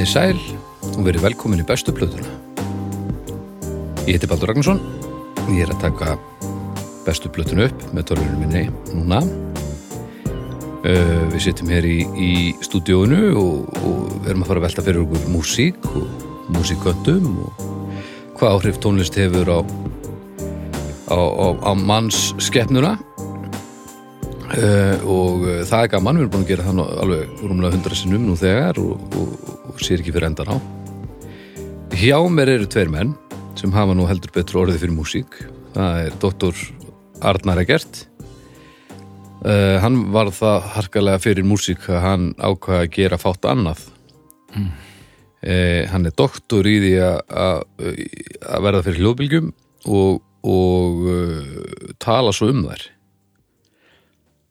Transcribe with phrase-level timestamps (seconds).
[0.00, 0.38] Komið í sæl
[0.96, 2.30] og verið velkomin í bestu plötuna.
[4.06, 4.78] Ég heiti Baldur Ragnarsson,
[5.52, 6.14] ég er að taka
[7.04, 8.62] bestu plötuna upp með tórlunum minni
[8.94, 9.18] núna.
[10.86, 12.30] Uh, við sittum hér í, í
[12.64, 17.62] stúdíóinu og, og erum að fara að velta fyrir okkur músík og músíköttum og
[18.40, 19.60] hvað áhrif tónlist hefur á,
[21.12, 22.96] á, á, á manns skeppnuna.
[24.48, 28.04] Uh, og uh, það er gaman, við erum búin að gera það alveg rúmlega hundra
[28.06, 30.56] sinnum nú þegar og, og, og sér ekki fyrir endan á.
[31.96, 33.14] Hjá mér eru tveir menn
[33.56, 35.38] sem hafa nú heldur betur orðið fyrir músík.
[35.74, 36.60] Það er doktor
[37.24, 38.04] Arnar Egert.
[39.40, 43.88] Uh, hann var það harkalega fyrir músík að hann ákvaða að gera fátt annað.
[44.50, 44.70] Mm.
[45.88, 47.60] hann er doktor í því að
[48.60, 49.46] verða fyrir hljóðbylgjum
[49.88, 52.82] og, og tala svo um þær.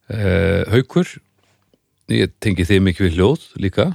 [0.09, 1.11] Uh, haukur
[2.09, 3.91] ég tengi þið mikið við hljóð líka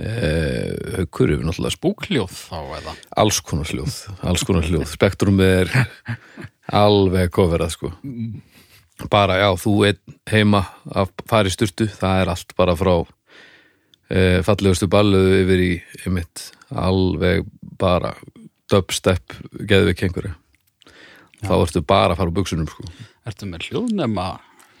[0.00, 2.94] Uh, haukur er náttúrulega búkljóð þá eða?
[3.20, 3.96] Alls konar hljóð
[4.70, 5.72] hljóð, spektrum er
[6.72, 7.92] alveg koverað sko.
[9.12, 9.74] Bara já, þú
[10.32, 15.70] heima að fara í sturtu, það er allt bara frá uh, fallegustu balluðu yfir í
[16.06, 17.44] einmitt alveg
[17.76, 18.14] bara
[18.72, 20.32] dubstep ekki einhverju
[21.44, 22.86] þá ertu bara að fara á buksunum sko.
[23.26, 24.28] Ertu með hljóðnema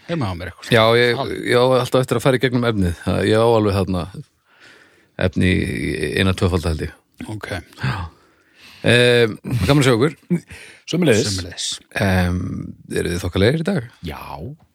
[0.08, 0.72] heima á mér eitthvað?
[0.72, 3.04] Já, ég, ég á alltaf eftir að fara í gegnum efnið.
[3.28, 4.04] Ég á alveg þarna
[5.18, 6.94] efni í eina tvöfald held ég.
[7.32, 7.46] Ok,
[8.86, 9.36] um,
[9.66, 10.16] Gaman að sjá okkur
[10.86, 12.42] sömulegis um,
[12.92, 13.86] Eru þið þokkalegir í dag?
[14.06, 14.20] Já,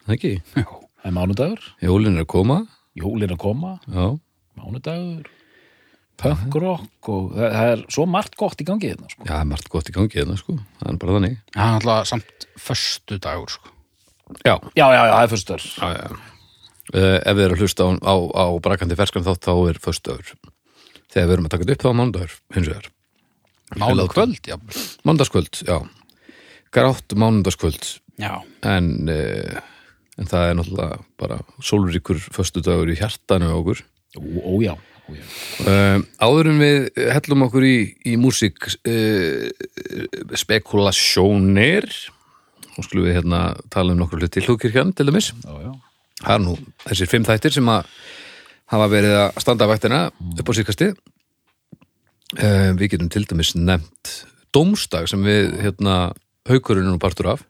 [0.07, 0.31] Það ekki?
[0.57, 2.57] Já, það er mánudagur, Jólin er að koma.
[2.97, 4.07] Jólin að koma, Já,
[4.59, 5.29] mánudagur,
[6.21, 9.23] pönkrokk og það, er svo margt gott í gangi hérna, sko.
[9.25, 10.57] Já það er margt gott í gangi hérna sko.
[10.81, 11.37] Það er bara þannig.
[11.55, 13.71] Það er alltaf samt föstu dagur sko.
[14.45, 15.65] Já, Já, já, já, það er fyrstur.
[15.77, 16.19] já, já.
[16.91, 20.33] Uh, Ef við erum að hlusta á, á, á brakandi ferskan þátt þá er föstudagur.
[21.11, 22.91] Þegar við erum að taka þetta upp þá mánudagur hins vegar.
[23.71, 24.11] Mánu látum.
[24.11, 24.57] kvöld, já
[25.07, 25.77] Mánudagskvöld, já.
[26.71, 27.85] Grátt mánudagskvöld
[28.19, 29.61] Já, en, uh,
[30.19, 33.81] en það er náttúrulega bara sólríkur föstudagur í hjartanu okkur.
[34.19, 35.23] Ó, ó, já, ó, já.
[35.65, 37.77] uh, áður en við hellum okkur í,
[38.11, 39.47] í músík uh,
[40.37, 41.87] spekulasjónir
[42.75, 43.41] og skulum við hérna
[43.73, 45.31] tala um nokkur hluti hlugkirkjan til dæmis.
[45.41, 45.71] Já, já.
[46.21, 46.55] Það er nú
[46.85, 47.93] þessir fimm þættir sem að
[48.71, 54.15] hafa verið að standa að vaktina upp á síkasti uh, við getum til dæmis nefnt
[54.55, 56.11] dómstag sem við hérna
[56.49, 57.45] haukurinn er nú partur af.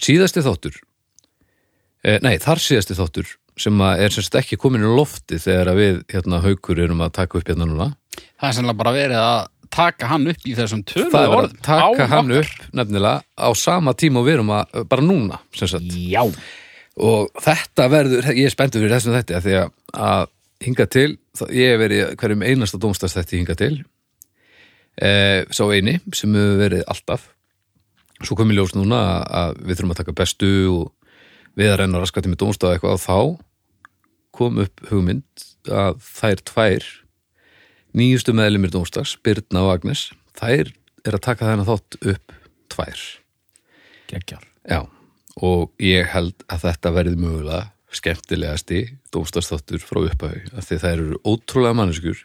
[0.00, 5.76] Síðasti þáttur uh, nei, þar síðasti þáttur sem er semst ekki komin í lofti þegar
[5.78, 7.92] við hérna haukur erum að taka upp hérna núna.
[8.40, 9.42] Það er sannlega bara verið að
[9.74, 12.50] taka hann upp í þessum tölu það er að taka hann okkar.
[12.50, 16.22] upp nefnilega á sama tíma og við erum að bara núna sem sagt Já,
[17.00, 20.32] og þetta verður, ég er spenntur fyrir þessum þetta því að,
[20.64, 21.10] hinga til
[21.50, 23.74] ég hef verið hverjum einasta dómstast þetta hinga til.
[24.94, 25.10] E,
[25.50, 27.26] sá eini sem hefur verið alltaf.
[28.22, 30.92] Svo komið ljós núna að, við þurfum að taka bestu og
[31.58, 33.18] við að reyna raskati með dómstaf eitthvað og þá
[34.34, 36.88] kom upp hugmynd að þær tvær
[37.94, 40.72] nýjustu meðlumir dómstags, Birna og Agnes þær
[41.04, 42.34] er að taka þennan þátt upp
[42.74, 43.04] tvær.
[44.10, 44.46] Geggjar.
[44.66, 44.80] Já,
[45.42, 47.62] og ég held að þetta verði mögulega
[47.94, 48.80] skemmtilegasti
[49.14, 52.24] dómstafsþáttur frá upphau af því það eru ótrúlega manneskjur.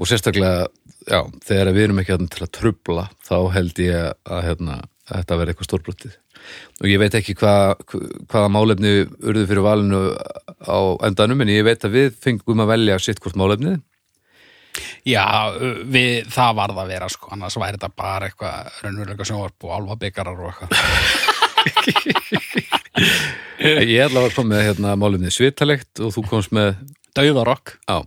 [0.00, 0.66] Og sérstaklega,
[1.04, 4.80] já, þegar við erum ekki að trubla þá held ég að, hérna,
[5.10, 6.18] að þetta verði eitthvað stórbrotið.
[6.80, 7.84] Og ég veit ekki hvað,
[8.32, 10.00] hvaða málefni urðu fyrir valinu
[10.66, 13.78] á endanum en ég veit að við fengum að velja sitt hvort málefnið
[15.04, 15.52] Já,
[15.92, 20.40] við, það varð að vera sko, annars væri þetta bara eitthvað raunveruleika sjónvarp og alvabikarar
[20.40, 21.30] og eitthvað
[23.62, 26.74] Ég ætla að koma með hérna, málefnið svitalegt og þú komst með
[27.16, 28.02] Dauðarokk Já.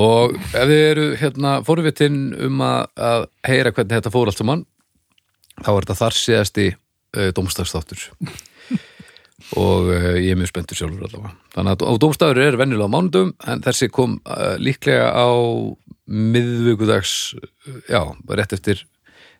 [0.00, 4.62] Og ef þið eru hérna fórvitin um að, að heyra hvernig þetta fór allt saman
[5.60, 8.06] þá er þetta þar síðasti uh, dómstafsþáttur
[9.58, 11.34] og uh, ég er mjög spenntur sjálfur allavega.
[11.56, 15.28] Þannig að og dómstafur er venjulega á mánudum en þessi kom uh, líklega á
[16.06, 18.02] miðvikudags uh, já,
[18.38, 18.86] rétt eftir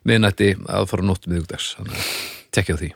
[0.07, 1.75] miðnætti að fara nótt miðvikudags.
[1.79, 2.11] Þannig að
[2.51, 2.91] tekja á því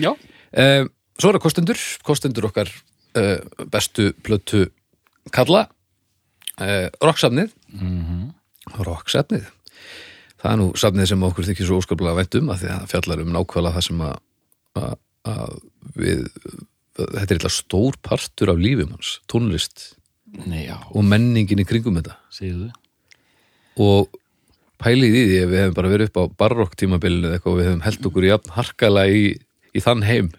[0.00, 0.12] Já,
[0.50, 2.70] Uh, svo er það kostendur, kostendur okkar
[3.14, 3.36] uh,
[3.70, 4.64] bestu plötu
[5.30, 5.68] kalla.
[6.58, 7.52] Uh, rocksafnið
[8.84, 9.46] rocksafnið
[10.40, 13.22] það er nú safnið sem okkur þykir svo óskaplega vænt um að því að fjallar
[13.22, 14.18] um nákvæmlega það sem að,
[14.80, 14.98] að,
[15.30, 15.54] að
[15.96, 16.24] við
[16.98, 19.86] þetta er eitthvað stór partur af lífum hans, tónlist.
[20.50, 22.18] Nei, og menningin í kringum þetta.
[22.34, 22.68] Segðu.
[23.80, 24.10] og
[24.80, 27.60] pælið í því ef við hefum bara verið upp á barokk tímabilinu eða eitthvað og
[27.60, 29.24] við hefum held okkur í harkala í,
[29.74, 30.30] í þann heim.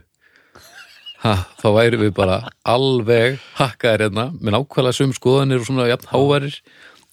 [1.22, 6.10] Ha, þá væri við bara alveg hakkaðir hérna með nákvæmlega sum skoðanir og svona jafn
[6.10, 6.56] hávarir.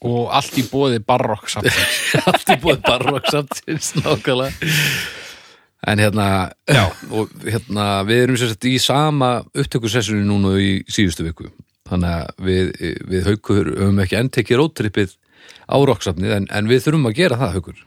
[0.08, 4.52] Og allt í bóði barokk allt í búið barokk nákvæmlega.
[5.88, 11.26] En hérna, já, og hérna við erum sér sett í sama upptökusessinu núna í síðustu
[11.26, 11.52] viku.
[11.88, 12.72] Þannig að við,
[13.12, 15.14] við haukur höfum ekki enn tekið rótrippið
[15.68, 17.84] á rocksafnið en, en við þurfum að gera það haukur.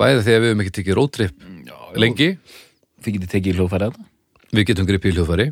[0.00, 1.46] Bæði þegar við höfum ekki tekið rótripp
[2.00, 2.32] lengi
[3.00, 4.08] Þið getið tekið í hljóðfæri að það
[4.50, 5.46] við getum gripið hljóðfæri.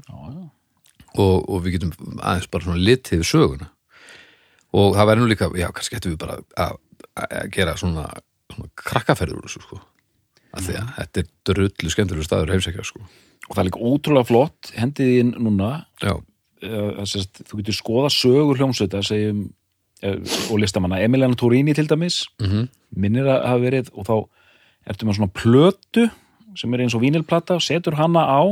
[1.19, 3.69] Og, og við getum aðeins bara svona litið við söguna.
[4.79, 6.81] Og það væri nú líka, já, kannski getum við bara að,
[7.23, 8.09] að gera svona,
[8.53, 9.79] svona krakkaferður úr þessu, sko.
[10.49, 13.05] Af því að þetta er drullu skemmtilegur staður heimsækja, sko.
[13.49, 15.71] Og það er líka ótrúlega flott Hendið inn núna.
[16.05, 19.47] Uh, sérst, Þú getur skoða sögur hljómsveita segjum,
[20.05, 20.19] uh,
[20.51, 22.27] og listamanna Emiliana Torini til dæmis.
[22.43, 24.15] Mm minnir að hafa verið og þá
[24.89, 26.05] ertu með svona plötu
[26.57, 28.43] sem er eins og vínilplata setur hana á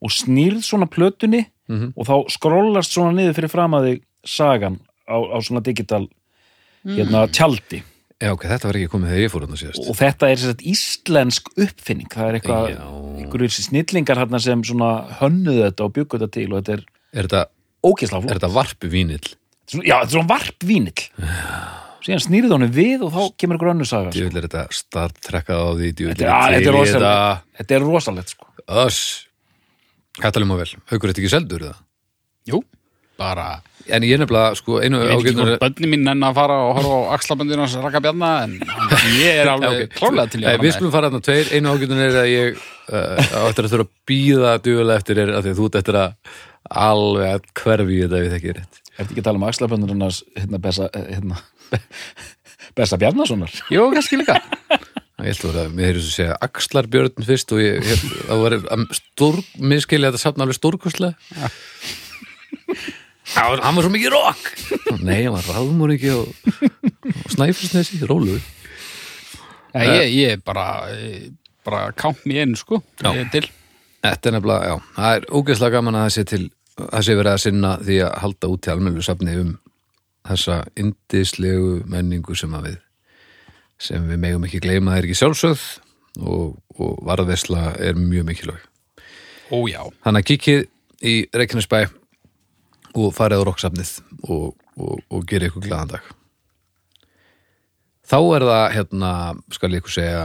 [0.00, 1.92] og snýrð svona plötunni Mhm.
[1.96, 6.08] og þá skrollast svona niður fyrir fram að þig sagan á, á svona digital
[6.86, 7.82] hérna, tjaldi.
[8.20, 9.88] Já, ok, þetta var ekki komið þegar ég fór hann síðast.
[9.90, 12.08] Og þetta er sérst íslensk uppfinning.
[12.08, 12.86] Það er eitthvað, Já.
[13.20, 17.22] einhverjir snillingar hérna sem svona hönnuðu þetta og byggu þetta til og þetta er er
[17.28, 17.44] þetta,
[17.84, 19.36] ógeðslega er flott þetta er
[19.68, 21.00] svona- já, þetta er svona varp vínill
[22.08, 24.10] síðan snýrð honum við og þá kemur önnur saga.
[24.10, 24.18] Sko.
[24.18, 27.46] djúvill er þetta starttrekkað á því djúvill þetta, ja, þetta er rosalegt.
[27.60, 27.78] þetta.
[27.78, 28.50] Er rosalegt sko.
[28.84, 29.00] Öss,
[30.22, 30.70] katalum að vel.
[30.92, 31.82] Haukur þetta ekki seldur það
[32.48, 32.62] jú,
[33.20, 33.48] bara
[33.88, 36.56] en ég er nefnilega, sko, einu ég veit ekki hvort bönni mín enn að fara
[36.66, 38.58] og horfa á axlaböndinu hans Raka Bjarna en
[39.16, 39.94] ég er alveg Ok.
[39.96, 42.28] klálega til Nei, að Við fara með skulum fara þarna tveir, einu ágjörðun er að
[42.32, 45.70] ég uh, áttur að þurfa að býða dugulega eftir er að því að þú
[46.02, 46.12] að
[46.68, 48.80] alveg að hverfi þetta við þekki rétt.
[48.98, 51.40] Ertu ekki að tala um axlaböndur hennar hérna Bessa, hérna,
[52.78, 53.52] Bessa Bjarnasonar?
[53.72, 54.38] Jú, kannski líka.
[55.18, 58.54] Ég held að mér hefur svo að segja Axlarbjörn fyrst og ég held að var
[58.54, 61.16] að stór, miskilja þetta safna alveg stórkostlega.
[63.34, 64.46] Já, hann var svo mikið rock.
[65.02, 66.30] Nei, hann var ráðmur ekki og,
[67.10, 68.46] og snæfisnesi, róluður
[69.74, 70.66] ja, ég, ég er bara
[71.66, 72.80] bara count me in sko.
[73.04, 73.46] Ég er til.
[74.04, 76.42] Þetta er nefnilega, já, það er ógeðslega gaman að það sé til,
[76.78, 79.56] það sé verið að sinna því að halda út til almennu safni um
[80.28, 82.78] þessa indislegu menningu sem að við
[83.78, 85.64] sem við megum ekki gleyma er ekki sjálfsögð
[86.18, 88.64] og, og varðveisla er mjög mikilvæg.
[89.54, 90.64] Ó já, Þannig að kikið
[91.06, 91.80] í Reykjanesbæ
[92.98, 93.92] og farið á rocksafnið
[94.26, 96.10] og, og, og gera ykkur glaðan dag.
[98.08, 99.12] Þá er það, hérna,
[99.52, 100.22] skal ég ykkur segja,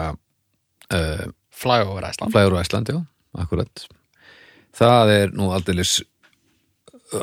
[0.96, 3.00] uh, flyover Æsland Flægur á Æsland, já,
[3.44, 3.88] akkurat.
[4.74, 6.00] Það er nú aldeilis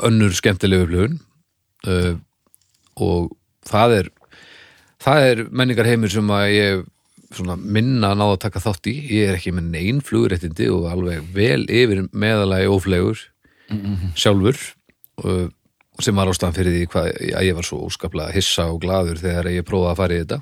[0.05, 1.17] önnur skemmtilegu upplifun
[1.89, 2.13] uh,
[2.95, 3.31] og
[3.67, 4.09] það er
[5.01, 6.83] það er menningar heimur sem að ég
[7.31, 8.95] svona minna náða að taka þátt í.
[9.15, 13.25] Ég er ekki með neinn flugréttindi og alveg vel yfir meðalagi óflegur
[14.19, 14.57] sjálfur
[15.23, 15.47] uh,
[16.01, 19.51] sem var ástæðan fyrir því hvað, að ég var svo óskaplega hissa og gladur þegar
[19.53, 20.39] ég prófaði að fara í þetta.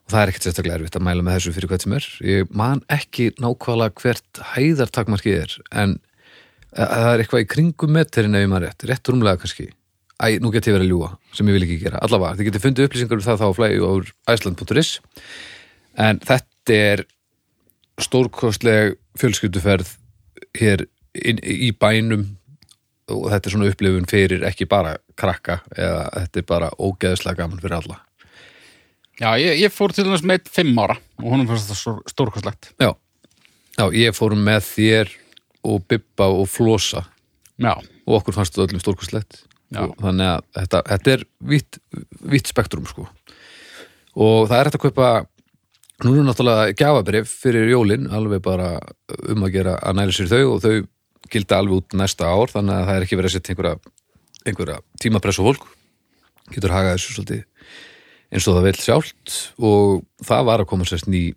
[0.00, 2.08] Og það er ekkert sérstaklega erfitt að mæla með þessu fyrir hvað sem er.
[2.28, 5.98] Ég man ekki nákvæmlega hvert hæðartakmarkið er en
[6.74, 9.70] eh, það er eitthvað í kringum meterin ef ég maður rétt, rétt rúmlega kannski
[10.20, 12.00] Æ, nú get ég verið að ljúga, sem ég vil ekki gera.
[12.04, 13.92] Allavega, þið getið fundið upplýsingar um það þá að flægi á
[14.34, 14.90] Iceland.is
[16.04, 17.02] en þetta er
[18.00, 19.94] stórkostleg fjölskylduferð
[20.60, 20.84] hér
[21.16, 22.26] inn, í bænum
[23.10, 27.62] og þetta er svona upplifun fyrir ekki bara krakka eða þetta er bara ógeðslega gaman
[27.62, 27.98] fyrir alla.
[29.20, 32.70] Já, ég, ég fór til þess með fimm ára og honum fannst það stór- stórkostlegt.
[32.80, 32.92] Já,
[33.76, 35.12] já ég fór með þér
[35.68, 37.04] og Bibba og Flosa.
[37.60, 41.80] Já, og okkur fannst þetta öllum stórkostlegt þannig að þetta, þetta er vitt,
[42.50, 43.06] spektrum sko.
[44.20, 45.10] Og það er hægt að kaupa
[46.04, 48.72] nú er náttúrulega gjafabrif fyrir jólin alveg bara
[49.28, 50.74] um að gera að næla sér þau og þau
[51.30, 53.74] gilda alveg út næsta ár þannig að það er ekki verið að setja einhverja,
[54.48, 55.68] einhverja tímapress á fólk.
[56.50, 57.44] Getur hagað þessu svolítið
[58.30, 59.36] eins og það vil sjálft.
[59.60, 61.28] Og það var að koma sérst ný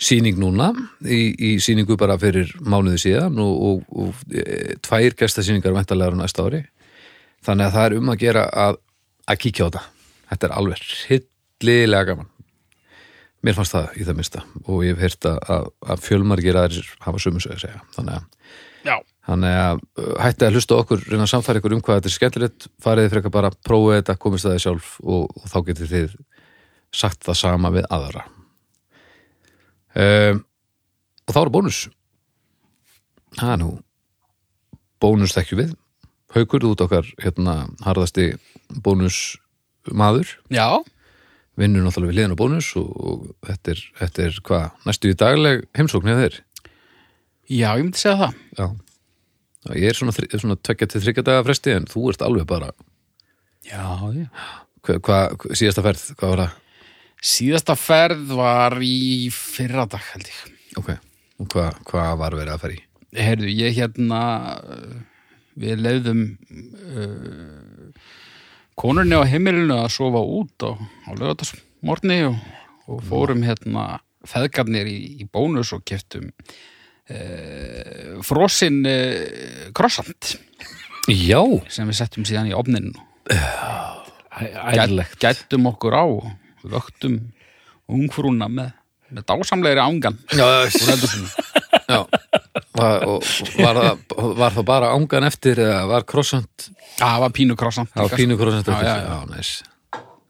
[0.00, 0.70] sýning núna
[1.04, 6.20] í, í sýningu bara fyrir mánuði síðan og, og, og e, tvær gestasýningar væntalega á
[6.22, 6.62] næsta ári
[7.46, 8.78] þannig að það er um að gera að,
[9.26, 9.84] að kíkja á þetta.
[10.30, 12.30] Þetta er alveg hillilega gaman.
[13.40, 17.22] Mér fannst það í það mista og ég hef heyrt að, að, fjölmargir aðrir hafa
[17.22, 17.80] sömu sög að segja.
[17.94, 22.00] Þannig að, þannig að uh, hætti að hlusta okkur, reyna að samfæra ykkur um hvað
[22.00, 25.56] þetta er skemmtilegt, farið þið frekar bara prófið þetta, komist það sjálf og, og þá
[25.70, 26.18] getið þið
[27.00, 28.26] sagt það sama við aðra.
[29.96, 30.44] Um,
[31.24, 31.80] og þá eru bónus.
[33.40, 33.72] Það er nú.
[35.00, 35.76] Bónus þekkju við
[36.36, 38.32] haukur út okkar hérna harðasti
[38.84, 39.38] bónus
[39.90, 40.66] maður já,
[41.58, 45.18] vinnur náttúrulega við liðan á bónus og, og þetta er, þetta er hvað, næstu í
[45.18, 46.38] dagleg heimsókn eða þeir
[47.50, 48.68] já, ég myndi segja það já.
[49.60, 52.70] Já, ég er svona, svona tvekja til þryggja daga fresti en þú ert alveg bara
[53.66, 53.82] Já,
[54.16, 54.28] já.
[54.86, 55.00] hvað,
[55.36, 56.54] hva, síðasta ferð, hvað var það?
[57.30, 60.38] Síðasta ferð var í fyrradag, held ég.
[60.80, 60.88] Ok,
[61.42, 62.80] og hvað hva var verið að fara í?
[63.20, 64.20] Heyrðu, ég hérna,
[65.58, 66.22] við leiðum
[66.94, 67.90] uh,
[68.78, 72.38] konurni á heimilinu að sofa út á, á lögatarsmorni og,
[72.90, 80.36] og fórum hérna feðgarnir í, í bónus og keftum uh, frosinn uh, krossant
[81.08, 81.40] Já,
[81.72, 82.92] sem við settum síðan í ofninn.
[84.30, 85.16] Æðilegt.
[85.20, 86.04] gættum okkur á
[86.62, 87.16] vöktum
[87.90, 88.74] ungfrúna með,
[89.10, 90.18] með dásamlegri ángan.
[90.30, 90.46] Já,
[91.88, 92.04] já.
[92.76, 93.04] Var,
[93.60, 94.04] var, það,
[94.40, 98.68] var það bara ángan eftir eða var krossant Það var pínu krossant á pínu krossant
[98.68, 98.88] Já, eftir?
[98.88, 99.10] já, já.
[99.10, 99.52] já næs.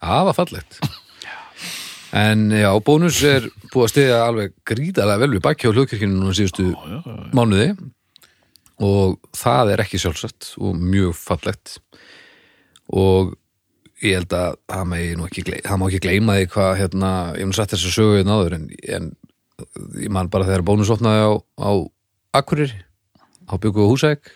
[0.00, 0.80] Það var fallegt
[2.20, 6.34] En já, bónus er búið að stiðja alveg gríðarlega vel við bakki á hljóðkirkinu núna
[6.34, 6.72] síðustu
[7.36, 7.68] mánuði
[8.80, 11.76] og það er ekki sjálfsagt og mjög fallegt
[12.90, 13.36] og
[14.02, 17.56] ég held að það, nú ekki, það má ekki gleyma því hvað hérna, ég mun
[17.56, 19.10] satt þessu sögu hérna áður en, en
[20.00, 21.70] ég man bara þegar bónus opnaði á, á
[22.36, 22.76] Akureyri
[23.50, 24.28] á byggu og húsæk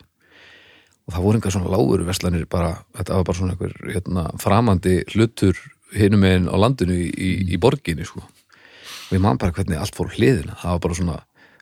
[1.05, 4.95] og það voru engar svona lágur verslanir bara, þetta var bara svona einhver hérna, framandi
[5.13, 5.59] hlutur
[5.95, 8.25] hinum meginn á landinu í, í, í borginni sko.
[8.25, 11.19] og ég man bara hvernig allt fór hliðina það var bara svona,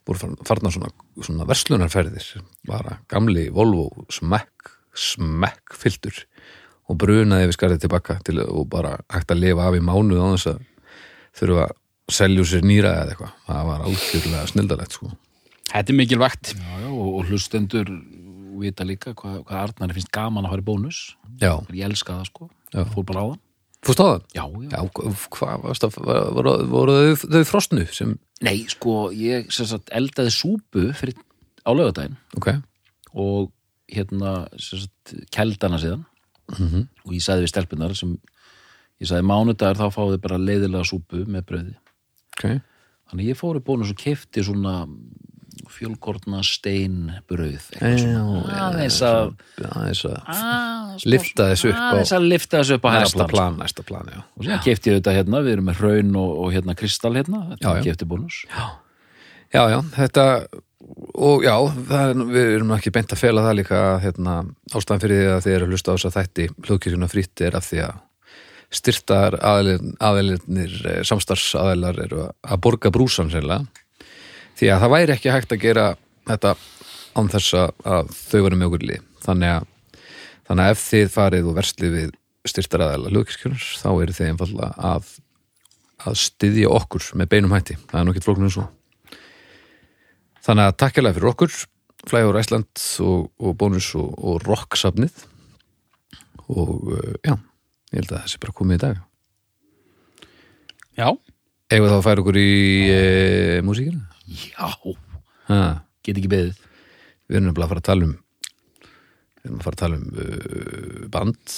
[0.08, 2.28] voru farn- farnar svona, svona verslunarferðir
[2.70, 6.22] bara gamli Volvo smekk smekk fylltur
[6.88, 10.28] og brunaði við skarðið tilbaka til, og bara hægt að lifa af í mánuð á
[10.32, 10.64] þess að
[11.42, 11.76] þurfa að
[12.12, 15.12] selja sér nýra eða eitthvað það var algjörlega snildalegt sko.
[15.72, 16.52] Þetta er mikilvægt.
[16.58, 17.88] Já, já, og, og hlustendur
[18.62, 20.98] vita líka hvað, hvað Arnari finnst gaman að fara í bónus.
[21.40, 22.84] Já, ég elska það sko, Já.
[22.92, 23.40] fór bara á það.
[23.82, 24.20] Fórst á það?
[24.36, 24.68] já, já.
[24.76, 25.96] Já, hvað varst að,
[26.36, 28.12] voru, voru þau, þau frostnu sem,
[28.46, 31.16] nei, sko, ég sem sagt, eldaði súpu fyrir,
[31.66, 32.14] á laugardaginn.
[32.38, 32.52] Ok,
[33.18, 33.50] og
[33.90, 36.04] hérna sem sagt, keldana síðan.
[36.52, 36.86] -hmm.
[37.06, 38.14] og ég sagði við stelpunar sem
[39.00, 41.74] ég sagði mánudagur þá þið bara leiðilega súpu með brauði.
[42.36, 42.60] Ok,
[43.10, 44.86] þannig ég fór í bónus og kefti svona
[47.76, 48.58] eitthvað Já, svona.
[48.66, 49.24] aðeins að
[51.12, 54.20] Lyfta þessu upp aðeins að lifta þessu upp á næsta plan plan, næsta plan, já.
[54.22, 57.52] og síðan kefti þetta hérna, við erum með hraun og, og hérna kristall hérna, Já,
[57.56, 57.86] þetta já.
[57.88, 58.38] kefti bónus
[59.52, 60.26] Já, já, þetta,
[61.28, 61.56] og já,
[61.90, 64.38] það er, við erum ekki beint að fela það líka hérna,
[64.72, 67.58] ástæðan fyrir því að þið eru að hlusta á þess að þætti hljóðkirkjuna frýtt er
[67.58, 68.00] af því að
[68.72, 73.66] styrtar aðelinir, samstars aðeilar eru að borga brúsan sérlega
[74.60, 75.86] því að það væri ekki hægt að gera
[76.30, 76.54] þetta
[77.12, 79.08] án þess að, þau verður með okkur lið.
[79.22, 79.66] Þannig að,
[80.48, 82.14] þannig að ef þið farið og verslið við
[82.48, 85.12] styrtar aðeila hljóðkirkjunar þá eru þið einfallega að
[86.02, 87.76] að styðja okkur með beinum hætti.
[87.90, 88.64] Það er nú ekki flóknum svo.
[90.42, 91.60] Þannig að takk hérlega fyrir okkur
[92.10, 95.22] Flægur Æsland og, og bónus og, og rocksafnið.
[96.50, 97.36] Og uh, já,
[97.92, 99.04] ég held að þessi bara komið í dag.
[100.98, 101.08] Já,
[101.70, 102.50] við þá að færa okkur í
[102.90, 104.11] uh, músíkina?
[104.32, 104.68] Já,
[105.50, 105.60] Ha,
[106.06, 106.60] get ekki beðið.
[107.28, 108.12] Við erum nefnilega að fara að tala um
[109.42, 111.54] við erum að fara að tala um uh, band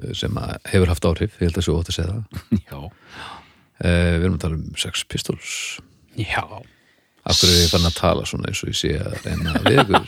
[0.00, 2.24] uh, sem að hefur haft áhrif, ég held að svo ótt að segja það.
[2.70, 2.92] Já, uh,
[3.84, 5.54] Við erum að tala um Sex Pistols.
[6.16, 6.44] Já.
[7.30, 10.04] Akkur er ég fann að tala svona eins og ég sé að reyna við ykkur?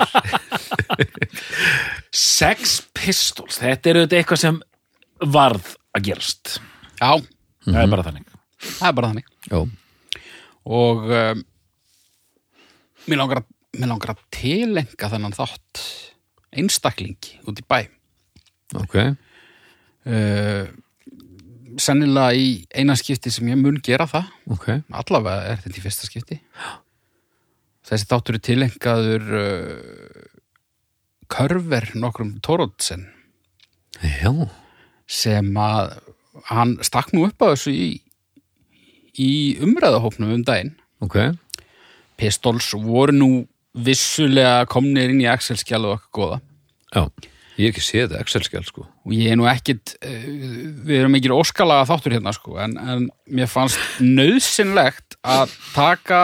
[2.23, 4.61] Sex Pistols, þetta er auðvitað eitthvað sem
[5.37, 6.57] varð að gerast.
[6.97, 7.13] Já,
[7.69, 8.33] það er bara þannig.
[8.63, 9.29] Það er bara þannig.
[9.53, 9.61] Já,
[10.73, 11.45] og um,
[13.07, 13.51] mér, langar að,
[13.83, 15.83] langar að tilenga þennan þátt
[16.53, 17.79] einstaklingi út í bæ.
[18.81, 18.97] Ok.
[20.03, 20.69] Uh,
[21.81, 24.31] sennilega í eina skipti sem ég mun gera það.
[24.53, 26.39] Ok, allavega er þetta í fyrsta skipti.
[27.89, 30.29] Þessi þáttur er tilengaður uh,
[31.33, 33.07] Körver nokkrum Tórótsen
[34.03, 34.33] já.
[35.09, 35.97] Sem að
[36.49, 37.89] hann stakk nú upp á þessu í,
[39.21, 39.33] í
[39.65, 40.75] umræðahópnum um daginn.
[41.03, 41.19] Ok,
[42.23, 43.31] Pistols voru nú
[43.73, 46.43] vissulega komnir inn í Excel-skjál og okkur góða.
[46.93, 48.85] Já Ég hef ekki séð þetta Excel-skjál sko.
[49.05, 50.23] Og ég er nú ekkit eh,
[50.87, 56.23] við erum ekki óskalaga þáttur hérna sko en, en mér fannst nöðsynlegt að taka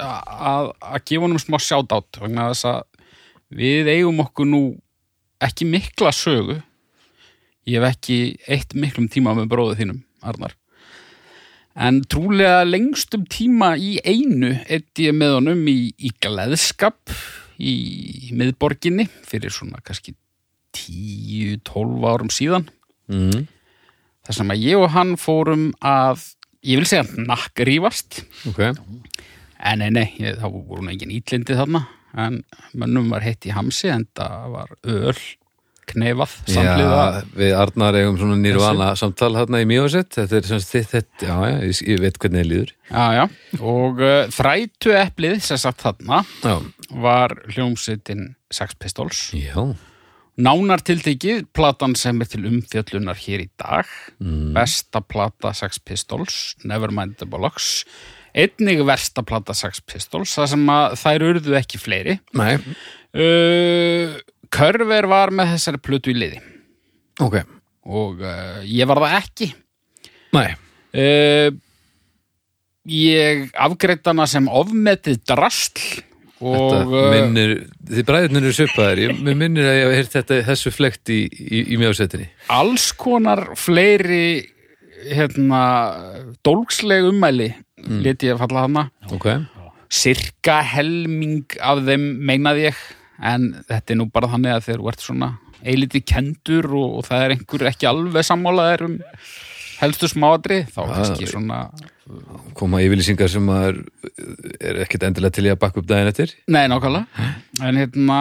[0.00, 2.80] að, að gefa honum smá sjátt vegna þess að
[3.60, 4.62] við eigum okkur nú
[5.44, 6.60] ekki mikla sögu.
[7.68, 10.56] Ég hef ekki eitt miklum tíma með bróðu þínum, Arnar
[11.74, 17.14] en trúlega lengstum tíma í einu eitt ég með honum í, í gleðskap
[17.60, 20.16] í miðborginni fyrir svona kannski
[20.76, 22.68] 10-12 árum síðan.
[23.10, 23.48] Mm.
[24.22, 26.28] þar sem að ég og hann fórum að
[26.62, 31.88] ég vil segja nakkrífast Ok, en nei, nei, ég, þá voru nú engin ítlindi þarna
[32.14, 32.40] en
[32.78, 35.18] mönnum var heitt í hamsi en það var öl
[35.90, 40.72] knefað samliða Já, við Arnar eigum svona nýrvana samtal hérna í Mjósett, þetta er sagt
[40.72, 42.72] þitt, já, já, ég, ég veit hvernig þið líður.
[42.90, 43.22] Já, já,
[43.60, 46.56] og uh, þrætu eplið sem sagt þarna Já,
[47.04, 49.28] var hljómsveitin Sex Pistols.
[49.36, 49.70] Já,
[50.40, 53.88] Nánar tiltekið, platan sem er til umfjöllunar hér í dag.
[54.54, 57.84] Besta plata Sex Pistols Nevermind the Bollocks.
[58.32, 62.16] Einnig versta plata Sex Pistols það sem að þær urðu ekki fleiri.
[62.38, 62.54] Nei,
[63.18, 64.16] uh,
[64.50, 66.40] Körver var með þessari plötu í liði.
[67.22, 67.40] Ok,
[67.86, 69.50] og uh, ég var það ekki.
[70.34, 70.46] Nei,
[70.98, 71.50] uh,
[72.90, 76.04] ég afgreitt hana sem ofmetið drastl
[76.40, 77.56] og þetta uh, minnir,
[77.90, 81.64] þið bræðurnir eru svipaðir, ég minnir að ég hef heyrt þetta þessu flekt í, í,
[81.74, 82.30] í Mjósettinni.
[82.52, 84.48] alls konar fleiri
[85.10, 85.62] hérna
[86.44, 88.00] dólgsleg ummæli mm.
[88.04, 89.28] leti ég að falla hana Ok,
[89.92, 92.80] cirka helming af þeim meinaði ég
[93.20, 97.08] en þetta er nú bara þannig að þegar þú ert svona eiliti kendur og, og
[97.08, 98.98] það er einhver ekki alveg sammálaðir um
[99.80, 101.64] helstu smáadri þá kannski svona
[102.58, 103.82] koma yfirlýsingar sem maður
[104.58, 106.34] er ekkert endilega til í að bakka upp daginn eftir.
[106.50, 107.28] Nei, nákvæmlega.
[107.62, 108.20] En hérna,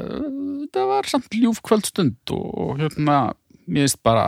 [0.00, 3.20] uh, það var samt ljúf kvöldstund og hérna,
[3.66, 4.24] mér finnst bara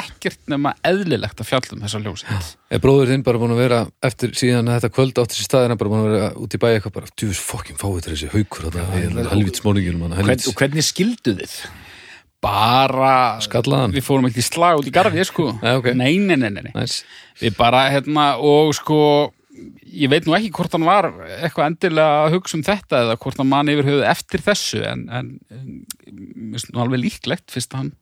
[0.00, 2.48] ekkert nema eðlilegt að fjallum þessa ljósitt.
[2.72, 5.76] Er bróður þinn bara búin að vera eftir síðan að þetta kvöld átti sér staðina
[5.80, 8.68] bara búin að vera út í bæi eitthvað bara, djúvis fokkin fáið til þessi haukur
[8.68, 11.56] þetta, Hvern, helvít og hvernig skildu þið?
[12.40, 13.92] Bara, skallaðan.
[13.92, 15.50] við fórum ekki í slag út í garði, sko.
[15.64, 15.90] Nei, ok.
[15.92, 16.72] nei, nei, nei, nei.
[16.72, 17.02] Næs.
[17.40, 19.00] Við bara, hérna, og sko,
[19.84, 23.42] ég veit nú ekki hvort hann var eitthvað endilega að hugsa um þetta eða hvort
[23.42, 27.92] hann man yfir höfuð eftir þessu, en, en, en alveg líklegt fyrst að hann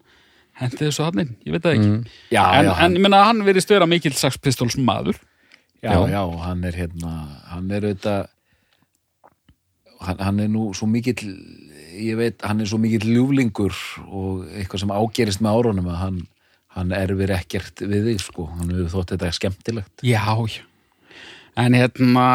[0.59, 2.17] hendi þessu hann inn, ég veit það ekki.
[2.35, 5.19] Já, en, já, en ég meina hann verðist vera mikill Sex Pistols maður
[5.79, 6.09] Já, Já.
[6.11, 7.13] já, hann er hérna
[7.53, 8.25] hann er auðvitað
[10.03, 11.23] hann, hann er nú svo mikill
[11.99, 13.75] ég veit, hann er svo mikill ljúflingur
[14.09, 16.19] og eitthvað sem ágerist með árunum að hann,
[16.77, 20.63] hann erfir ekkert við þig sko, hann hefur þótt þetta skemmtilegt já, já
[21.59, 22.27] en hérna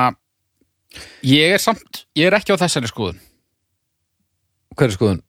[1.28, 3.22] ég er samt, ég er ekki á þessari skoðun
[4.74, 5.22] Hver er skoðun?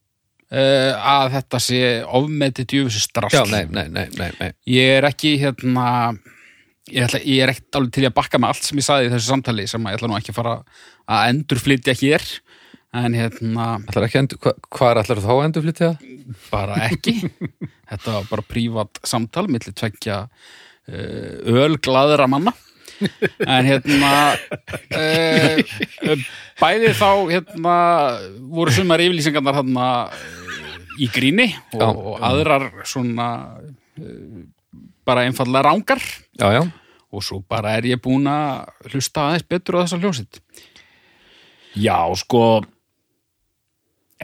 [0.55, 5.37] Uh, að þetta sé ofmeti djöfusi strass Já, nei, nei, nei, nei, ég er ekki
[5.43, 5.87] hérna
[6.91, 9.15] ég, ætla, ég er ekkert alveg til að bakka með allt sem ég saði í
[9.15, 10.59] þessu samtali sem ég ætla nú ekki að fara
[11.05, 12.27] að endurflytja hér
[12.95, 16.13] en hérna endur, hva, hvað ætlar þá að endur flytja það?
[16.51, 17.17] bara ekki.
[17.91, 22.55] Þetta var bara prívat samtal millir tveggja uh, ölglaðra manna.
[23.43, 24.13] En hérna
[24.95, 25.75] uh,
[26.63, 27.77] bæði þá hérna
[28.55, 29.89] voru sumar yfirlýsingarnar hérna
[31.01, 31.89] í gríni og, Já.
[31.89, 33.29] og aðrar svona
[33.61, 34.45] uh,
[35.07, 36.03] bara einfallega rángar
[36.39, 36.63] Já, já,
[37.15, 40.41] og svo bara er ég búin að hlusta aðeins betur á þessa hljósitt
[41.75, 42.63] Já, sko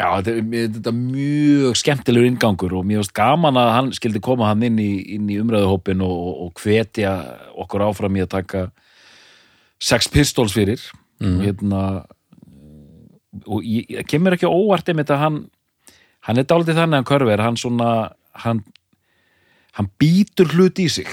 [0.00, 4.22] Já, þetta er, þetta er mjög skemmtilegur inngangur og mér finnst gaman að hann skildi
[4.24, 7.12] koma hann inn í, inn í umræðuhópin og, og, hvetja
[7.60, 8.62] okkur áfram í að taka
[9.82, 10.80] Sex Pistols fyrir.
[11.20, 11.82] Og hérna
[13.44, 15.40] og ég, kemur ekki óvart einmitt að hann
[16.26, 17.90] hann er dálítið þannig að hann körver hann svona
[18.44, 18.62] hann,
[19.78, 21.08] hann býtur hlut í sig.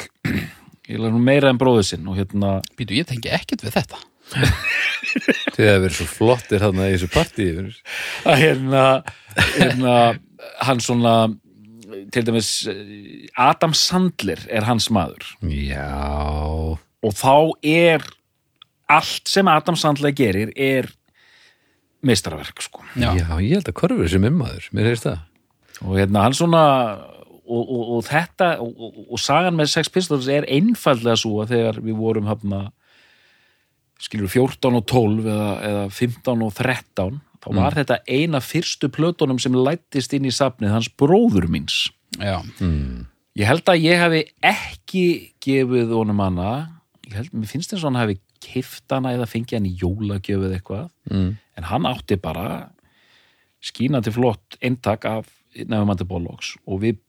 [0.88, 4.00] Ég er nú meira en bróður sinn og hérna Býtu, ég tengi ekkert við þetta.
[5.56, 7.52] Þið hefur verið svo flottir þarna í þessu partíi
[8.28, 8.84] að hérna,
[9.56, 9.94] hérna
[10.68, 11.14] hann svona
[12.14, 12.52] til dæmis
[13.40, 15.26] Adam Sandler er hans maður.
[15.48, 15.88] Já,
[16.76, 18.04] og þá er
[18.92, 20.90] allt sem Adam Sandler gerir er
[22.08, 22.84] meistarverk sko.
[22.96, 25.22] Já, ég held að korfur sem ummaður, mér heyrst það.
[25.86, 26.64] Og hérna hann svona
[27.48, 31.54] og, og, og þetta og, og, og sagan með Sex Pistols er einfaldlega svo að
[31.56, 32.64] þegar við vorum hafna
[34.02, 39.40] skilur 14 og 12 eða, eða 15 og 13 þá var þetta eina fyrstu plötunum
[39.42, 41.88] sem lættist inn í safnið hans bróður míns.
[42.18, 42.42] Já,
[43.38, 45.06] ég held að ég hafi ekki
[45.44, 46.52] gefið honum hana.
[47.08, 50.44] Ég held, mér finnst eins og hann hafi kift hana eða fengið hann í jólagjöf
[50.48, 50.88] eða eitthvað.
[51.12, 51.30] Mm.
[51.58, 52.48] en hann átti bara
[53.64, 57.00] skínandi flott eintak af nefnumandi Bollocks og við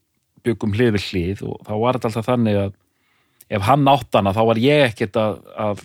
[0.47, 2.75] byggum hlið við hlið og þá var þetta alltaf þannig að
[3.59, 5.83] ef hann átt hana þá var ég ekkert að, að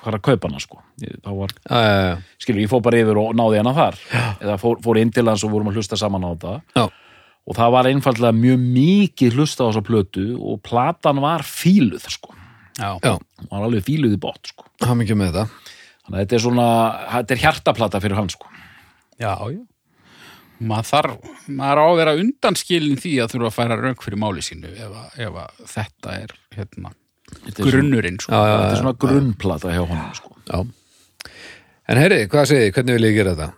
[0.00, 0.80] fara að kaupa hana sko.
[1.00, 3.98] Þá var, Já, já, já, skilur, ég fór bara yfir og náði hana þar.
[4.40, 6.54] Eða fór, fór inn til hans og vorum að hlusta saman á þetta.
[6.78, 6.84] Já.
[7.50, 12.34] og það var einfaldlega mjög mikið hlusta á þessa plötu og platan var fíluð sko,
[12.78, 13.12] já, já.
[13.16, 15.44] hún var alveg fíluð í bótt sko, Það mikið með þetta
[16.04, 16.68] þannig að þetta er svona
[17.16, 18.48] þetta er hjartaplata fyrir hann sko
[19.20, 19.60] já, já.
[20.60, 24.42] Maður þarf, maður á að vera undanskilin því að þurfa að færa rauk fyrir máli
[24.44, 26.92] sínu ef, að, ef að þetta er hérna,
[27.30, 28.34] Þetta er grunnurinn sko.
[28.34, 30.32] Já, þetta er svona grunnplata hjá honum sko.
[30.50, 31.30] Já.
[31.88, 32.72] En herri, hvað segið, þið?
[32.74, 33.48] hvernig vil ég gera þetta?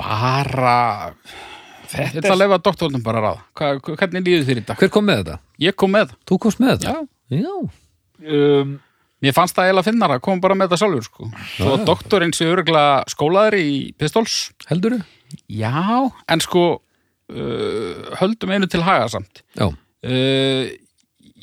[0.00, 1.12] bara
[1.94, 4.80] ég ætla að lefa doktornum bara að ráða Hva, hvernig líður þér í dag?
[4.80, 5.36] Hver kom með þetta?
[5.62, 6.94] Ég kom með Þú komst með þetta?
[6.94, 7.54] Já, Já.
[8.28, 8.74] Um,
[9.24, 11.28] Mér fannst það eiginlega finnara, kom bara með þetta sjálfur sko.
[11.54, 14.34] Svo doktorinn sé örgulega skólaður í Pistols
[14.68, 14.98] Heldur
[15.48, 15.70] Já,
[16.28, 16.64] en sko
[17.32, 19.70] uh, höldum einu til haga samt Já.
[19.70, 20.64] uh,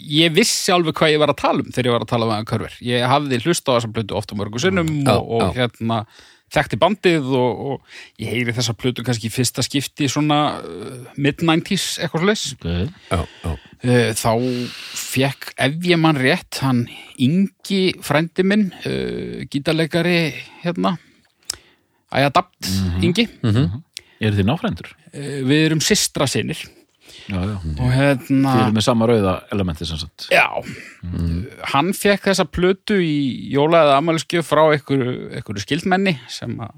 [0.01, 2.31] Ég vissi alveg hvað ég var að tala um þegar ég var að tala um
[2.35, 5.43] aðeins körver Ég hafði hlust á þessa plötu oft á mörgum sinnum Já, og, og
[5.43, 5.51] já.
[5.61, 5.99] hérna
[6.51, 12.01] þekkti bandið og, og ég heyri þessa plötu kannski í fyrsta skipti svona uh, mid-90s
[12.03, 12.89] eitthvað slags okay.
[13.11, 13.21] Já.
[13.81, 14.31] Uh, þá
[15.01, 16.83] fekk ef ég mann rétt hann
[17.21, 20.19] Ingi frændi minn uh, gítarleikari
[20.65, 20.97] hérna
[22.11, 22.67] Æjadapt
[23.01, 24.91] Ingi Eru þið náfrændur?
[24.91, 26.65] uh, við erum systra sinir
[27.31, 27.55] Já, já.
[27.57, 30.27] og hérna eru með sama rauða elementi sem sagt.
[30.33, 30.45] já,
[31.73, 36.73] hann fekk þessa plötu í jóla eða amaliskjöf frá einhverju, einhverju skildmenni sem að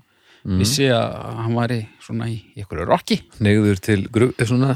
[0.60, 3.16] vissi að hann væri svona í einhverju rocki
[3.46, 4.74] Negður til eh, svona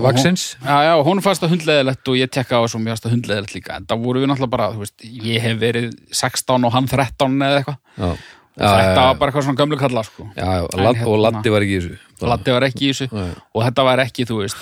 [0.00, 3.04] vaksins Já, já, hún fannst það hundleðilegt og ég tekka á þessu og mér fannst
[3.04, 3.76] það hundleðilegt líka.
[3.76, 7.36] En það voru við náttúrulega bara, þú veist, ég hef verið 16 og hann 13
[7.50, 8.16] eða eitthvað
[8.54, 10.28] þetta já, var bara eitthvað svona gömlu kalla sko.
[10.36, 12.92] já, já, En ladd, hérna- og Laddi var ekki í þessu Laddi var ekki í
[12.92, 14.60] þessu og þetta var ekki, þú veist,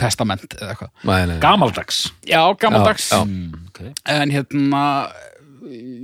[0.00, 0.90] testament eða eitthvað.
[1.04, 1.40] Nei, nei, nei.
[1.44, 2.00] Gamaldags.
[2.26, 3.24] Já, gammaldags Já, já.
[3.24, 3.92] Mm, okay.
[4.16, 4.82] en hérna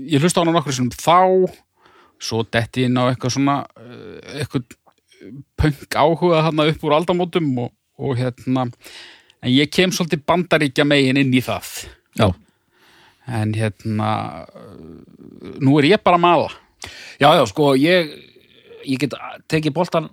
[0.07, 1.51] ég hlusta á hana nokkur sem þá
[2.23, 4.71] svo detti inn á eitthvað svona eh, eitthvað
[5.59, 11.19] punk áhuga þarna upp úr aldamótum og, og hérna en ég kem svolítið bandaríkja megin
[11.21, 11.73] inn í það
[12.17, 12.31] Já,
[13.27, 14.13] en hérna
[15.61, 16.55] nú er ég bara að mala
[17.21, 18.11] Já, já, sko, ég,
[18.87, 19.15] ég get
[19.49, 20.09] tekið boltan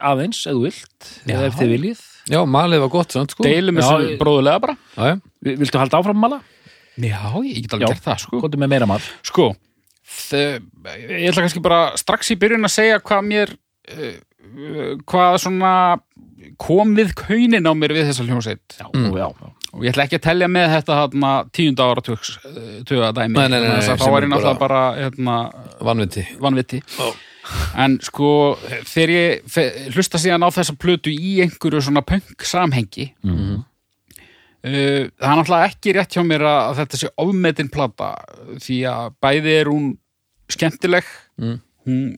[0.00, 1.34] aðeins, þú vilt, Já.
[1.36, 2.00] eða ef þið viljið.
[2.30, 5.98] já, malið var gott samt, sko deilum þessu bróðulega bara Já, já, Vi- Viltu halda
[5.98, 6.40] áfram mala?
[6.98, 9.00] já, ég get alveg gert það sko Góttu með meira mal.
[9.22, 9.54] Sko,
[10.06, 10.62] þe-
[11.08, 13.54] ég ætla kannski bara strax í byrjun að segja hvað mér
[13.90, 15.72] uh, hvað svona
[16.58, 19.12] kom við kaunin á mér við þessa hljómsveit Já, Mm.
[19.18, 19.52] já, já.
[19.72, 22.02] Og ég ætla ekki að telja með þetta þarna, tíunda ára
[22.88, 25.38] tuga dæmi Nei, nei, nei, nei, þá var er ég náttúrulega bara hérna,
[25.84, 26.82] vanviti vanviti
[27.80, 28.30] en sko
[28.88, 33.64] þegar ég fe- hlusta síðan á þessa plötu í einhverju svona punk samhengi Mhm.
[34.58, 38.08] Uh, það er náttúrulega ekki rétt hjá mér að, þetta sé ofmetin plata
[38.58, 39.84] því að bæði er hún
[40.50, 41.04] skemmtileg
[41.38, 41.60] Mm.
[41.86, 42.16] hún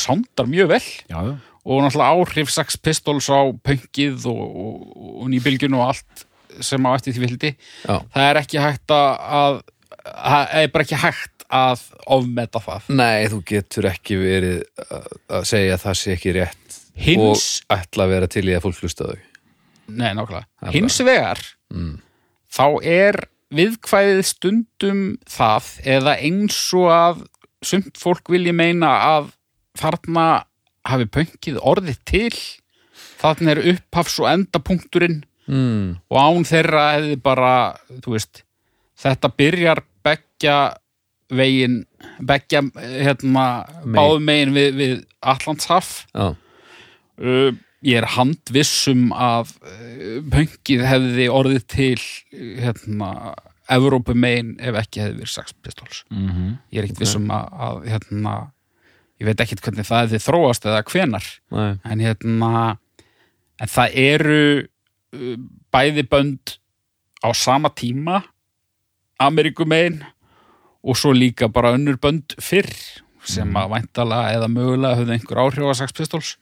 [0.00, 1.34] sándar mjög vel Já, já.
[1.68, 6.24] og náttúrulega áhrif Sex Pistols á punkið og, og, og nýbylgjun og allt
[6.62, 9.60] sem á eftir því vildi Já, það er ekki hægt að, að
[10.04, 12.88] það er bara ekki hægt að ofmeta það.
[12.98, 14.56] Nei, þú getur ekki verið
[14.88, 17.20] að, segja að það sé ekki rétt hins,
[17.68, 19.22] og ætla að vera til í að fólk hlusta þau
[19.84, 20.72] nei nákvæmlega.
[20.72, 21.40] Hins vegar
[21.72, 21.94] mm.
[22.52, 23.20] þá er
[23.54, 27.22] viðkvæðið stundum það eða eins og að
[27.64, 29.30] sumt fólk vilji meina að
[29.78, 30.26] þarna
[30.88, 32.32] hafi pönkið orðið til.
[33.20, 35.98] Þarna er upphafs og endapunkturinn Mm.
[36.08, 37.52] og án þeirra hefði bara
[38.06, 38.44] veist,
[39.00, 40.56] þetta byrjar beggja
[41.34, 41.82] vegin
[42.24, 43.94] beggja hérna Megin.
[43.96, 47.50] báðum megin við, við Allandshaf Já, uh,
[47.84, 51.98] ég er handvissum að uh, pönkið hefði orðið til
[52.32, 53.34] hérna
[53.72, 56.02] Evrópumegin ef ekki hefði verið Sex Pistols.
[56.12, 58.32] Mm ég er ekkert vissum að, að hérna,
[59.20, 62.50] ég veit ekkert hvernig það hefði þróast eða hvenar nei, en hérna
[63.62, 64.40] en það eru
[65.74, 66.56] bæði bönd
[67.24, 68.22] á sama tíma
[69.22, 70.02] Amerikumegin
[70.84, 72.70] og svo líka bara önnur bönd fyrr
[73.24, 76.34] sem að væntalega eða mögulega höfðu einhver áhrif á Sex Pistols.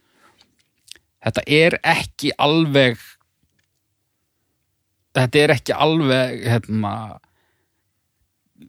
[1.22, 2.98] Þetta er ekki alveg
[5.14, 6.94] þetta er ekki alveg hérna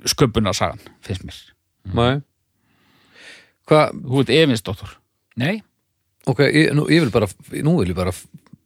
[0.09, 1.39] sköpunarsagan, finnst mér.
[1.93, 2.21] Nei.
[3.69, 4.97] Hvað, þú ert efinsdóttur
[5.39, 5.61] Nei,
[6.29, 7.29] ok, ég, nú, ég vil bara
[7.65, 8.13] nú vil ég bara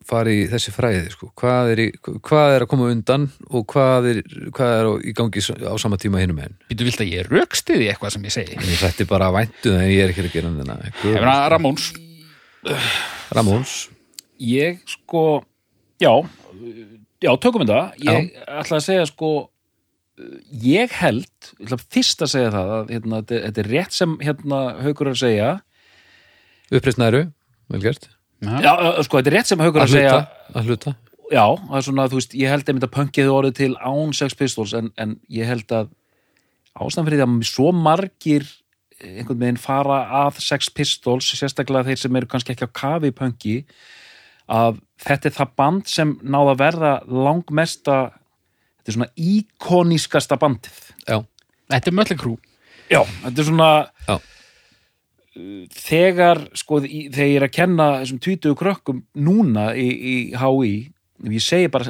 [0.07, 1.29] fara í þessi fræði sko.
[1.37, 1.87] hvað, er í,
[2.25, 4.21] hvað er að koma undan og hvað er,
[4.55, 8.15] hvað er í gangi á sama tíma hinum enn Býtu vilt að ég rökstiði eitthvað
[8.15, 8.57] sem ég segi?
[8.57, 11.91] Ég hrætti bara að væntu það en ég er ekki að gera Ég meina Ramóns.
[13.33, 13.75] Ramóns.
[14.37, 15.43] Ég sko
[16.01, 16.11] já,
[17.23, 18.01] já, tökum við það.
[18.05, 19.31] Ég ætla að segja sko
[20.65, 24.61] ég held, ég ætla fyrst að segja það að hérna, þetta, er rétt sem hérna
[24.81, 25.49] haukur er að segja.
[26.73, 27.27] Uppreist næru,
[27.71, 28.09] vel gert
[28.41, 28.73] Já.
[29.05, 30.17] sko, þetta er rétt sem haukur er að að segja.
[30.53, 30.95] að hluta.
[31.27, 34.37] Já, það er svona, þú veist, ég held einmitt að punkið orðið til án Sex
[34.39, 35.89] Pistols en, en ég held að
[36.77, 38.45] ástæðan fyrir því að svo margir
[39.01, 43.57] einhvern veginn fara að Sex Pistols sérstaklega þeir sem eru kannski ekki á kafi punki
[44.47, 47.97] að þetta er það band sem náða að verða langmesta
[48.79, 50.79] þetta er svona íkonískasta bandið.
[51.03, 51.19] Já,
[51.67, 52.37] Þetta er Mötli Krú
[52.87, 53.69] já, þetta er svona
[54.07, 54.15] Já.
[55.73, 60.71] Þegar sko, þegar ég er að kenna þessum 20 krökkum núna í, í HÍ
[61.33, 61.89] ég segi bara,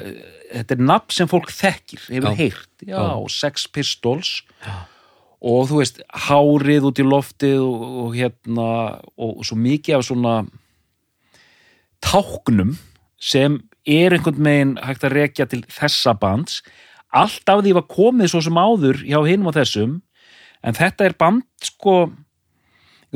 [0.53, 2.37] þetta er nafn sem fólk þekkir, hefur Já.
[2.39, 3.09] heyrt já, Já.
[3.33, 4.31] Sex Pistols
[5.37, 8.69] og þú veist, hárið út í loftið og, og hérna
[9.19, 10.35] og svo mikið af svona
[12.03, 12.75] táknum
[13.17, 16.61] sem er einhvern megin hægt að rekja til þessa bands
[17.15, 19.99] allt af því var komið svo sem áður hjá hinum og þessum
[20.65, 21.99] en þetta er band sko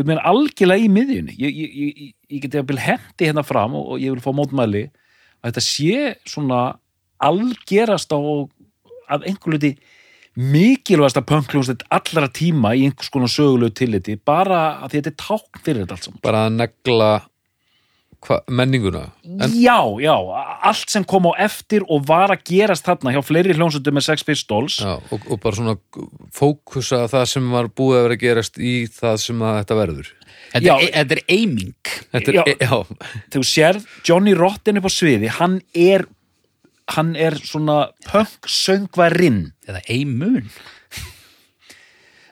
[0.01, 1.37] einhvern veginn algjörlega í miðjunni.
[1.39, 4.87] Ég, ég, ég, ég geti að hendi hérna fram og, og ég vil fá mótmæli
[5.41, 6.61] að þetta sé svona
[7.21, 8.19] algerast á
[9.11, 9.75] að einhver luti
[10.39, 15.83] mikilvægasta pönkljónstætt allra tíma í einhvers konar sögulegu tilliti bara að þetta er tákn fyrir
[15.83, 16.23] þetta allt saman.
[16.23, 17.09] Bara að negla
[18.21, 19.07] hva, menninguna?
[19.25, 20.13] En, Já, já,
[20.69, 24.25] allt sem kom á eftir og var að gerast þarna hjá fleiri hljónsöndum með Sex
[24.27, 24.79] Pistols.
[24.83, 25.75] Já, og, og bara svona
[26.35, 30.11] fókusa það sem var búið að vera að gerast í það sem að þetta verður.
[30.51, 30.73] Þetta, Já.
[30.75, 31.91] er, þetta er aiming.
[32.11, 36.05] Þetta er, já, þegar þú sér Johnny Rotten upp á sviði hann er
[36.91, 37.77] hann er svona
[38.09, 39.45] punk söngvarinn.
[39.69, 40.49] Eða aimun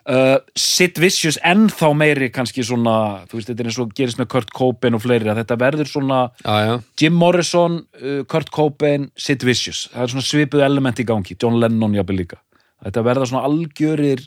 [0.07, 4.29] uh, Sid Vicious ennþá meiri kannski svona, þú veist, þetta er eins og gerist með
[4.33, 9.09] Kurt Cobain og fleiri, að þetta verður svona já, já, Jim Morrison, uh, Kurt Cobain
[9.19, 12.41] Sid Vicious, það er svona svipuð element í gangi, John Lennon jafnir líka.
[12.79, 14.23] Þetta verða svona algjörir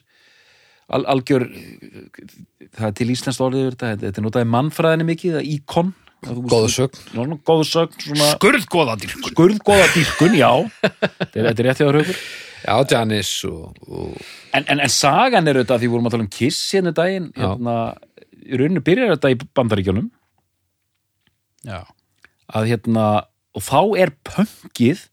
[0.93, 1.49] al, algjör
[2.77, 5.93] það er til íslenskt orðið yfir þetta, þetta er notaði mannfræðinni mikið, það íkon.
[6.23, 7.01] Góða sögn.
[7.43, 10.51] Góða sögn, svona Skurðgóðadir skurðgóða dýrkun, já.
[11.33, 12.21] Þetta er, er rétt hjá raukur
[12.63, 14.17] já, Janis og, og
[14.55, 16.99] en, en, en sagan er auðvitað, því við vorum að tala um Kiss hérna um
[16.99, 17.77] daginn, hérna
[18.43, 20.11] í rauninu byrjar þetta í bandaríkjunum
[21.63, 21.85] Já,
[22.51, 23.05] að hérna,
[23.55, 25.05] og þá er pönkið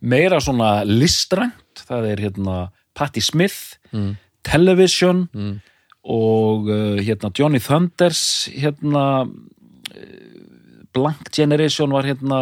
[0.00, 2.60] meira svona listrænt, það er hérna
[2.96, 4.12] Patti Smith, Mm.
[4.46, 5.56] Television Mm.
[6.06, 12.38] og uh, hérna Johnny Thunders hérna uh, Blank Generation var hérna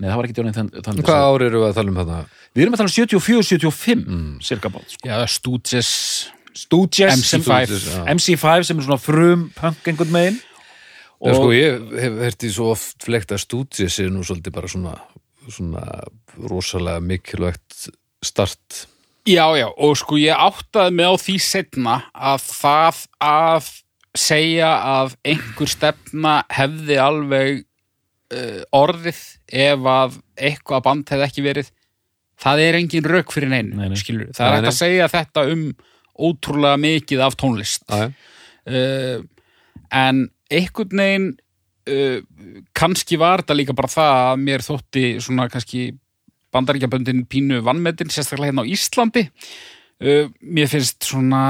[0.00, 2.20] Nei, það var ekki Johnny Thund- Thunders hvað ár eru við að tala um þetta
[2.56, 4.30] Við erum að tala um 74-75 Mm.
[4.42, 5.08] cirka bát, sko.
[5.08, 5.90] já Stooges
[6.54, 8.04] Stooges sem- MC5 já.
[8.14, 10.40] MC5 sem er svona frum punk einhvern megin
[11.20, 14.94] Já, sko, ég hef herti svo oft flekt að stúdíu sér nú svolítið bara svona,
[15.52, 15.84] svona
[16.48, 17.90] rosalega mikilvægt
[18.24, 18.86] start
[19.28, 23.68] Já, já, og sko ég áttaði mig á því setna að það að
[24.16, 27.64] segja að einhver stefna hefði alveg
[28.34, 29.20] uh, orðið
[29.66, 31.70] ef að eitthvað band hefði ekki verið
[32.40, 33.98] það er engin rauk fyrir neinu Nei, nei.
[34.00, 34.72] skilur, það er Nei, hægt nei.
[34.72, 35.64] að segja þetta um
[36.20, 38.10] ótrúlega mikið af tónlist uh,
[39.90, 41.28] en einhvern veginn
[41.90, 42.20] uh,
[42.76, 45.88] kannski var þetta líka bara það að mér þótti svona kannski
[46.50, 51.44] bandaríkjaböndin pínu vannmetin sérstaklega hérna á Íslandi uh, mér finnst svona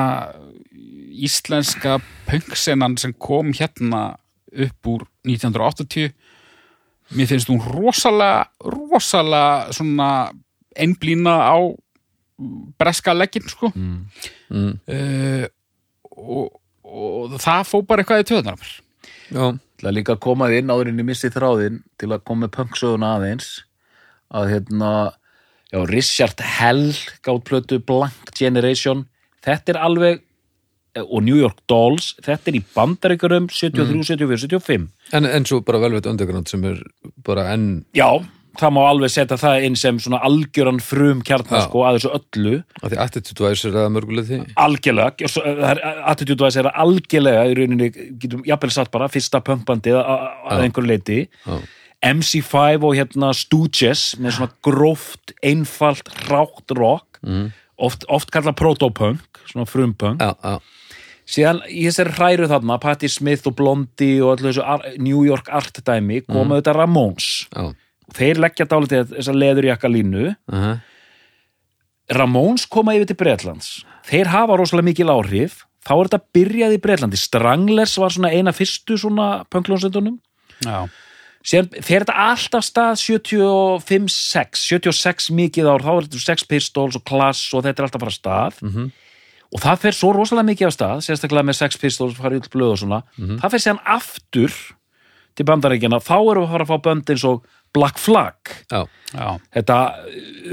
[1.20, 4.14] íslenska pöngsenan sem kom hérna
[4.50, 6.12] upp úr 1980
[7.16, 10.10] mér finnst hún rosalega rosalega svona
[10.76, 11.58] einblína á
[12.80, 13.98] breska leggin sko mm.
[14.50, 14.74] Mm.
[14.88, 15.46] uh,
[16.16, 18.70] og, og það fó bara eitthvað í töðunar
[19.30, 22.54] Það er líka að koma inn áður inn í missi þráðin til að koma með
[22.58, 23.52] punksögun aðeins
[24.34, 24.90] að hérna
[25.70, 26.90] já, Richard Hell
[27.24, 29.06] gátt plötu Blank Generation
[29.44, 30.24] þetta er alveg
[30.98, 35.82] og New York Dolls, þetta er í bandaríkurum 73, 74, 75 en, en svo bara
[35.82, 36.82] velveit underground sem er
[37.26, 38.10] bara enn Já,
[38.58, 42.54] það má alveg setja það inn sem svona algjöran frum kjarnar sko að þessu öllu.
[42.80, 44.40] Að því attitude wise er það mörguleiti.
[44.64, 47.90] Algjörlega, og svo, það er attitude wise er að algjörlega í rauninni,
[48.22, 51.60] getum jafnvel satt bara fyrsta punkbandið að einhverju leiti Já.
[52.10, 57.50] MC5 og hérna Stooges með svona gróft, einfalt rátt rock, mm.
[57.86, 60.22] oft, oft kallað protopunk, svona frumpunk.
[60.22, 60.79] Já, já,
[61.30, 65.78] síðan í þessari hræru þarna Patti Smith og Blondie og allir þessu New York art
[65.86, 67.28] dæmi koma þetta Ramones.
[67.54, 67.70] Já.
[68.16, 70.70] Þeir leggja dálítið þessa leðurjakka línu uh
[72.10, 73.68] Ramones koma yfir til Bretlands.
[74.10, 75.60] Þeir hafa rosalega mikil áhrif.
[75.86, 77.20] Þá er þetta byrjað í Bretlandi.
[77.20, 80.18] Stranglers var svona eina fyrstu svona punklónsveitunum
[80.66, 80.90] Já,
[81.40, 86.98] síðan fer þetta alltaf stað 75, 6 76 mikið ár, þá er þetta Sex Pistols
[86.98, 88.58] og Class og þetta er alltaf bara stað.
[88.66, 88.90] Mhm.
[89.50, 92.82] Og það fer svo rosalega mikið á stað sérstaklega með Sex Pistols, til blöð og
[92.84, 93.00] svona.
[93.18, 94.58] Það fer síðan aftur
[95.38, 97.42] til bandaríkjana, þá erum við að fara að fá bönd eins og
[97.74, 98.34] Black Flag.
[98.70, 98.80] Já,
[99.14, 99.76] já, þetta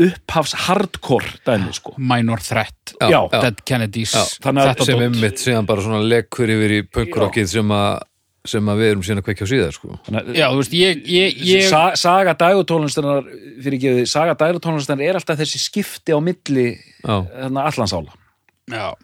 [0.07, 1.95] upphafs hardcore dæmi sko.
[1.97, 2.93] Minor Threat.
[3.01, 3.19] Já, Já.
[3.31, 3.39] já.
[3.41, 8.05] Dead Kennedys þetta sem einmitt síðan bara svona lekkur yfir í punkrockið sem að
[8.47, 9.95] sem að við erum síðan að kveikja á síðar sko.
[10.37, 13.25] Já, þú veist, ég, ég, ég Sa saga dægutónlistarinnar
[13.65, 16.69] fyrir ekki saga dægutónlistarinnar er alltaf þessi skipti á milli
[17.03, 18.13] allansála
[18.71, 18.95] Já.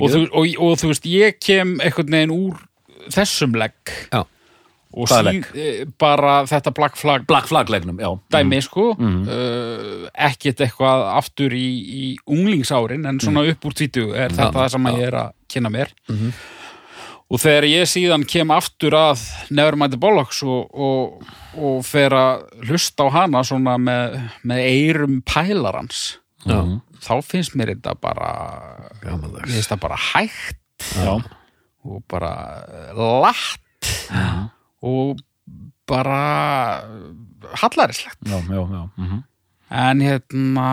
[0.00, 2.62] Og þú, og, og þú veist, ég kem einhvern veginn úr
[3.12, 3.92] þessum legg.
[4.12, 4.24] Já.
[4.94, 8.10] og Hvaða síð, eh, bara þetta Black Flag Black Flag-legnum, já.
[8.30, 8.92] dæmi sko.
[8.94, 14.68] Uh, ekkert eitthvað aftur í, í unglingsárin en svona upp úr tvítu er þetta það
[14.76, 15.90] sem ég er að kynna mér.
[17.34, 21.24] Og þegar ég síðan kem aftur að Nevermind the Bollocks og, og,
[21.58, 26.58] og fer að hlusta á hana svona með, með eirum pælarans Já.
[27.04, 28.30] þá finnst mér þetta bara
[29.02, 29.46] Gamanlegs.
[29.48, 30.60] mér finnst það bara hægt
[30.98, 31.14] Já,
[31.84, 32.30] og bara
[32.96, 33.90] latt
[34.84, 35.18] og
[35.88, 36.20] bara
[37.60, 38.82] hallarislegt já, já, já.
[38.96, 39.22] mhm.
[39.70, 40.68] en hérna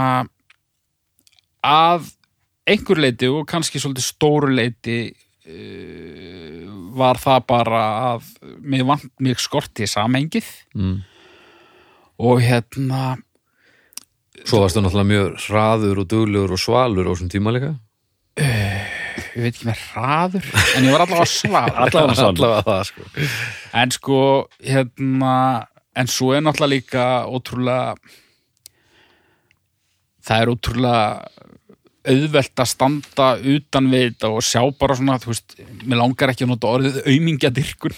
[1.64, 2.08] að
[2.72, 7.82] einhver leiti og kannski svolítið stóru leiti uh, var það bara
[8.14, 8.28] að
[8.62, 11.02] mig, vant, mig skorti samhengið Mm.
[12.22, 13.18] og hérna
[14.48, 17.74] Svo varstu náttúrulega mjög hraður og duglegur og svalur á þessum tíma líka?
[18.42, 22.32] Ég veit ekki með hraður en ég var allavega svar Allavega svalur.
[22.32, 23.28] Allavega það sko.
[23.82, 24.20] En sko
[24.66, 25.36] hérna
[26.00, 27.96] en svo er náttúrulega líka ótrúlega
[30.26, 31.06] það er ótrúlega
[32.12, 36.48] auðvelt að standa utan við þetta og sjá bara svona, þú veist, mér langar ekki
[36.48, 37.98] að nota orðið aumingjadirkun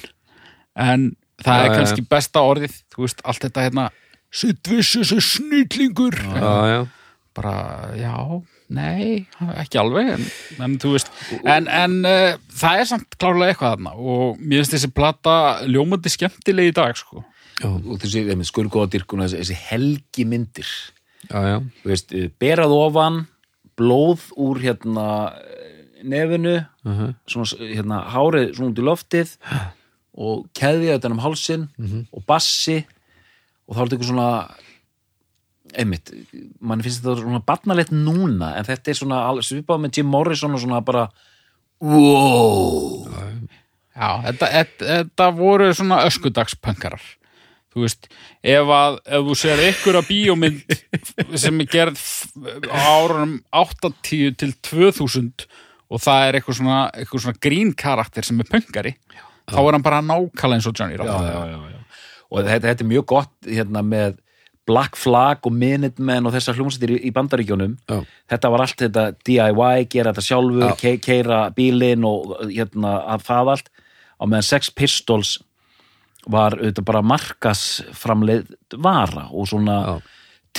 [0.83, 1.05] en
[1.43, 3.85] það Já, er kannski besta orðið, þú veist, allt þetta hérna
[4.33, 5.03] sittvissu
[6.37, 6.81] Já, já.
[7.33, 7.53] Bara,
[7.97, 8.13] já,
[8.69, 9.25] nei
[9.57, 10.25] ekki alveg, en,
[10.61, 11.09] en þú veist
[11.49, 16.13] en, en uh, það er samt klárlega eitthvað þarna og mér finnst þessi plata ljómandi
[16.13, 17.23] skemmtileg í dag, sko.
[17.65, 20.69] Og þessi, þessi skurgóða dirkuna, þessi, þessi helgi myndir
[21.29, 21.57] Já, já.
[21.81, 23.19] Þú veist, eh, berað ofan
[23.79, 25.07] blóð úr hérna
[26.03, 29.37] nefinu uh svona, hérna, hárið svona út í loftið
[30.13, 31.69] og keðja þetta um hálsin
[32.11, 32.83] og bassi
[33.67, 34.29] og þá er þetta eitthvað svona
[35.73, 36.11] einmitt,
[36.61, 40.61] mann finnst þetta svona barnalegt núna, en þetta er svona svipað með Jim Morrison og
[40.63, 41.07] svona bara
[41.83, 43.07] wow.
[43.93, 47.03] Já, þetta, þetta, þetta voru svona öskudagspönkarar
[47.73, 48.07] þú veist,
[48.45, 50.75] ef að ef þú sér ykkur að bíómynd
[51.41, 52.03] sem er gerð
[52.69, 55.47] á árunum 80 til 2000
[55.93, 58.93] og það er eitthvað svona, eitthvað svona grín karakter sem er pönkari
[59.49, 61.25] þá er hann bara nákvæmlega eins og Johnny Rotten.
[61.25, 61.82] Já, já, já, já.
[62.33, 64.19] Og þetta, þetta er mjög gott hérna með
[64.67, 67.97] Black Flag og Minutemen og þessar hljómsættir í, bandaríkjónum Já.
[68.31, 73.51] þetta var allt þetta DIY, gera þetta sjálfur ke keira bílinn og hérna að það
[73.55, 73.71] allt.
[74.19, 75.33] Á meðan Sex Pistols
[76.31, 79.95] var auðvitað bara markasframleið vara og svona Já.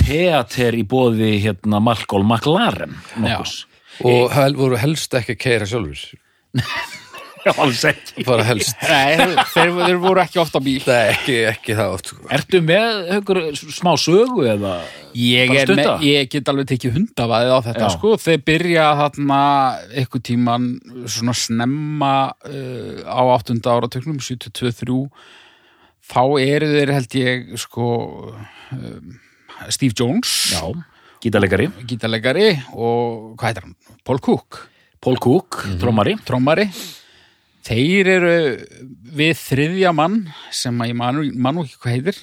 [0.03, 2.99] teater í bóði hérna Malcolm McLaren
[4.05, 6.05] Og hel, voru helst ekki að keira sjálfur?
[6.59, 6.67] Já,
[7.65, 8.25] alls ekki.
[8.27, 9.17] Bara helst Nei,
[9.53, 12.27] þeir, þeir voru ekki ofta bíl Nei, ekki, ekki það oft sko.
[12.39, 14.75] Ertu með haukur smá sögu eða
[15.15, 15.95] Ég, Bara er með, stutta?
[16.09, 17.93] ég get alveg tekið hundavaðið á þetta Já.
[17.95, 19.41] sko, þeir byrja þarna
[19.95, 20.65] eitthvað tíman
[21.15, 22.15] svona snemma
[22.49, 23.61] uh, á 8.
[23.77, 24.99] áratöknum 72-3
[26.11, 27.87] þá eru þeir held ég sko
[28.75, 29.15] um,
[29.71, 30.67] Steve Jones Já,
[31.25, 33.79] gítarleikari gítarleikari og hvað heitir hann?
[34.05, 34.65] Paul Cook,
[35.01, 36.67] Paul Cook, trómari trommari
[37.64, 38.33] þeir eru
[39.16, 40.20] við þriðja mann
[40.55, 42.22] sem að ég manu, manu ekki hvað heitir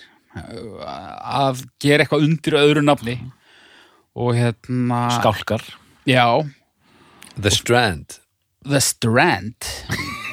[1.21, 3.17] að gera eitthvað undir öðru nafni.
[4.15, 5.63] Og hérna skálkar.
[6.07, 6.25] Já,
[7.39, 8.17] The Strand.
[8.67, 9.67] The Strand.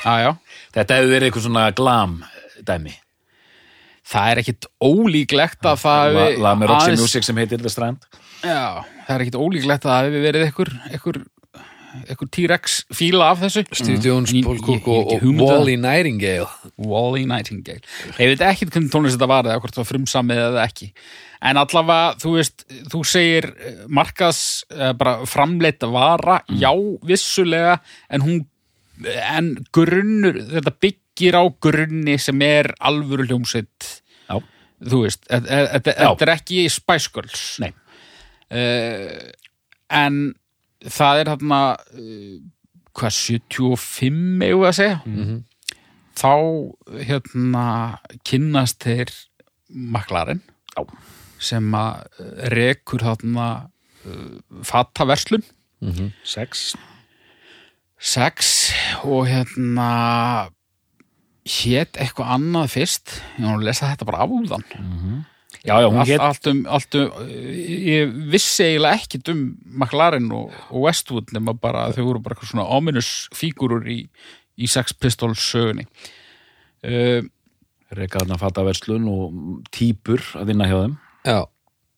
[0.05, 0.35] Ah,
[0.75, 2.17] Þetta hefur verið eitthvað svona glam
[2.67, 2.95] dæmi.
[4.09, 8.07] Það er ekkit ólíklegt að það La, la Roxy aðeins- Music sem heitir The Strand.
[8.43, 10.71] Já, það er ekkit ólíklegt að það hefur verið einhver,
[12.07, 13.65] einhver T-Rex fíla af þessu.
[13.69, 15.47] Cook ég hef og, um það.
[15.53, 16.49] Wally Nightingale.
[16.77, 17.83] Wally Nightingale.
[18.19, 20.91] Ég veit ekkit hvernig tónlist þetta var eða hvort það var frumsamið eða ekki.
[21.49, 24.41] En allavega, þú veist, þú segir eh, markas,
[24.75, 26.73] eh, bara framleitt vara, já,
[27.07, 27.77] vissulega
[28.11, 28.41] en hún
[29.07, 33.91] en grunnur, þetta byggir á grunni sem er alvöru hljómsveit.
[34.27, 34.41] Já,
[34.83, 36.09] þú veist, þetta þetta- þetta- Já.
[36.11, 37.45] þetta er ekki Spice Girls.
[37.63, 37.71] Nei.
[38.51, 39.31] Eh,
[39.91, 40.35] en
[40.87, 42.39] það er uh,
[42.99, 45.01] hvað, 75 eigum við að segja?
[45.07, 45.45] Mhm.
[46.19, 46.35] þá
[47.07, 47.65] hérna
[48.27, 49.13] kynnast þeir
[49.71, 50.43] maklarinn
[51.39, 53.49] sem að eh, rekur þarna
[54.07, 55.45] uh, fattaverslun
[56.27, 56.75] sex.
[57.99, 58.73] Sex
[59.07, 60.51] og hérna
[61.47, 63.23] hét eitthvað annað fyrst.
[63.39, 64.65] Ég var að lesa þetta bara afúðan
[65.67, 70.29] Já, já, hún allt, hét allt um, allt um ég vissi eiginlega ekkit um McLaren
[70.33, 73.99] og, og Westwood nema bara að þau voru bara eitthvað svona ominous fígurur í,
[74.59, 75.89] í Sex Pistols sögunni.
[76.87, 77.27] Uh,
[77.91, 79.39] rekaðna fattaverslun og
[79.75, 80.97] típur að vinna hjá þeim.
[81.27, 81.39] Já,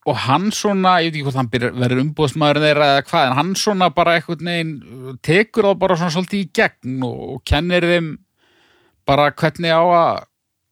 [0.08, 3.36] og hann svona, ég veit ekki hvort hann byrjar- verður umbúðsmaður þeirra eða hvað, en
[3.36, 7.84] hann svona bara eitthvað neginn tekur þá bara svona svolítið í gegn og, og kennir
[7.90, 8.08] þeim
[9.11, 10.24] bara hvernig á að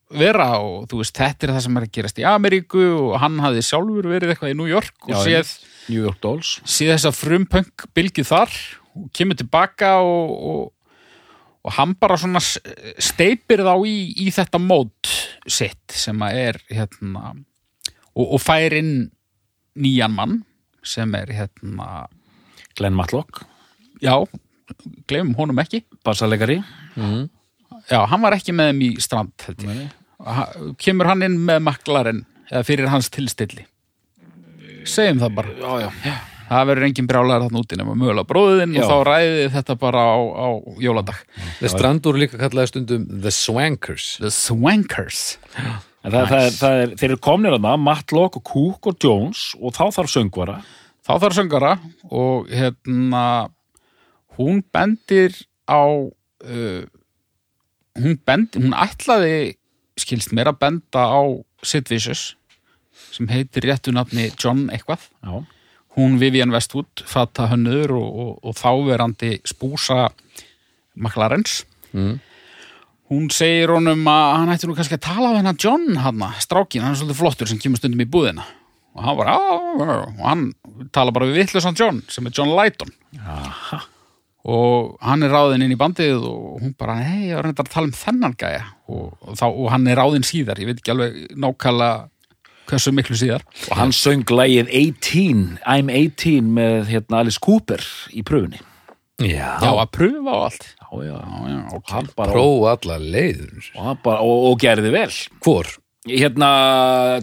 [0.09, 3.37] vera og þú veist, þetta er það sem er að gerast í Ameríku og hann
[3.45, 5.51] hafði sjálfur verið eitthvað í New York og séð,
[5.91, 6.55] New York Dolls.
[6.65, 8.57] séð þess að frumpunk bylgið þar
[8.99, 10.97] og kemur tilbaka og, og,
[11.69, 15.13] og hann bara svona steipir þá í, í þetta mót
[15.49, 17.35] sitt sem að er hérna
[18.17, 19.11] og, og fær inn
[19.79, 20.41] nýjan mann
[20.89, 22.07] sem er hérna
[22.79, 23.43] Glenn Matlock,
[24.01, 24.15] já,
[25.11, 25.81] glemum honum ekki.
[26.07, 26.61] Bassalegari
[27.91, 29.81] já, hann var ekki með þeim í strand held ég.
[30.83, 33.67] Kemur hann inn með maklarinn eða fyrir hans tilstilli?
[34.89, 35.53] Segjum það bara.
[35.61, 36.15] Já, já,
[36.49, 38.81] það verður engin brjálæður þarna úti nema mögulega bróðin Já.
[38.83, 40.49] og þá ræði þetta bara á, á
[40.83, 41.21] jóladag.
[41.61, 44.09] The Strandur líka kallaði stundum The Swankers.
[44.23, 45.23] The Swankers.
[46.09, 49.45] Það, það, er, það er, þeir eru komnir að það, Matlock og Cook og Jones
[49.61, 50.59] og þá þarf söngvara.
[51.05, 51.75] Þá þarf söngara
[52.09, 53.25] og hérna
[54.39, 55.37] hún bendir
[55.69, 56.83] á uh,
[57.99, 59.58] hún bendir, hún ætlaði
[60.01, 61.21] skilst mér að benda á
[61.67, 62.35] Sid Vicious
[63.15, 65.09] sem heitir réttu nafni John eitthvað.
[65.25, 65.43] Já,
[65.99, 70.09] hún Vivian Westwood fata hönnur og, og, og þáverandi spúsa
[70.99, 72.19] maklarens Mm.
[73.09, 76.83] hún segir honum að hann ætti nú kannski að tala við hennar John hann, strákin,
[76.85, 78.45] hann er svolítið flottur sem kemur stundum í búðina.
[78.93, 80.43] Og hann bara, og hann
[80.93, 82.93] tala bara við vittlusan John sem er John Lighton
[83.25, 83.81] Aha.
[84.49, 87.75] Og hann er ráðinn inn í bandið og hún bara, hei, ég var reyndar að
[87.75, 88.63] tala um þennan gæja.
[88.89, 90.61] Og, og, þá, og hann er ráðinn síðar.
[90.63, 92.09] Ég veit ekki alveg nákvæmlega
[92.69, 93.45] hversu miklu síðar.
[93.69, 97.85] Og hann söng lægið 18, I'm 18 með hérna Alice Cooper
[98.17, 98.63] í pröfunni.
[99.19, 100.67] Já, já, að pröfa og allt.
[100.79, 101.89] Já, já, já, já, og ok.
[101.93, 105.09] hann bara, og, prófa alla leiður hann bara og, og gerði vel.
[105.45, 105.73] Hvor?
[106.09, 106.51] Hérna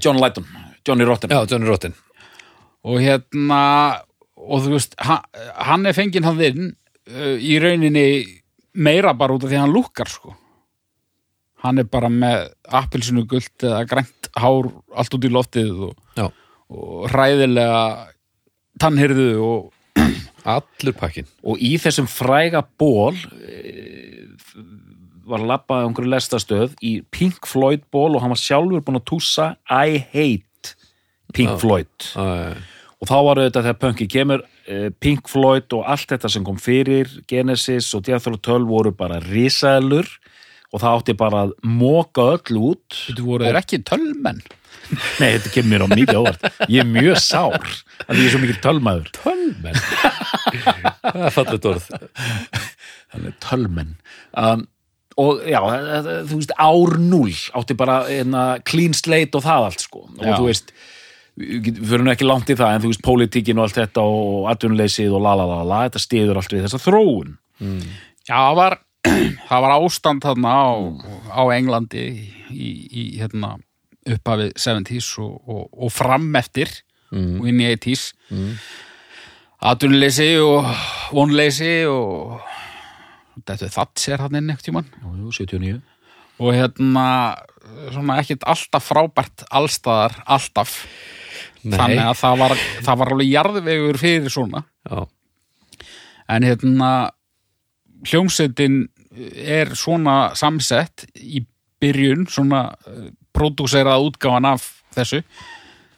[0.03, 0.49] John Lighton,
[0.85, 1.31] Johnny Rotten.
[1.31, 1.95] Já, Johnny Rotten.
[2.85, 3.61] Og hérna
[4.35, 5.23] og þú veist, hann,
[5.71, 6.75] hann er fenginn hann inn uh,
[7.05, 8.07] í rauninni
[8.75, 10.33] meira bara út af því að hann lúkkar sko.
[11.65, 12.49] Hann er bara með
[12.81, 15.95] appelsinu gult eða grænt hár allt út í loftið og,
[16.69, 17.85] og hræðilega
[18.81, 19.71] tannhyrðu og
[20.45, 24.27] allur pakkin og í þessum fræga ból e,
[25.25, 29.07] var labbað á einhverju lestastöð í Pink Floyd ból og hann var sjálfur búinn að
[29.09, 30.75] tússa I hate
[31.35, 31.57] Pink.
[31.59, 31.89] Floyd.
[32.15, 32.55] Æ,
[33.01, 36.59] og þá var þetta þegar punki kemur eh, Pink Floyd og allt þetta sem kom
[36.61, 40.07] fyrir Genesis og Jethro Tull voru bara risaðlur
[40.73, 43.01] og það átti bara að móka öll út.
[43.15, 44.41] Þú voru þeir ekki tölmenn?
[45.19, 46.47] Nei, þetta kemur mér á mikið óvart.
[46.69, 47.55] Ég er mjög sár
[48.05, 49.11] að ég er svo mikið tölmaður.
[49.17, 49.79] Tölmenn?
[51.05, 51.87] Það er fallet orð.
[53.15, 53.93] Þannig tölmenn.
[54.35, 54.65] Um,
[55.21, 59.69] og já, eh, eh, þú veist ár núl átti bara hérna, clean slate og það
[59.69, 60.03] allt sko.
[60.11, 60.35] Og Já.
[60.35, 60.73] þú veist
[61.35, 65.15] við fyrir ekki langt í það en þú veist pólitíkin og allt þetta og atvinnuleysið
[65.17, 67.35] og la la la la þetta stiður allt við þessa þróun.
[68.25, 68.77] Já, það var,
[69.49, 70.67] það var ástand þarna á,
[71.35, 72.07] á Englandi
[72.49, 73.55] í, í hérna,
[74.05, 76.71] upphafið 70s og, og, og fram eftir
[77.13, 77.39] Mm.
[77.39, 78.53] og inn í 80s mm.
[79.71, 80.65] atvinnuleysi og
[81.15, 82.39] vonleysi og
[83.45, 84.89] þetta er það sér hann inn ekkert tímann.
[85.03, 85.75] Jú, jú, 79
[86.35, 87.05] og hérna
[87.93, 90.73] svona ekkert alltaf frábært allstaðar alltaf
[91.65, 91.77] Nei.
[91.79, 92.55] þannig að það var,
[92.85, 94.63] það var alveg jarðvegur fyrir svona.
[94.85, 95.05] Já,
[96.35, 96.91] en hérna
[98.05, 98.79] hljómsveitin
[99.15, 101.41] er svona samsett í
[101.81, 105.21] byrjun svona uh, pródúserað útgáfan af þessu.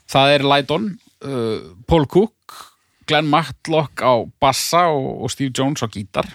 [0.08, 0.90] Það er Lydon
[1.28, 2.34] uh, Paul Cook
[3.08, 6.28] Glenn Matlock á bassa og, og Steve Jones á gítar.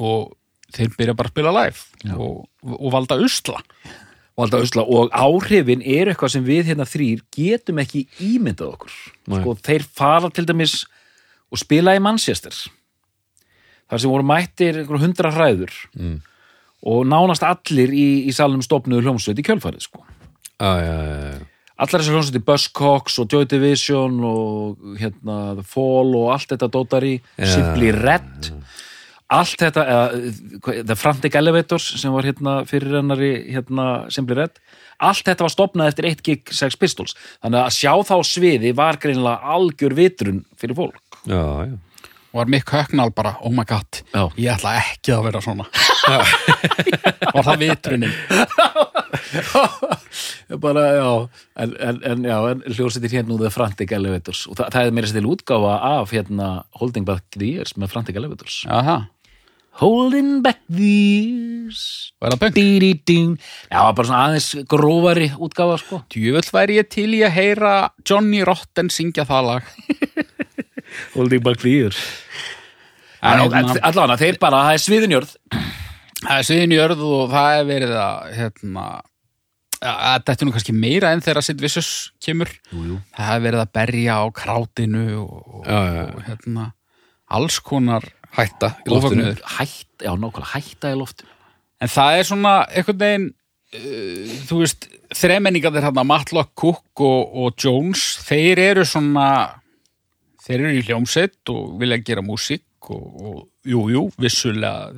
[0.00, 0.30] Og
[0.74, 2.44] þeir byrja bara að spila live og,
[2.76, 3.58] og valda usla
[4.86, 8.90] og áhrifin er eitthvað sem við hérna þrýr getum ekki ímyndað okkur
[9.42, 10.84] sko, þeir fara til dæmis
[11.50, 12.54] og spila í Manchester
[13.90, 16.20] þar sem voru mættir hundra hræður Mm.
[16.86, 20.04] og nánast allir í, í salnum stopnuðu hljómsveit í kjölfarið sko.
[20.60, 21.40] já, já, já, já.
[21.76, 27.20] allar þessi hljómsveit Buzzcocks og Joy Division og hérna The Fall og allt þetta dótari
[27.36, 27.46] Já.
[27.54, 28.52] Simply Red
[29.30, 30.06] allt þetta eða,
[30.64, 34.54] hvað- The Frantic Elevators sem var hérna fyrir hennari hérna Simply Red
[35.00, 38.98] allt þetta var stopnað eftir eitt gig Sex Pistols þannig að sjá þá sviði var
[39.00, 40.98] greinilega algjör vitrun fyrir fólk
[41.30, 41.74] já, já.
[42.30, 44.24] og var Mick Högnal bara, oh my god Já.
[44.36, 45.64] ég ætla ekki að vera svona
[47.34, 48.14] var það vitrunin
[50.60, 51.10] bara, já,
[51.62, 55.10] en, en, en, já, en hljómsveitir hérna The Frantic Elevators og það, það er meira
[55.10, 56.50] sér til útgáfa af hérna
[56.80, 58.98] Holding Back the Years með Frantic Elevators Aha.
[59.80, 61.82] Holding Back the Years
[62.20, 62.56] og er það punk.
[63.70, 66.00] Já, bara svona aðeins grófari útgáfa, sko.
[66.12, 67.74] djúvöld væri ég til í að heyra
[68.04, 69.70] Johnny Rotten syngja það lag
[71.14, 72.00] Holding back the years.
[73.22, 75.32] En, En hérna, allavega, þeir bara, það er sviðinjörð
[76.26, 78.84] það er sviðin í örð og það er verið að hérna
[79.80, 82.96] þetta er nú kannski meira en þegar Sid Vicious kemur Jú, jú.
[83.16, 86.66] það er verið að berja á krátinu og, og, Já, já, hérna
[87.30, 88.04] alls konar
[88.36, 89.34] Hætta í loftinu.
[89.58, 91.28] Hætta, já, nákvæmlega, hætta í loftu
[91.80, 97.56] en það er svona einhvern veginn uh, þú veist, þremenningarnir hérna Matlock, Cook og, og
[97.60, 99.28] Jones þeir eru svona
[100.44, 104.90] þeir eru í hljómsett og vilja gera músík og, og jú, jú, vissulega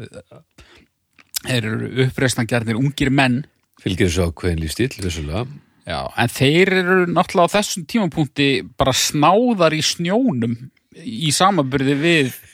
[1.43, 3.43] þeir eru uppreisnangjarnir ungir menn.
[3.83, 5.43] Fylgir þessu ákveðin lífstíl, vissulega.
[5.83, 8.47] Já, en þeir eru náttúrulega á þessum tímapunkti
[8.78, 10.55] bara snáðar í snjónum
[11.03, 12.51] í samanburði við eh,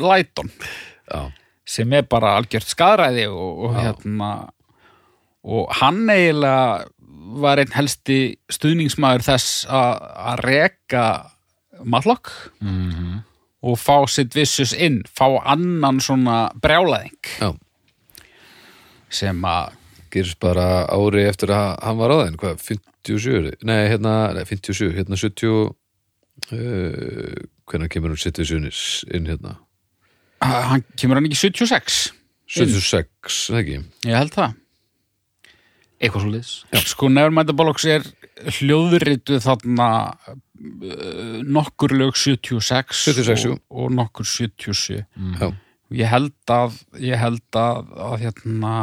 [0.00, 0.50] Læton.
[1.70, 4.30] Sem er bara algjört skadræði og, og hérna
[5.44, 6.86] og hann eiginlega
[7.40, 8.16] var einn helsti
[8.52, 11.04] stuðningsmaður þess að reka
[11.84, 12.28] Matlock
[12.60, 13.20] Mhm.
[13.62, 17.54] og fá sitt vissus inn, fá annan svona brjálaðing já.
[19.10, 19.72] Sem að
[20.10, 22.58] gerist bara ári eftir að hann var á þeim hvað,
[23.06, 25.70] 57, nei hérna nei, 57, hérna 70
[26.52, 27.36] uh,
[27.70, 29.58] hvernig kemur hann 77 inn hérna?
[30.42, 32.00] Hann kemur hann ekki 76
[32.50, 33.78] 76, það ekki?
[34.08, 34.56] Ég held það.
[36.00, 36.52] Eitthvað svo liðs
[36.88, 38.06] Sko Nevermind the Bollocks er
[38.56, 43.58] hljóðrituð þarna uh, nokkur lög 76, 76, jú.
[43.58, 45.02] og, og nokkur 77
[45.40, 45.50] Já,
[46.00, 48.74] ég held að ég held að, að hérna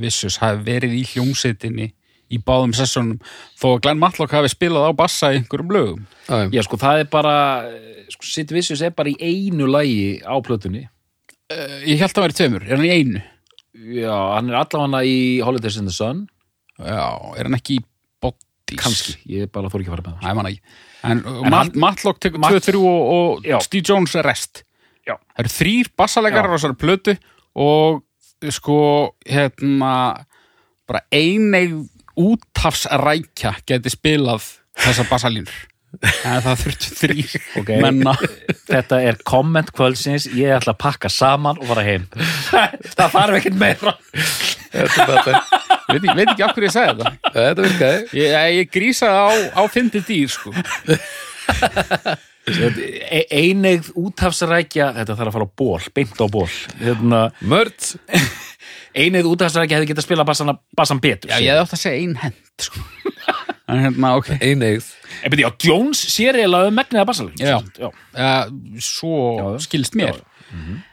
[0.00, 1.90] Vissus hafi verið í hljómsveitinni
[2.32, 3.18] í báðum sessónum
[3.60, 6.62] þó að Glenn Matlock hafi spilað á bassa í einhverjum lögum já, já.
[6.66, 7.34] Sko, það er bara
[8.14, 12.38] sko, Sitt Vicious er bara í einu lagi á plötunni uh, ég held að vera
[12.40, 13.22] tveimur, er hann í einu?
[13.72, 16.26] Já, hann er allavega í Holidays in the Sun
[16.78, 17.04] Já,
[17.36, 17.84] er hann ekki í
[18.22, 18.80] Bodies?
[18.80, 21.76] Kanski, ég bara þór ekki að fara með það Æ, ekki En, en En Mat,
[21.82, 23.00] Matlock tekur Mat- 2-3 og,
[23.42, 23.48] og.
[23.64, 24.62] Steve Jones er rest
[25.02, 25.16] Já.
[25.18, 27.14] Það eru þrýr bassalegarar á þessari plötu
[27.58, 28.04] og
[28.54, 28.76] sko
[29.26, 29.94] hérna
[30.88, 31.74] bara eineig
[32.18, 34.48] útafsrækja geti spilað
[34.82, 35.60] þessar bassalínur.
[36.24, 37.70] En það þurftu þrýr Ok.
[37.82, 38.14] menna.
[38.70, 40.24] Þetta er komment kvöldsins.
[40.32, 42.06] Ég ætla að pakka saman og fara heim.
[42.96, 43.92] Það þarf ekkert meira.
[44.72, 45.42] Þetta, þetta,
[45.92, 47.12] veit veit ekki af hverju ég segi þetta.
[47.36, 48.06] Þetta virkaði.
[48.22, 50.54] Ég, ég grísaði á, á fyndi dýr sko.
[52.42, 56.48] E- Einegð úthafsrækja Þetta þarf að fara á ból, beint á ból
[56.80, 57.92] hérna, Mörd
[58.92, 62.16] Einegð úthafsrækja hefði getað spilað bassan, bassan betur Já, ég hefði átt að segja ein
[62.20, 62.82] hend sko.
[63.72, 64.28] En hérna, ok.
[64.42, 64.88] Eineigð
[65.24, 67.58] En byrja, já, Jones sér eiginlega um megnið að bassalum Já.
[67.78, 67.88] já.
[67.88, 69.46] uh, svo Já.
[69.64, 70.18] skilst mér.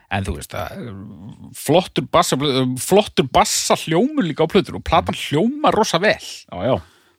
[0.09, 0.85] En þú veist að
[1.59, 2.37] flottur bassa,
[2.81, 6.15] flottur bassa hljómur líka á plötur og platan hljómar rosa vel.
[6.21, 6.75] Já, já.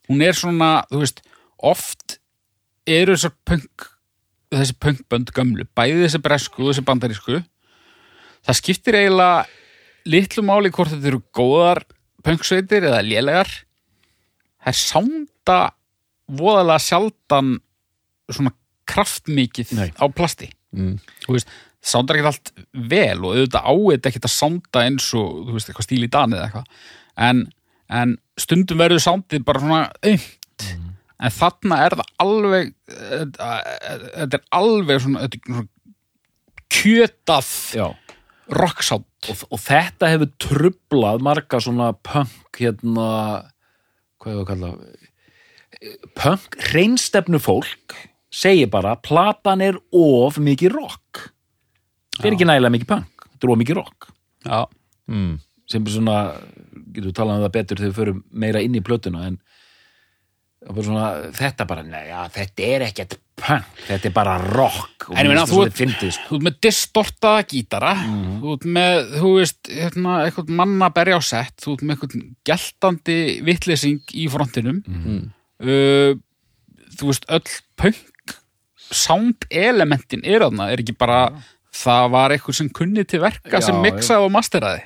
[0.08, 1.20] hún er svona, þú veist
[1.60, 2.16] oft
[2.88, 3.90] eru þessar punk
[4.50, 7.42] þessi punkbönd gömlu bæði þessi bresku og þessi bandarísku.
[8.48, 9.44] Það skiptir eiginlega
[10.08, 11.82] litlu máli hvort þetta eru góðar
[12.24, 13.50] punksveitir eða lélegar.
[14.60, 15.58] Það er sánda
[16.40, 17.56] voðalega sjaldan
[18.30, 18.52] svona
[18.90, 19.90] kraftmikið Nei.
[19.96, 20.50] á plasti.
[20.70, 21.00] Mm.
[21.24, 21.48] þú veist,
[21.82, 22.50] sándar ekkert allt
[22.92, 26.38] vel og auðvitað áið ekkert að sánda eins og, þú veist, eitthvað stíl í dani
[26.38, 26.84] eða eitthvað.
[27.26, 27.40] En,
[27.90, 30.68] en stundum verður sándið bara svona aumt.
[31.20, 33.48] En þarna er það alveg þetta
[34.14, 35.66] þetta er alveg svona, svona
[36.70, 37.50] kjötað
[38.60, 43.08] rocksánd Og, og þetta hefur trublað marga svona punk hérna
[44.20, 44.70] hvað hefur að kalla
[46.16, 47.96] punk hreinstefnu fólk
[48.32, 51.26] segir bara platan er of mikið rock.
[52.16, 54.10] Það er ekki nægilega mikið punk þetta er of mikið rock.
[54.46, 54.60] Já,
[55.10, 55.40] Mm.
[55.66, 56.16] sem er svona,
[56.94, 59.40] getur við talað um það betur þegar við förum meira inn í plötuna en það
[59.40, 59.49] er
[60.68, 61.04] bara svona,
[61.36, 65.06] þetta bara nei, ja, þetta er ekkert punk þetta er bara rock.
[65.08, 66.26] Og En ég meina, mér finnst svolítið fyndið, sko.
[66.28, 71.22] þú ert með distortaða gítara þú ert með, þú veist hérna, eitthvað manna berja á
[71.24, 74.82] sett þú ert með eitthvað geltandi vitleysing í frontinum.
[74.84, 75.22] Mm.
[75.64, 76.12] uh,
[77.00, 78.36] þú veist, öll punk
[78.90, 81.22] sound elementin er þarna, er ekki bara
[81.80, 84.84] það var eitthvað sem kunni til verka Já, sem mixaði og masteraði?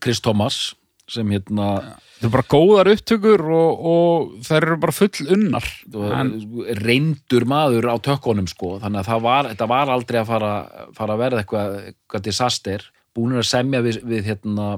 [0.00, 0.75] Chris Thomas
[1.10, 1.68] sem hérna
[2.16, 5.68] það er bara góðar upptökur og, og þær eru bara full unnar.
[6.16, 6.32] En,
[6.80, 10.52] reyndur maður á tökkunum sko, þannig að það var, þetta var aldrei að fara,
[10.96, 12.86] fara að verða eitthvað, eitthvað disaster,
[13.16, 14.70] búinir að semja við, við hérna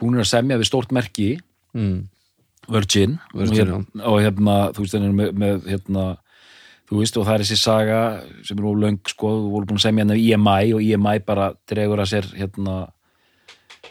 [0.00, 1.30] búinir að semja við stórt merki.
[1.76, 2.08] Mm.
[2.70, 6.04] Virgin, Virgin, og, hérna, og hérna, þú veist, þannig með, með hérna,
[6.90, 8.02] þú veist, og það er þessi saga
[8.46, 11.48] sem er ólöng, sko, þú voru búin að semja hérna við EMI og EMI bara
[11.70, 12.76] dregur að sér hérna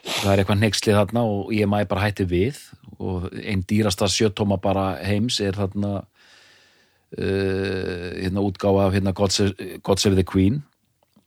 [0.05, 2.61] það er eitthvað neykslið þarna og EMI bara hætti við
[2.99, 5.91] og einn dýrasta sjötóma bara heims er þarna
[7.17, 10.61] uh, hérna útgáfa af hérna God Save, God Save the Queen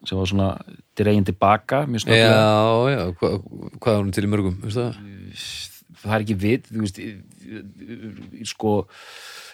[0.07, 0.49] sem var svona
[0.99, 3.29] dregin tilbaka mjög Já, snögglega já, hva,
[3.79, 4.97] hvað er hún til í mörgum, það?
[6.03, 6.99] er ekki við þú veist,
[8.51, 8.73] sko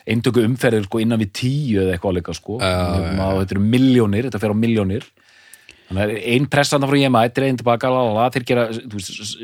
[0.08, 3.24] eintöku umferðir sko innan við tíu eða eitthvað líka sko Já, já, já.
[3.26, 5.08] og þetta eru miljónir, þetta fer á miljónir
[5.88, 9.38] þannig að ein pressanda frá EMI dregin tilbaka, lalala, gera veist,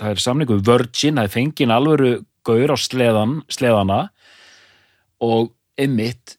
[0.00, 2.12] það er samningu Virgin það er fengin alvöru
[2.46, 4.06] gaur á sleðan sleðana
[5.22, 6.36] og einmitt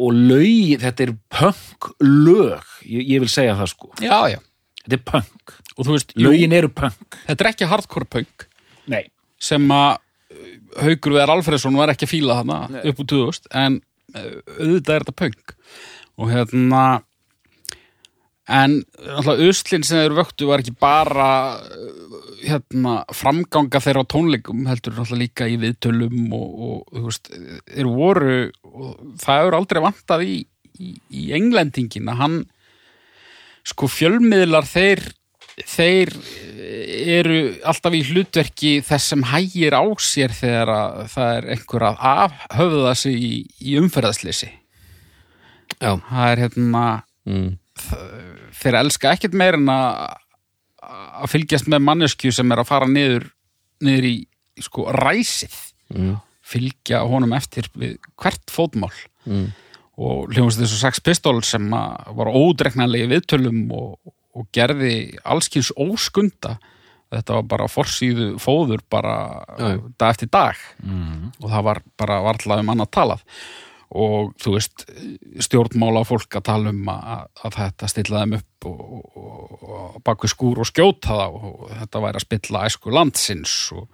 [0.00, 3.90] og lög, þetta er punk lög, ég, ég vil segja það sko.
[4.00, 4.38] Já, já.
[4.84, 5.56] þetta er punk,
[5.90, 7.18] veist, jú, lögin eru punk.
[7.26, 8.46] þetta er ekki hardcore punk.
[8.90, 9.04] Nei,
[9.40, 10.48] sem að uh,
[10.86, 13.78] Haukur Veðar Alfreðsson var ekki að fíla þarna upp úr 2000 en
[14.14, 15.54] uh, auðvitað er þetta punk.
[16.20, 16.84] Og hérna
[18.50, 18.76] en
[19.14, 21.30] alltaf uslinn sem þeir vöktu var ekki bara
[21.60, 27.32] uh, hérna framganga þeirra á tónleikum heldur alltaf líka í viðtölum og, og þú veist,
[27.70, 28.38] þeir voru
[28.70, 30.36] og það eru aldrei vantað í,
[30.80, 32.38] í, í englendingin að hann
[33.70, 35.04] sko fjölmiðlar þeir
[35.68, 36.14] þeir
[37.10, 42.04] eru alltaf í hlutverki þess sem hægir á sér þegar að það er einhver að
[42.12, 44.50] afhöfða sig í, í umferðaslýsi
[45.80, 46.84] Já, það er hérna
[47.28, 47.50] mm.
[48.60, 53.28] Þeir elska ekkert meir en að fylgjast með mannesku sem er að fara niður
[53.84, 54.16] niður í
[54.60, 55.56] sko ræsið.
[55.90, 56.18] Mm.
[56.46, 58.94] fylgja honum eftir við hvert fótmál.
[59.26, 59.50] Mm.
[60.00, 66.54] og hljóðast þessu Sex Pistols sem að var ódregnanlega viðtölum og, og gerði allskins óskunda.
[67.10, 69.16] Þetta var bara forsýðu fóður bara
[69.98, 70.56] dag eftir dag.
[71.42, 73.26] Og það var bara varla um annað talað
[73.90, 74.84] og þú veist
[75.42, 78.80] stjórnmála fólk að tala um að, að þetta stilla þeim upp og,
[79.18, 83.88] og, og baku skúr og skjóta það og þetta væri að spilla æsku landsins og,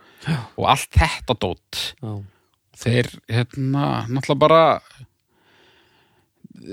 [0.59, 2.13] og allt þetta dót Já.
[2.85, 4.63] þeir hérna náttúrulega bara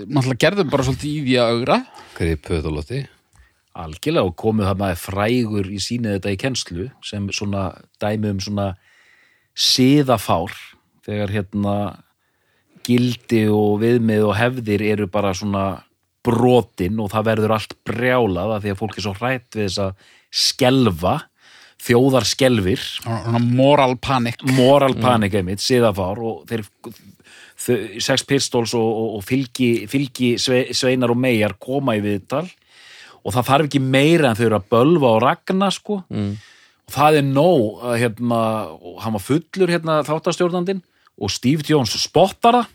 [0.03, 1.81] náttúrulega gerðu bara svolítið í því að augra
[2.17, 3.03] Gripu þetta lótti.
[3.73, 7.69] algjörlega og komið það maður frægur í sínið þetta í kennslu sem svona
[8.03, 8.73] dæmi um svona
[9.55, 10.51] siðafár
[11.05, 11.75] þegar hérna
[12.85, 15.67] gildi og viðmið og hefðir eru bara svona
[16.23, 19.81] brotin og það verður allt brjálað af því að fólk er svo hrætt við þess
[19.83, 21.15] að skelfa
[21.83, 24.39] þjóðar skelfir svona moral panic.
[24.55, 26.63] Moral panic einmitt, siðafár og þeir
[27.59, 32.45] þau, Sex Pistols og, og, og fylgi, fylgi sve, sveinar og megar koma í viðtal
[33.23, 36.01] og það þarf ekki meira en þau eru að bölva og ragna sko.
[36.11, 36.33] Mm.
[36.87, 38.41] og það er nóg að hérna,
[39.03, 40.83] hann var fullur hérna þáttastjórnandinn
[41.19, 42.71] og Steve Jones spottar það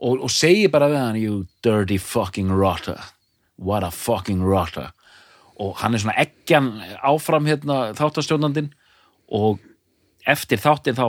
[0.00, 3.00] og, og segir bara við hann you dirty fucking rotter.
[3.60, 4.92] What a fucking rotter.
[5.60, 6.70] Og hann er svona eggjan
[7.04, 8.70] áfram hérna þáttastjórnandinn
[9.36, 9.60] og
[10.28, 11.06] eftir þáttin þá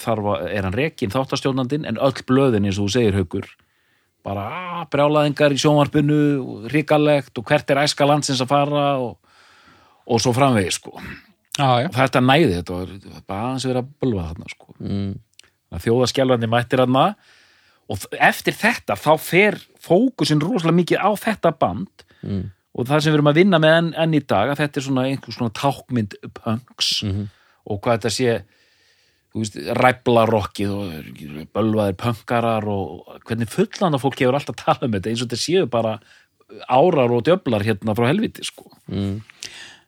[0.00, 3.48] þarf að, er hann rekin þáttastjórnandinn en öll blöðin eins og þú segir haukur
[4.26, 8.86] bara ah, brjálaðingar í sjónvarpinu ríkalegt og hvert er æska landsins að fara?
[9.02, 9.14] Og,
[10.06, 10.96] og svo framvegi sko.
[11.56, 11.88] Já, já.
[11.94, 12.90] þetta næði þetta var
[13.24, 14.74] bara aðeins verið að bölva þarna sko.
[14.82, 15.12] Mm.
[15.72, 17.14] Þjóðaskjálfandi mættir þarna
[17.88, 21.88] og eftir þetta þá fer fókusin rosalega mikið á þetta band
[22.26, 22.50] Mm.
[22.74, 24.82] og það sem við erum að vinna með enn, enn í dag að þetta er
[24.82, 27.28] svona einhver svona tákmynd punks Mhm.
[27.66, 28.42] og hvað þetta sé
[29.76, 35.28] ræblarokkið og bölvaðir punkarar og hvernig fullanda fólk hefur alltaf talað um þetta eins og
[35.28, 35.98] þetta séu bara
[36.70, 39.20] árar og djöflar hérna frá helviti sko Mm.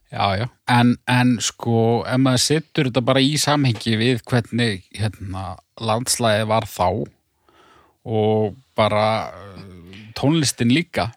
[0.09, 5.59] Já, já, en, en sko ef maður setur þetta bara í samhengi við hvernig hérna,
[5.85, 6.87] landslæði var þá
[8.09, 11.11] og bara uh, tónlistin líka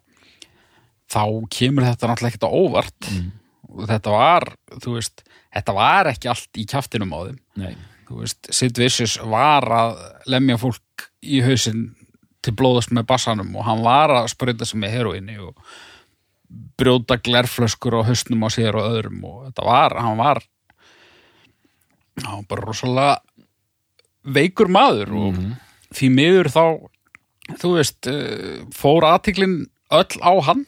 [1.11, 3.11] þá kemur þetta náttúrulega ekkert á óvart.
[3.71, 4.49] Og þetta var,
[4.83, 7.39] þú veist þetta var ekki allt í kjaftinum á þeim.
[7.61, 7.73] Nei.
[8.09, 9.95] þú veist, Sid Vicious var að
[10.31, 11.93] lemja fólk í hausinn
[12.41, 15.55] til blóðast með bassanum og hann var að sprauta sig með heroinni og
[16.79, 20.41] brjóta glerflöskur á hausnum á sér og öðrum og þetta var, hann var
[22.21, 23.19] hann var bara rosalega
[24.21, 25.37] veikur maður og
[25.95, 26.65] því miður þá
[27.59, 30.65] þú veist, uh, fór aðtiklin öll á hann.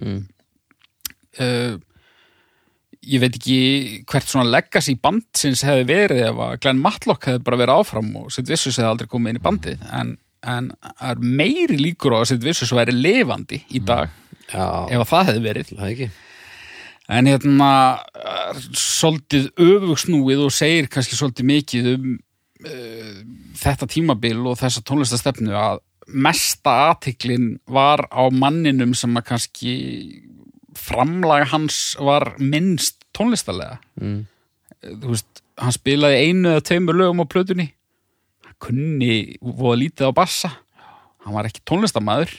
[0.00, 0.20] Mm.
[1.40, 1.76] uh,
[3.00, 3.58] ég veit ekki
[4.08, 8.32] hvert svona legacy bandsins hefði verið ef að Glenn Matlock hefði bara verið áfram og
[8.32, 9.84] Sid Vicious hefði aldrei komið inn í bandið.
[9.96, 10.14] En,
[10.44, 10.70] en
[11.00, 14.12] er meiri líkur á að Sid Vicious væri lifandi í dag.
[14.12, 14.19] Já,
[14.54, 15.70] ef að það hefði verið.
[15.76, 16.10] Það ekki.
[17.10, 17.70] en hérna
[18.14, 23.22] er svolítið öfugsnúið og segir kannski svolítið mikið um uh,
[23.58, 29.74] þetta tímabil og þessa tónlistastefnu að mesta aðtiklin var á manninum sem að kannski
[30.78, 33.78] framlag hans var minnst tónlistarlega.
[34.00, 34.24] Mm.
[34.80, 37.66] þú veist, hann spilaði einu eða tveimur lögum á plötunni.
[38.46, 40.50] Hann kunni voða lítið á bassa.
[41.20, 42.32] Hann var ekki tónlistamæður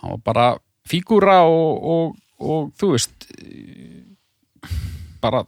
[0.00, 0.46] hann var bara
[0.88, 3.28] fígúra og, og, og þú veist
[5.22, 5.44] bara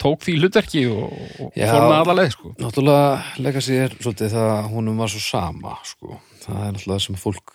[0.00, 1.68] tók því hlutverki og, og Já.
[1.70, 2.54] fór með alla leið sko.
[2.60, 6.18] Náttúrulega legacy er svolítið það að honum var svo sama sko.
[6.44, 7.54] það er náttúrulega það sem fólk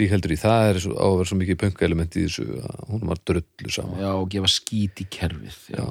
[0.00, 3.10] ríkheldur í, það er svo, á að vera svo mikið pönkaelement í þessu að honum
[3.10, 5.84] var drullu sama Já, og gefa skít í kerfið Já,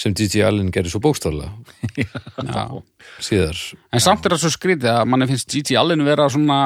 [0.00, 1.52] sem Gigi Allen gerir svo bókstaflega
[2.48, 2.64] Já.
[3.28, 3.60] síðar
[3.92, 6.58] en samt er það svo skrítið að manni finnst Gigi Allen vera svona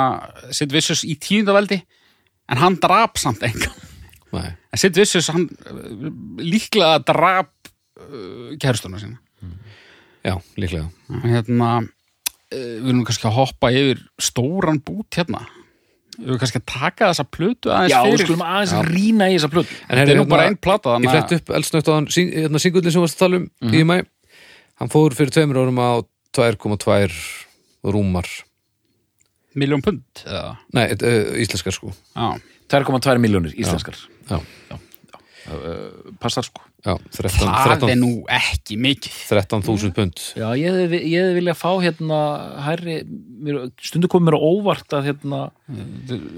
[0.55, 1.83] Sid Vicious í tíundaveldi
[2.49, 3.74] en hann drap samt engan.
[4.32, 5.46] En Sid Vicious hann
[6.42, 7.53] líklega drap
[8.01, 9.20] uh, kærustuna sína.
[10.26, 10.88] Já, líklega.
[11.24, 11.86] Hérna uh,
[12.53, 15.44] við erum kannski að hoppa yfir stóran bút hérna.
[16.18, 18.26] Við erum kannski að taka þessa plötu aðeins Já við fyrir.
[18.26, 19.80] skulum aðeins rýna í þessa plötu.
[19.86, 22.32] En þetta er nú bara hérna, einn plata Ég flett upp eldsnögt á hann syng,
[22.34, 23.96] hérna, singullin sem varst að tala um í mæ
[24.78, 25.90] Hann fór fyrir tveimur árum á
[26.34, 27.07] 2,2
[27.94, 28.28] rúmar
[29.59, 30.54] miljón pund eða?
[30.76, 31.92] Nei, uh, íslenskar sko.
[32.14, 32.38] Já.
[32.68, 33.96] 2,2 miljónir íslenskar.
[34.28, 36.64] Já, uh, Passar sko.
[36.86, 39.16] Já 13 það 13 er nú ekki mikið.
[39.32, 40.20] 13.000 pund.
[40.38, 42.20] Já, ég hefði, ég hefði vilja fá hérna
[42.66, 43.00] hærri,
[43.42, 45.42] mér, stundu komið mér á óvart að hérna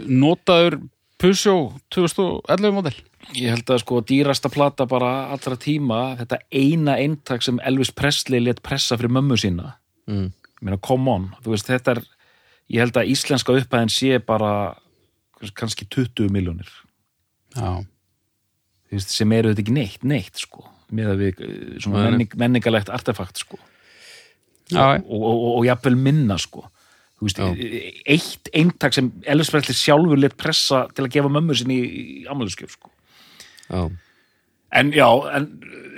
[0.09, 0.81] notaður
[1.21, 2.95] Peugeot 2011 model.
[3.37, 8.41] Ég held að sko dýrasta plata bara allra tíma, þetta eina eintak sem Elvis Presley
[8.41, 9.75] let pressa fyrir mömmu sína.
[10.09, 10.31] Mm.
[10.33, 12.01] ég meina come on, þú veist þetta er
[12.71, 14.53] ég held að íslenska upphæðin sé bara
[15.57, 16.69] kannski 20 miljónir
[17.57, 17.81] já.
[18.91, 22.91] Veist, sem eru þetta ekki neitt, neitt sko með að við eh, svona menning, menningalegt
[22.93, 23.59] artefakt sko.
[24.71, 26.65] Já, og, og, og, og jafnvel minna sko.
[27.21, 27.71] Þú veist, Já.
[28.15, 32.29] eitt eintak sem Elvis Presley sjálfur let pressa til að gefa mömmu sinni í, í
[32.33, 32.93] amæluskjöf sko.
[33.69, 33.91] Já,
[34.71, 35.47] En já, en,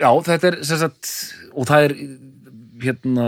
[0.01, 1.11] já þetta er sagt,
[1.53, 1.95] og það er
[2.81, 3.27] hérna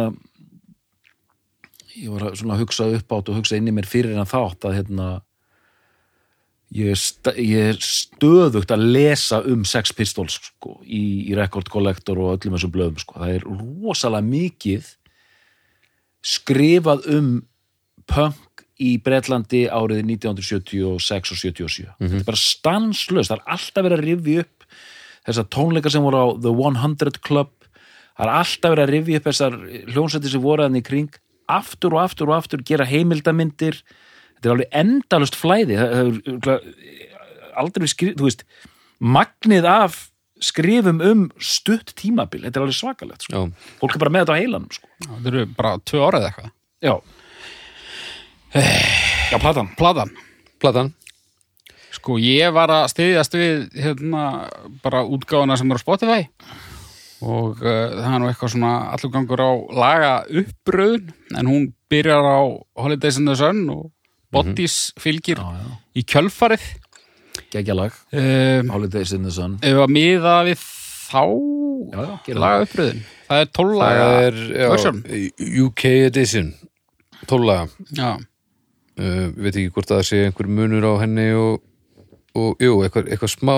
[2.00, 4.66] ég var að svona hugsa upp átt og hugsa inn í mér fyrir en þátt
[4.68, 5.08] að hérna
[6.74, 12.18] ég er, sta, ég stöðugt að lesa um Sex Pistols sko, í, í Record Collector
[12.18, 13.20] og öllum þessum blöðum sko.
[13.20, 14.90] það er rosalega mikið
[16.24, 17.30] skrifað um
[18.10, 24.00] punk í Bretlandi árið 1976 og 77 þetta er bara stanslöst, það er alltaf verið
[24.00, 24.54] að rifja upp
[25.24, 27.52] þessar tónleikar sem voru á The 100 Club.
[28.14, 29.56] Það er alltaf verið að rifja upp þessar
[29.94, 31.16] hljónsætti sem voru hann í kring
[31.50, 35.78] aftur og aftur og aftur gera heimildamindir þetta er alveg endalust flæði.
[35.80, 35.92] Það
[36.44, 38.44] það er aldrei skrif, þú veist
[39.00, 40.00] magnið af
[40.44, 43.32] skrifum um stutt tímabil, þetta er alveg svakalegt sko.
[43.32, 44.90] já, fólk er bara með þetta á heilanum sko.
[45.06, 46.50] það eru bara tvö árið eitthvað.
[46.84, 46.94] Já.
[49.32, 49.70] Já, platan.
[49.78, 50.12] Platan.
[50.62, 50.92] Platan.
[51.94, 54.24] Sko, ég var að styðjast við hérna,
[54.82, 56.20] bara útgáfuna sem er á Spotify
[57.22, 59.50] og uh, það er nú eitthvað svona allur gangur á
[59.84, 60.12] laga
[60.42, 62.40] uppröðun en hún byrjar á
[62.82, 63.90] Holidays in the Sun og
[64.34, 65.74] Bodies fylgir já, já.
[65.94, 66.64] í kjölfarið.
[67.54, 69.58] Geggja lag, um, Holidays in the Sun.
[69.62, 70.58] ef að miða við
[71.04, 71.22] þá
[71.94, 73.40] já, laga uppröðun það.
[73.44, 75.02] er 12 laga Það já, version.
[75.68, 76.48] UK edition.
[77.30, 77.68] 12 laga.
[77.94, 78.10] Já,
[78.98, 81.62] uh, veit ekki hvort það sé einhver munur á henni og,
[82.34, 83.54] og jú, eitthvað, eitthvað smá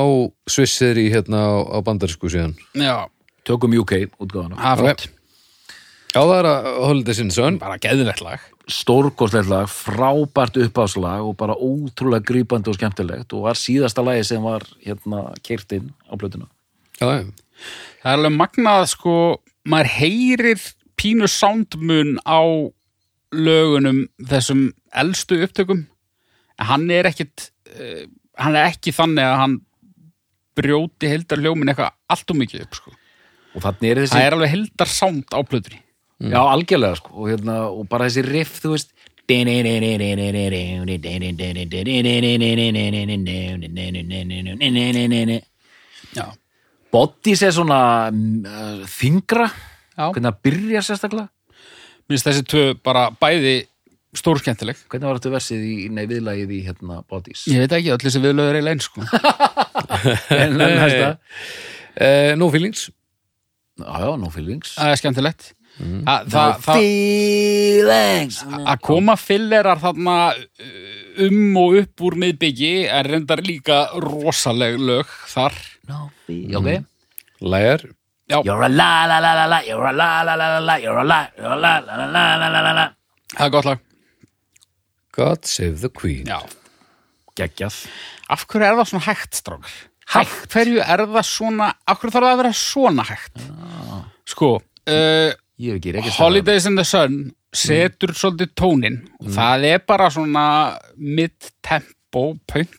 [0.53, 2.53] svissir í hérna á, á bandarísku síðan.
[2.77, 3.09] Já,
[3.47, 5.07] tökum UK það er flott.
[6.17, 7.59] Já, það er að the Sun.
[7.61, 8.45] Bara geðvett lag.
[8.67, 14.43] Stórkostlegt lag, frábært uppáðslag og bara ótrúlega grípandi og skemmtilegt og var síðasta lagi sem
[14.43, 16.49] var hérna keirt inn á plötuna.
[16.99, 17.27] Já,
[18.03, 19.13] Það er alveg magnað sko,
[19.69, 20.65] maður heyrir
[21.01, 22.41] pínu soundmun á
[23.33, 25.87] lögunum þessum elstu upptökum.
[26.57, 28.05] En hann er ekkit uh,
[28.41, 29.57] hann er ekki þannig að hann
[30.57, 32.95] brjóti heldar hljómin eitthvað allt og mikið upp sko.
[33.57, 35.81] Og þannig er þessi Það er alveg heldar sound á plötunni.
[36.17, 37.13] Já, algjörlega sko.
[37.17, 38.93] Og, hérna, og bara þessi riff, þú veist.
[46.95, 47.79] Bodies er svona
[48.09, 50.13] uh, þingra Já.
[50.13, 51.27] hvernig það byrja sérstaklega?
[52.07, 53.57] Minnst þessi tvö bara bæði
[54.17, 54.79] stórskemmtileg.
[54.89, 58.23] Hvernig var þetta versið í, nei, viðlagið í hérna Bodies Ég veit ekki, öll þessi
[58.23, 59.03] viðlöður er lein sko.
[60.39, 61.11] en næsta.
[61.97, 62.87] Uh, No Feelings
[63.77, 65.47] Já, no feelings Það er skemmtilegt
[65.77, 73.11] það, það, það, feelings að koma fillerar þarna uh, um og upp úr miðbyggi er
[73.13, 75.59] reyndar líka rosaleg lög þar
[75.91, 77.85] no feelings Ok Lægar
[78.27, 80.79] Já, You're a la la la la la You're a la la la la la
[80.83, 82.87] You're a la You're a la la la la la la la
[83.37, 83.85] það er gott lag
[85.17, 86.41] God Save the Queen Já.
[87.37, 87.85] Geggjað
[88.33, 89.77] Af hverju er það svona hægt, strákar?
[90.15, 90.47] Hægt?
[90.53, 93.43] Hverju er það svona Af hverju þarf það að vera svona hægt?
[94.31, 95.33] Sko, uh,
[96.19, 97.19] Holidays in the Sun
[97.57, 100.43] setur svolítið tónin og það er bara svona
[101.01, 102.75] mid-tempo punk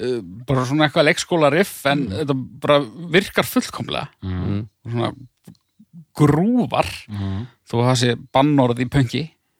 [0.00, 2.78] uh, bara svona eitthvað leikskóla riff en þetta bara
[3.12, 4.62] virkar fullkomlega Mm.
[4.86, 5.10] svona
[6.16, 6.88] grúvar
[7.68, 8.86] þó að það sé bannorð í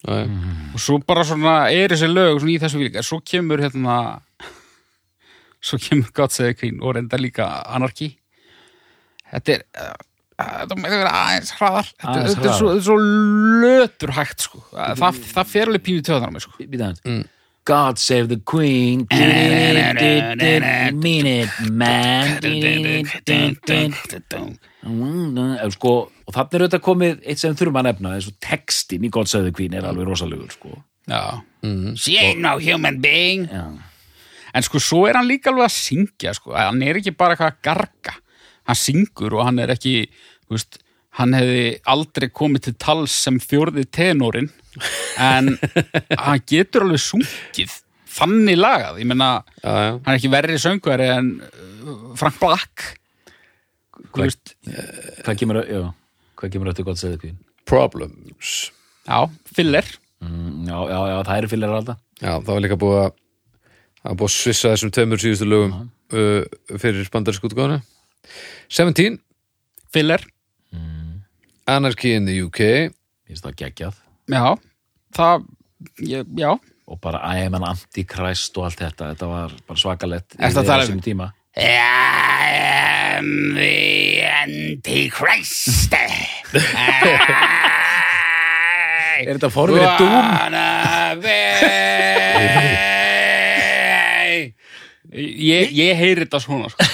[0.06, 0.26] Já, já.
[0.72, 3.96] og svo bara svona er þessi lög svona í þessu líka, svo kemur hérna
[5.66, 8.12] svo kemur God Save the Queen og reynda líka Anarchy
[9.32, 9.94] þetta er uh,
[10.40, 12.98] þetta með vera aðeins hraðar þetta, er svo, er svo
[13.62, 14.62] lötur hægt sko.
[14.74, 16.52] það, það fer alveg pínu töðan á mig sko.
[16.60, 17.00] Hans
[17.66, 19.06] God save the queen
[20.94, 22.38] Mean it man
[24.86, 29.10] Eh, sko, og þannig er auðvitað komið eitt sem þurfum að nefna þessu textin í
[29.10, 30.76] God save the queen er alveg rosalegur sko.
[31.10, 31.42] Já.
[31.98, 33.64] She ain't no human being Já.
[34.56, 36.54] En sko, svo er hann líka alveg að syngja, sko.
[36.56, 38.14] Hann er ekki bara eitthvað að garga.
[38.66, 39.94] Hann syngur og hann er ekki,
[40.50, 40.78] veist,
[41.20, 44.48] hann hefði aldrei komið til tals sem fjórði tenorin,
[45.22, 45.52] en
[46.24, 47.76] hann getur alveg sungið
[48.16, 48.98] þannig lagað.
[49.02, 49.28] Ég meina,
[49.60, 49.90] Já, já.
[50.00, 52.86] hann er ekki verri söngveri en uh, Frank Black.
[54.16, 54.54] Þú veist,
[55.26, 55.82] hvað kemur, já,
[56.40, 57.36] hvað kemur eftir God save the queen
[57.68, 58.70] Problems.
[59.08, 59.18] já,
[59.56, 59.84] filler.
[60.24, 63.10] mm, já, já, já, það eru fyllir alltaf Já, það var líka búið að
[64.06, 65.72] það var búið að svissa þessum tveimur síðustu lögum
[66.14, 66.42] uh,
[66.78, 67.80] fyrir bandarísku útgáðuna
[68.70, 69.18] 17,
[69.94, 70.22] Filler,
[71.66, 72.60] Anarchy in the UK
[73.26, 73.94] Mér finnst það geggjað.
[74.30, 74.42] Já,
[75.18, 75.46] það,
[76.06, 76.50] ég, já.
[76.86, 79.08] og bara I am an antichrist og allt þetta.
[79.16, 81.32] Þetta var bara svakalett að tala um- um tíma.
[81.56, 81.74] I
[83.18, 85.90] am the Antichrist.
[89.16, 90.26] Er þetta forverið dúm?
[95.16, 96.86] Ég, ég heyri þetta svona sko.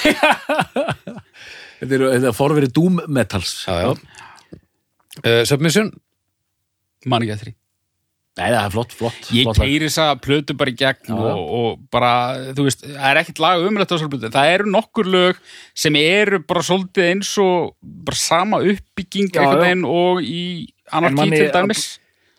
[1.83, 3.89] Þetta er, þetta er forverið dúm metals Já, já.
[5.27, 5.89] Uh, Submission
[7.11, 7.53] Man ekki að því
[8.39, 9.67] Nei, það er flott, flott Ég flott lag.
[9.67, 11.33] keiri þess að plötu bara í gegn Já, já.
[11.35, 12.13] og, og bara,
[12.57, 15.43] þú veist, það er ekkert lag umrætt á þessar plötu, það eru nokkur lög
[15.83, 19.65] sem eru bara svolítið eins og bara sama uppbygging Já, einhvern já.
[19.67, 20.45] veginn og í
[20.97, 21.83] anarki manni- til dæmis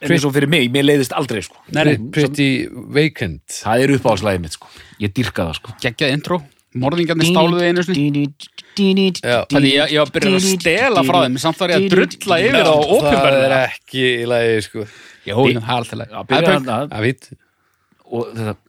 [0.03, 1.61] En eins og fyrir mig, mér leiðist aldrei sko.
[1.71, 2.47] Nei, nei, Pretty
[2.95, 3.43] Vacant.
[3.61, 4.71] Það er uppáhaldslæðið mitt sko.
[5.03, 5.75] Ég dyrka það sko.
[5.83, 6.39] geggjað intro,
[6.83, 8.25] morðingarnir stáluðu einu sinni.
[8.73, 11.39] Þannig ég, ég var að byrja að stela frá þeim.
[11.43, 14.87] Samt var ég að drulla yfir á Það er ekki í lagi sko.
[15.23, 15.39] Er
[16.11, 16.49] Já, Það er
[16.99, 17.31] er fínt
[18.13, 18.59] og þetta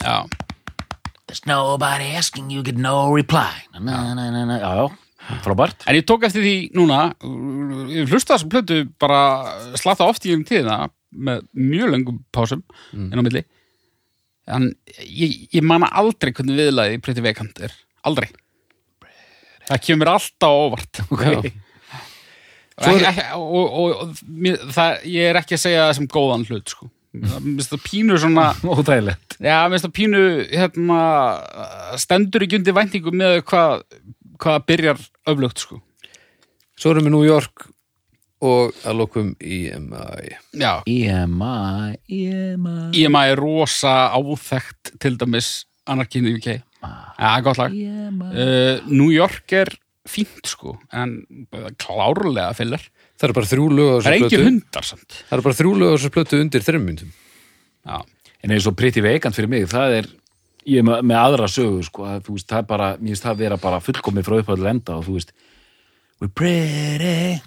[0.00, 0.24] Já,
[1.30, 3.52] There's nobody asking you get no reply.
[3.72, 4.58] Na, na, na, na.
[4.58, 4.88] Já, já,
[5.44, 7.00] frábært En ég tók eftir því núna,
[7.92, 9.22] ég hlusta þessum plötu bara
[9.80, 12.62] slata oft í um tíðina með mjög löngum pásum
[12.94, 13.42] inn á milli.
[14.50, 14.70] En
[15.02, 17.74] ég, ég manna aldrei hvernig viðlaði Pretty Vacant er.
[18.06, 18.28] Aldrei.
[19.68, 21.02] Það kemur alltaf óvart.
[22.80, 22.86] Já.
[22.88, 26.06] Og, ekki, ekki, og, og, og mér, það, ég er ekki að segja það sem
[26.14, 26.86] góðan hlut, sko.
[27.12, 30.20] Mér finnst það pínu svona, Óþægilegt já, mér finnst það pínu
[30.52, 31.00] hérna,
[32.00, 33.82] stendur ekki undir væntingum með hvað,
[34.40, 35.02] hvað byrjar
[35.34, 35.80] öflugt, sko.
[36.80, 37.68] Svo erum við New York
[38.40, 45.50] og að lokum EMI Já, EMI, EMI EMI er rosa áþekkt til dæmis
[45.90, 46.48] in the UK
[46.80, 47.74] Já, gott lag.
[47.74, 49.68] Uh, New York er
[50.08, 51.18] fínt sko en
[51.76, 52.86] klárlega fyllir
[53.20, 54.46] Það eru bara þrjú lög á Það er þessu engin plötu.
[54.48, 55.16] hundar samt.
[55.28, 56.64] Það eru bara þrjú lög á þessu plötu undir
[57.80, 57.98] Já,
[58.40, 60.06] En eins og pretty veikant fyrir mig, það er
[60.66, 63.28] ég er með, með aðra sögu, sko að, þú veist, það er bara, mér finnst
[63.28, 65.32] það vera bara fullkomið frá upphæðu lenda og þú veist
[66.20, 67.40] We're pretty,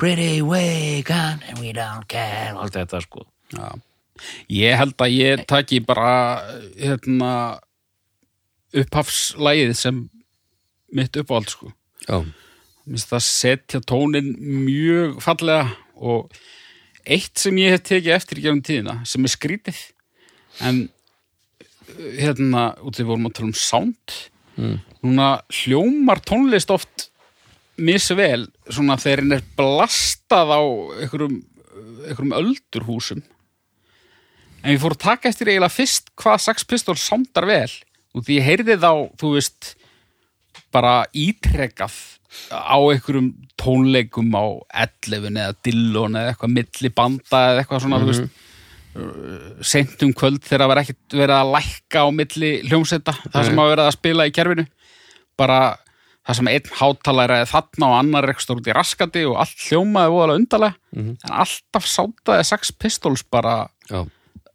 [0.00, 3.26] pretty vacant and we don't care og allt þetta, sko.
[3.52, 3.68] Já.
[4.50, 6.40] Ég held að ég taki bara
[6.78, 7.32] hérna
[8.76, 10.02] upphafslægið sem
[10.92, 11.72] mitt uppáhald sko.
[12.08, 12.24] Já,
[12.88, 15.66] Mér finnst það setja tónin mjög fallega
[16.00, 16.32] og
[17.04, 19.80] eitt sem ég hef tekið eftir í gefum tíðina sem er skrítið
[20.64, 20.86] en
[21.96, 24.18] hérna, út við vorum að tala um sound
[24.58, 27.08] núna hljómar tónlist oft
[27.78, 30.62] misvel svona þegar hann er blastað á
[31.04, 31.36] einhverjum,
[32.08, 33.22] einhverjum öldurhúsum.
[34.64, 37.70] En ég fór að taka eftir eiginlega fyrst hvað Sax Pistols soundar vel
[38.16, 39.74] og því ég heyrði þá, þú veist
[40.74, 41.94] bara ítrekað
[42.50, 44.44] á einhverjum tónleikum á
[45.06, 48.26] 11 eða Dillon eða eitthvað milli banda eða eitthvað svona þú veist
[49.62, 53.60] seint um kvöld þegar það var ekkert verið að lækka á milli hljómsetta það sem
[53.62, 54.64] að verið að spila í kerfinu.
[55.38, 55.58] Bara
[56.28, 59.66] það sem einn hátalæra er þarna og annar er eitthvað út í raskati og allt
[59.68, 63.54] hljómaði voðalega undarlega en alltaf sátaði Sex Pistols bara
[63.88, 64.02] já,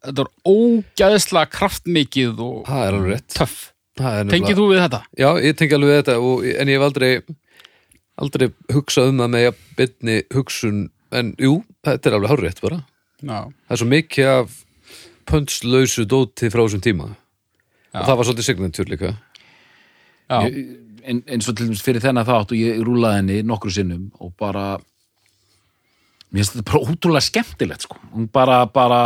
[0.04, 3.70] þetta var ógæðslega kraftmikið og er töff.
[4.02, 5.00] Er Tengið þú við þetta?
[5.22, 7.12] Já, ég tengi alveg við þetta og, en ég hef aldrei
[8.24, 10.80] aldrei hugsað um það með að bytni hugsun
[11.14, 12.80] en jú, þetta er alveg hárrétt bara
[13.24, 14.56] Já, það er svo mikið af
[15.30, 17.06] pöntslausu dóti frá þessum tíma.
[17.94, 19.12] Og það var svolítið signatur líka.
[20.30, 23.72] Já, Ég- en, eins og til dæmis fyrir þennan þátt og ég rúlaði henni nokkru
[23.76, 24.78] sinnum og bara
[26.34, 27.98] mér finnst þetta bara ótrúlega skemmtilegt sko.
[28.34, 29.00] bara, bara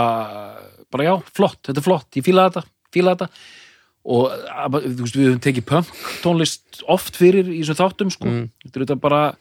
[0.91, 2.63] bara já, flott, þetta er flott, ég fíla þetta
[2.95, 3.27] fíla þetta.
[4.07, 5.87] Og að- þú veist, við höfum tekið punk
[6.23, 8.25] tónlist oft fyrir í þessum þáttum sko.
[8.71, 9.35] þetta er bara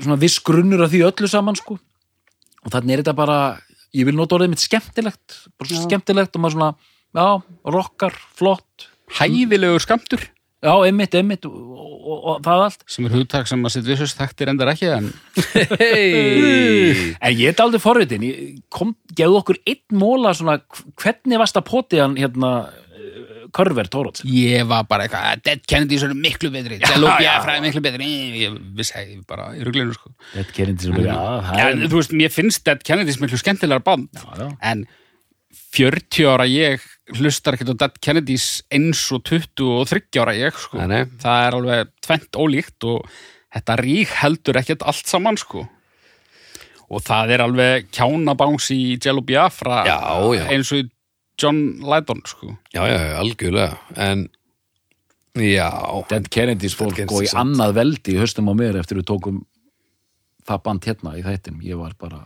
[0.00, 1.78] svona viss grunnur af því öllu saman sko.
[2.66, 3.40] Og þannig er þetta bara
[3.96, 6.72] ég vil nota orðið mitt skemmtilegt bara svo skemmtilegt og maður svona
[7.16, 7.28] já,
[7.76, 8.88] rockar, flott.
[9.16, 10.26] Hæfilegur skamtur
[10.64, 12.80] Já, einmitt, einmitt og, og, og það allt.
[12.90, 15.10] Sem er hugtak sem að sitt vissust þekktir endar ekki en
[15.82, 17.12] Hei!
[17.20, 20.56] En ég er aldrei forvitin, ég kom, gefðu okkur einn móla svona,
[20.96, 22.54] hvernig varst að poti hann hérna
[23.52, 24.22] Körver Tóróts?
[24.24, 26.78] ég var bara eitthvað "Ah, Dead Kennedys eru miklu betri.
[26.80, 28.08] Jello Biafra er miklu betri.
[28.46, 30.10] Ég vissi að ég bara í ruglinu sko.
[30.34, 33.82] Þetta kerindi sem já, það Já, er þú veist, mér finnst Dead Kennedys miklu skemmtilegar
[33.84, 34.08] band.
[34.14, 34.56] Já.
[34.62, 34.86] en
[35.76, 36.80] 40 ára ég
[37.20, 40.78] hlustar ekkert á Dead Kennedys eins og 23 ára ég sko.
[40.78, 43.08] Það er alveg tvent ólíkt og
[43.54, 45.68] þetta rík heldur ekkert allt saman sko.
[46.88, 49.98] Og það er alveg kjánabáns í Jello Biafra Já,
[50.38, 50.44] já.
[50.54, 50.90] eins og í
[51.40, 52.56] John Lydon sko.
[52.74, 53.78] Já, já, algjörlega.
[53.96, 54.28] En
[55.36, 55.68] já,
[56.08, 57.42] Dead Kennedys fólk Kennedys og í er sant.
[57.44, 59.42] annað veldi í höstum á mér eftir við tókum
[60.46, 62.22] það band hérna í þættin ég var bara,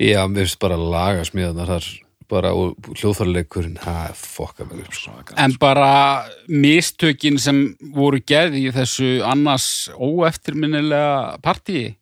[0.00, 1.88] já, mér finnst bara lagasmíðanar þar
[2.26, 5.12] bara og hljóðfæruleikurinn, það fokka mig upp sko.
[5.38, 7.60] en bara mistökin sem
[7.94, 11.94] voru gerð í þessu annars óeftirminnilega partíi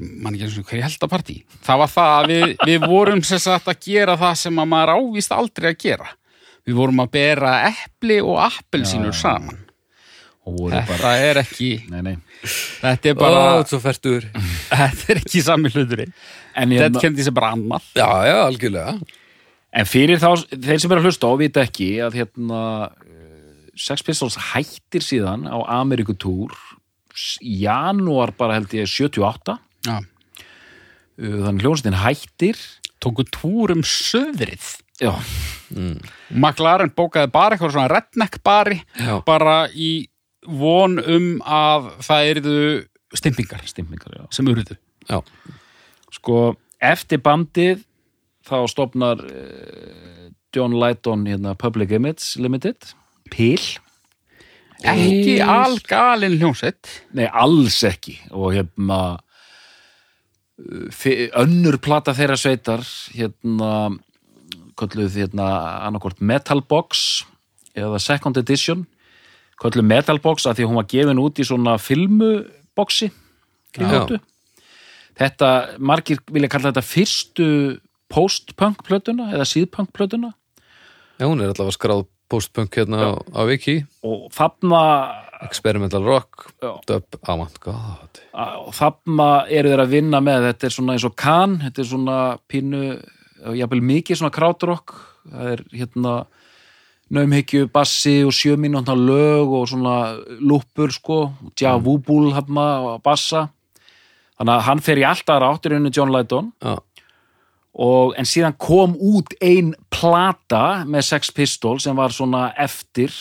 [0.00, 1.36] mann ekki eins og hverju held að partí.
[1.66, 4.92] Það var það að við, við vorum sem sagt að gera það sem að maður
[4.96, 6.12] ávist aldrei að gera.
[6.68, 9.58] Við vorum að bera epli og appelsínur saman.
[10.48, 12.14] Og voru þetta bara er ekki nei, nei.
[12.80, 16.14] þetta er bara, Ó, þetta er ekki sami hluturinn.
[16.54, 17.90] En, þetta hérna, kendi sér bara annað.
[17.98, 18.94] Já, já, algjörlega.
[19.70, 22.62] En fyrir þá, þeir sem er að hlusta á vita ekki að hérna
[23.04, 26.56] eh, Sex Pistols hættir síðan á Amerikutúr
[27.42, 29.98] í janúar bara held ég 78 Já.
[31.20, 32.60] Uh, þannig hljónsettin hættir.
[33.00, 35.12] Tóku túr um söðrið já,
[36.30, 39.20] McLaren bókaði bara eitthvað svona redneck bari Já.
[39.26, 40.08] bara í
[40.46, 42.64] von um að það eruðu
[43.16, 43.64] stimpingar.
[43.68, 44.24] Stimpingar, já.
[44.34, 44.48] Sem
[45.10, 45.18] Já,
[46.14, 47.84] sko, eftir bandið
[48.46, 52.92] þá stopnar uh, John Lydon hérna, Public Image Limited.
[53.30, 53.62] PIL.
[54.80, 58.16] Ekki algalinn hljónsett nei, alls ekki.
[58.32, 59.18] Og hérna
[61.40, 62.84] önnur plata þeirra sveitar
[63.14, 63.98] hérna
[64.80, 65.50] kölluð hérna
[65.86, 67.24] annarkort Metal Box
[67.76, 68.86] eða Second Edition
[69.60, 73.10] kölluð Metal Box að því hún var gefin út í svona filmuboxi
[73.76, 74.20] kringóttu
[75.20, 77.48] þetta, margir vilja kalla þetta fyrstu
[78.10, 80.32] post-punk plötuna eða síð-punk plötuna.
[81.20, 83.80] Já, hún er allavega skráð postpunk hérna á, á Viki.
[84.06, 84.80] Og þarna
[85.46, 86.50] Experimental Rock.
[86.60, 88.20] Dub, oh my god
[88.70, 91.88] og þarna eru þeir að vinna með þetta er svona eins og kan, þetta er
[91.90, 92.18] svona
[92.50, 92.82] pínu,
[93.58, 94.94] jafnvel mikið svona krautrock,
[95.26, 96.14] það er hérna
[97.10, 99.96] naumhyggju, bassi og sjöminúntna lög og svona
[100.38, 101.22] lúpur sko,
[101.58, 103.48] djavúbúl hafna og bassa.
[104.38, 106.52] Þannig að hann fer í alltaf ráttur innu John Lydon.
[106.62, 106.78] Já,
[107.80, 113.14] og, en síðan kom út ein plata með Sex Pistols sem var svona eftir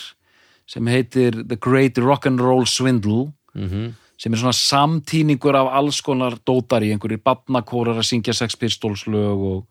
[0.69, 3.89] sem heitir The Great Rock'n'Roll Swindle mhm.
[4.19, 9.07] sem er svona samtíningur af alls konar dótar í einhverjir badnakórar að syngja Sex Pistols
[9.09, 9.65] lög og,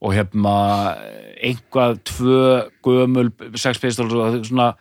[0.00, 0.56] og hefna
[1.42, 2.42] einhvað tvö
[2.84, 4.72] gömul Sex Pistols og svona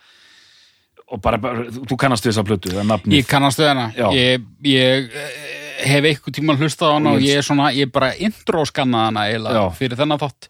[1.12, 2.72] og bara, bara þú kannast við þessa plötu,
[3.12, 3.90] ég kannast við hana.
[4.16, 5.40] Ég, ég eh,
[5.90, 9.56] hef eitthvað tíma hlustað á hana og ég er svona, ég er bara intro-skannaði hana
[9.58, 9.64] Já.
[9.76, 10.48] fyrir þennan þátt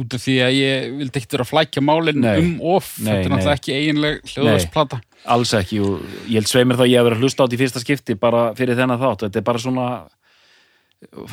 [0.00, 2.36] út af því að ég vildi ekkert vera að flækja málin Nei.
[2.42, 2.92] um of.
[2.98, 5.00] Nei, þetta er náttúrulega ekki eiginleg hljóðarsplata
[5.34, 5.80] alls ekki.
[5.84, 8.14] Og ég held sveimir þá ég hef verið að hlusta á þetta í fyrsta skipti
[8.18, 9.88] bara fyrir þennan þátt, þetta er bara svona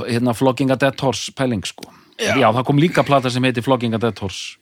[0.09, 1.87] hérna Flogging a Dead Horse pæling sko,
[2.21, 2.35] já.
[2.53, 4.57] það kom líka plata sem heitir Flogging a Dead Horse.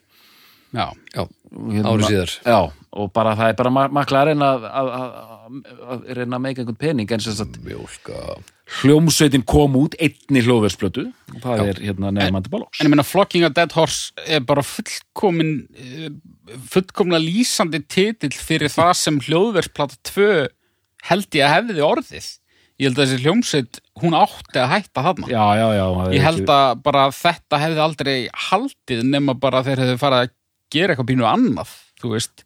[0.73, 2.31] Já, Já, hérna, árið síðar.
[2.47, 2.59] já,
[2.97, 5.03] og bara það er bara ma- makla að að, að,
[5.47, 8.19] að, reyna að meika einhvern pening en sem sagt Mjólka.
[8.81, 11.07] hljómsveitin kom út einni hljóðversplötu.
[11.35, 14.63] Og það er hérna nefnandi bálóks en ég meina Flocking a Dead Horse er bara
[14.65, 16.09] fullkomin eh,
[16.73, 20.29] fullkomna lýsandi titill fyrir það sem hljóðversplata 2
[21.09, 22.29] held ég að hefði orðið.
[22.81, 25.27] Ég held að þessi hljómsveit hún átti að hætta þarna.
[25.29, 25.85] Já, já, já
[26.15, 28.15] Ég held ekki- að bara þetta hefði aldrei
[28.49, 30.31] haldið nema bara þeir hefði farið að
[30.73, 31.69] gera eitthvað pínu annað,
[32.01, 32.43] þú veist.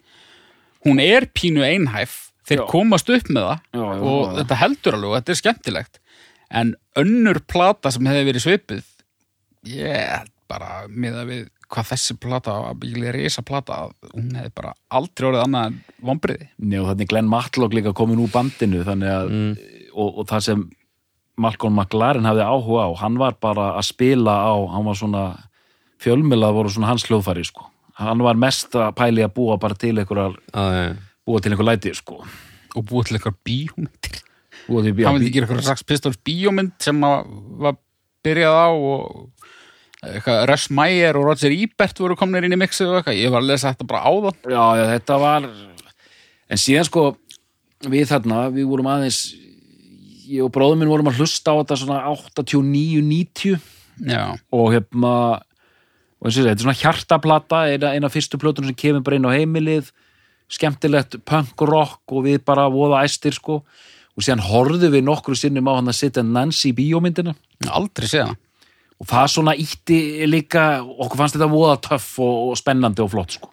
[0.85, 2.65] Hún er pínu einhæf, þeir Já.
[2.71, 4.33] komast upp með það Já, já, og já.
[4.41, 6.01] þetta heldur alveg og þetta er skemmtilegt.
[6.47, 8.83] En önnur plata sem hefði verið svipið,
[9.67, 13.81] ég held bara með að við hvað þessi plata, bílið reysa plata
[14.13, 18.21] hún hefði bara aldrei orðið annað en vombriði Nei, og þannig Glenn Matlock líka komin
[18.23, 19.33] úr bandinu þannig að,
[19.91, 20.61] og, og það sem
[21.43, 25.25] Malcolm McLaren hafði áhuga á hann var bara að spila á hann var svona,
[26.01, 27.67] fjölmilað voru svona hans hljóðfæri, sko.
[27.99, 30.95] Hann var mest að pæli að búa bara til einhverjar já,
[31.27, 32.21] búa til einhver læti, sko.
[32.77, 34.21] og búið til eitthvað bíómyndir.
[34.67, 37.77] Búa hann vildi gera eitthvað Sax Pistols bíómynd sem að var
[38.25, 39.47] byrjað á og
[40.07, 43.43] eitthvað Russ Meyer og Roger Ebert voru komnir inn í mixið og eitthvað, ég var
[43.43, 44.39] að lesa þetta bara áðan.
[44.45, 45.49] Já, já, þetta var
[46.47, 47.03] en síðan sko
[47.87, 49.21] við þarna, við vorum aðeins
[50.27, 53.57] ég og bróðum minn vorum að hlusta á þetta svona 89-90
[54.07, 54.23] já,
[54.53, 55.13] og hérna
[56.17, 59.19] og eins og þessi, þetta er svona hjartaplata eina, eina fyrstu plötunum sem kemur bara
[59.19, 59.91] inn á heimilið
[60.51, 63.61] skemmtilegt punk rock og við bara voða æstir sko.
[64.17, 67.35] Og síðan horfðum við nokkru sinnum á hann að setja Nancy bíómyndina.
[67.69, 68.35] Aldrei séð það
[68.97, 73.37] og það svona ítti líka okkur fannst þetta voða töff og, og spennandi og flott
[73.37, 73.51] sko.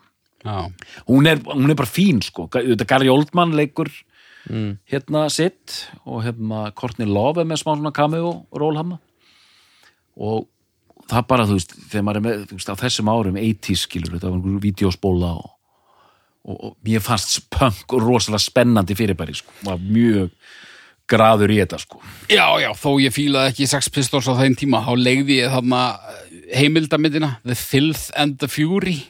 [1.09, 2.47] Hún er, hún er bara fín sko.
[2.53, 3.91] Þetta Gary Oldman leikur
[4.91, 8.97] hérna sitt og hérna Courtney Love er með smá svona cameo ról hann.
[10.21, 10.47] Og
[11.11, 14.29] það bara þú veist þegar maður er með veist, á þessum árum 80s skilur þetta
[14.29, 15.54] var einhverjum vídeospóla og,
[16.45, 20.31] og, mér fannst punk rosalega spennandi fyrirbæri sko var mjög
[21.11, 22.01] graður í þetta sko
[22.33, 25.83] já, já, þó ég fílaði ekki Sax Pistols á þeim tíma, þá legði ég þarna
[26.55, 29.01] heimildamindina The Filth and the Fury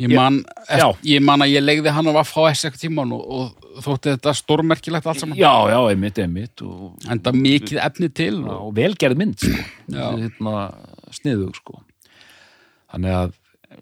[0.00, 0.88] ég man, Já.
[0.90, 4.34] eftir, ég man að ég legði hann á VHS eitthvað tíman og, og þótti þetta
[4.38, 9.20] stórmerkilegt allt saman já, já, einmitt, einmitt og, enda mikið efni til og, og velgerð
[9.20, 9.66] mynd sko.
[9.92, 10.54] Hérna,
[11.14, 11.80] sniðug sko.
[12.94, 13.36] þannig að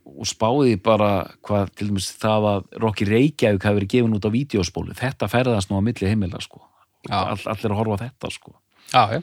[0.04, 4.30] og spáði bara hvað til dæmis það að Rocky Reykjavík hafi verið gefin út á
[4.34, 6.62] vídeospólu þetta ferðast nú á milli heimila sko.
[7.08, 8.56] All, allir að horfa þetta sko.
[8.92, 9.22] já, já,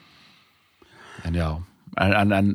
[1.25, 1.49] en já
[2.01, 2.51] en, en, en,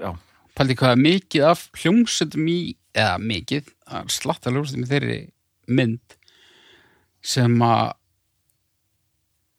[0.00, 0.12] já.
[0.56, 2.58] Pældi hvað er mikið af hljómsveitum í,
[2.92, 5.18] eða mikið að slatta hljómsveitum í þeirri
[5.72, 6.16] mynd
[7.22, 7.94] sem að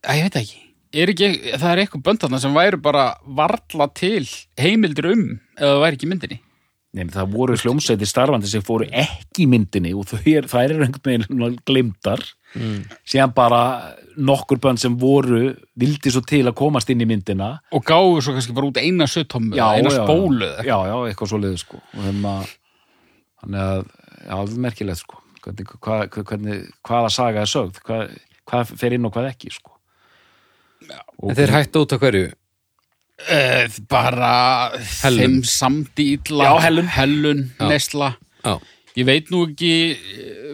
[0.04, 0.60] að ég veit ekki.
[0.94, 4.28] Er ekki, það er eitthvað böndarna sem væru bara varla til
[4.60, 5.24] heimildir um
[5.58, 6.42] eða það væri ekki myndinni
[6.94, 11.26] Nei, það voru hljómsveiti starfandi sem fóru ekki í myndinni og er, þær eru einhvern
[11.26, 12.22] veginn glimtar
[12.54, 12.84] mm.
[13.10, 13.62] síðan bara
[14.14, 17.56] nokkur bönn sem voru vildi svo til að komast inn í myndina.
[17.74, 21.32] Og gáðu svo kannski bara út eina söttommu eða eina spólu eða já, já, eitthvað
[21.34, 21.82] svo liður sko.
[21.82, 22.36] Og hérna
[23.42, 23.84] þannig að,
[24.14, 25.22] já, það er merkilegt sko.
[25.44, 27.82] Hvernig, hvað, hvernig, hvaða saga er sögð?
[27.90, 28.16] Hvað,
[28.54, 29.74] hvað fer inn og hvað ekki sko.
[30.94, 32.30] En þeir hættu út af hverju?
[33.24, 34.32] Uh, bara
[35.04, 35.20] Hellun.
[35.20, 36.48] þeim samdi illa.
[36.50, 36.90] Já, hellun.
[36.92, 37.68] hellun Já.
[37.70, 38.10] neysla.
[38.44, 38.58] Já,
[39.00, 39.74] ég veit nú ekki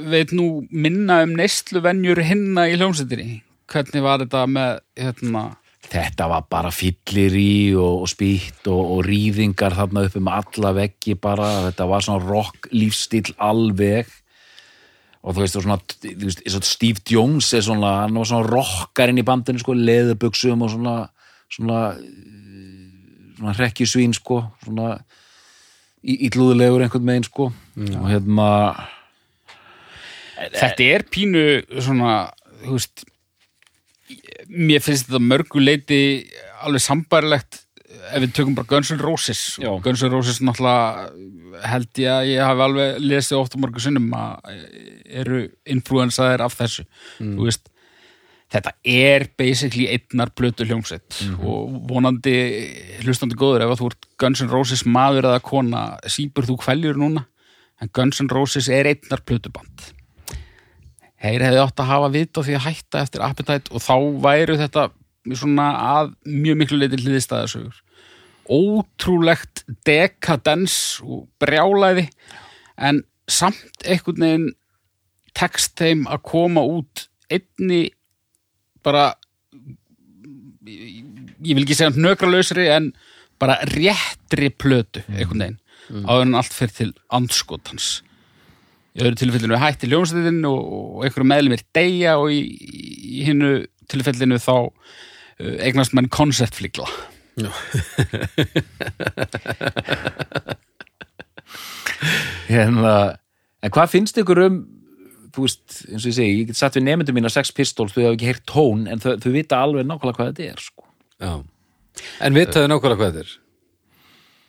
[0.09, 3.41] veit nú minna um neysluvenjur hinna í hljómsveitinni.
[3.69, 5.43] Hvernig var þetta með hérna,
[5.89, 10.73] þetta var bara fyllir í og, og spýtt og, og rýðingar þarna upp um alla
[10.77, 14.09] veggi bara, þetta var svona rock lífstíl alveg.
[15.19, 19.19] Og þú veist, og svona, þú veist, Steve Jones er svona, hann var svona rockarinn
[19.19, 20.99] í bandinu sko, leðubuxum og svona
[21.49, 21.79] svona
[23.39, 24.99] svona hrekkjusvín sko, svona
[26.03, 27.49] ítlúðulegur einhvern megin sko.
[27.79, 28.49] Og hérna
[30.55, 31.45] þetta er pínu
[31.79, 32.19] svona
[32.63, 33.07] þú veist
[34.49, 36.01] mér finnst þetta mörgu leiti
[36.65, 37.63] alveg sambarilegt
[38.09, 39.41] ef við tökum bara Guns N' Roses.
[39.61, 39.69] Já.
[39.69, 41.09] og Guns N' Roses náttúrulega
[41.69, 44.63] held ég að ég hafi alveg lesið oft á mörgu sinnum að
[45.21, 46.85] eru influensaðir af þessu.
[47.19, 47.69] Þú veist
[48.49, 52.35] þetta er basically einnar blötu hljómsett og vonandi
[53.03, 57.27] hlustandi góður ef þú ert Guns N' Roses maður eða kona sípur þú kvæljur núna
[57.79, 59.93] en Guns N' Roses er einnar blötuband
[61.19, 64.55] Heyri hefði átt að hafa vit á því að hætta eftir Appetite og þá væru
[64.59, 64.85] þetta
[65.35, 67.81] svona að mjög miklu leiti hliðistæðasögur.
[68.49, 72.07] Ótrúlegt dekadens og brjálæði
[72.79, 74.47] en samt einhvern veginn
[75.37, 77.89] tekst þeim að koma út einni
[78.85, 79.13] bara
[80.69, 82.91] ég vil ekki segja hnökralausri en
[83.39, 88.03] bara réttri plötu einhvern veginn áður en allt fyrir til andskotans.
[88.93, 92.39] Í öðru tilfellinu hætti ljónsætin og, og einhverju meðlumir deyja og í,
[93.19, 93.51] í hinnu
[93.89, 94.69] tilfellinu þá uh,
[95.63, 96.87] eignast mann koncertflíkla
[102.49, 102.93] hérna,
[103.63, 104.57] en hvað finnst ykkur um
[105.35, 107.93] þú veist, eins og ég segi, ég get satt við nefndum mín á Sex Pistols,
[107.95, 110.89] þau hafa ekki heyrt tón en þau, þau vita alveg nákvæmlega hvað þetta er sko.
[111.19, 111.33] já
[112.23, 113.37] En vitaðu nákvæmlega hvað þetta er?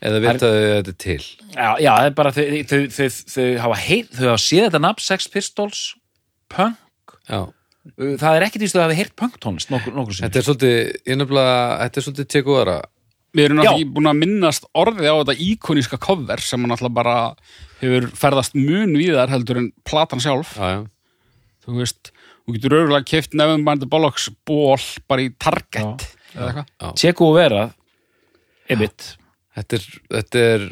[0.00, 1.22] Eða vitaðu þetta er til?
[1.54, 4.84] já, já, það er bara þau, þau, þau, þau hafa heyrt, þau hafa séð þetta
[4.86, 5.86] nafn Sex Pistols,
[6.52, 7.40] punk Já
[7.80, 10.46] það er ekkert víst að það hafa heyrt punk tónlist nokkur, nokkur sem Þetta er
[10.46, 10.74] svolítið,
[11.08, 12.74] ég nefnilega, þetta er svolítið tekúara
[13.36, 16.98] við erum náttúrulega ekki búin að minnast orðið á þetta íkoníska cover sem hann náttúrulega
[17.00, 17.16] bara
[17.82, 20.56] hefur ferðast mun víðar heldur en platan sjálf.
[20.58, 20.80] Já, já,
[21.66, 22.12] þú veist,
[22.44, 24.80] þú getur örgulega keft nefnum bændi bollocks ból
[25.10, 26.98] bara í Target eða eitthvað.
[27.00, 27.64] Tjeku og vera
[28.70, 29.14] einmitt,
[29.50, 30.66] Þetta er, þetta er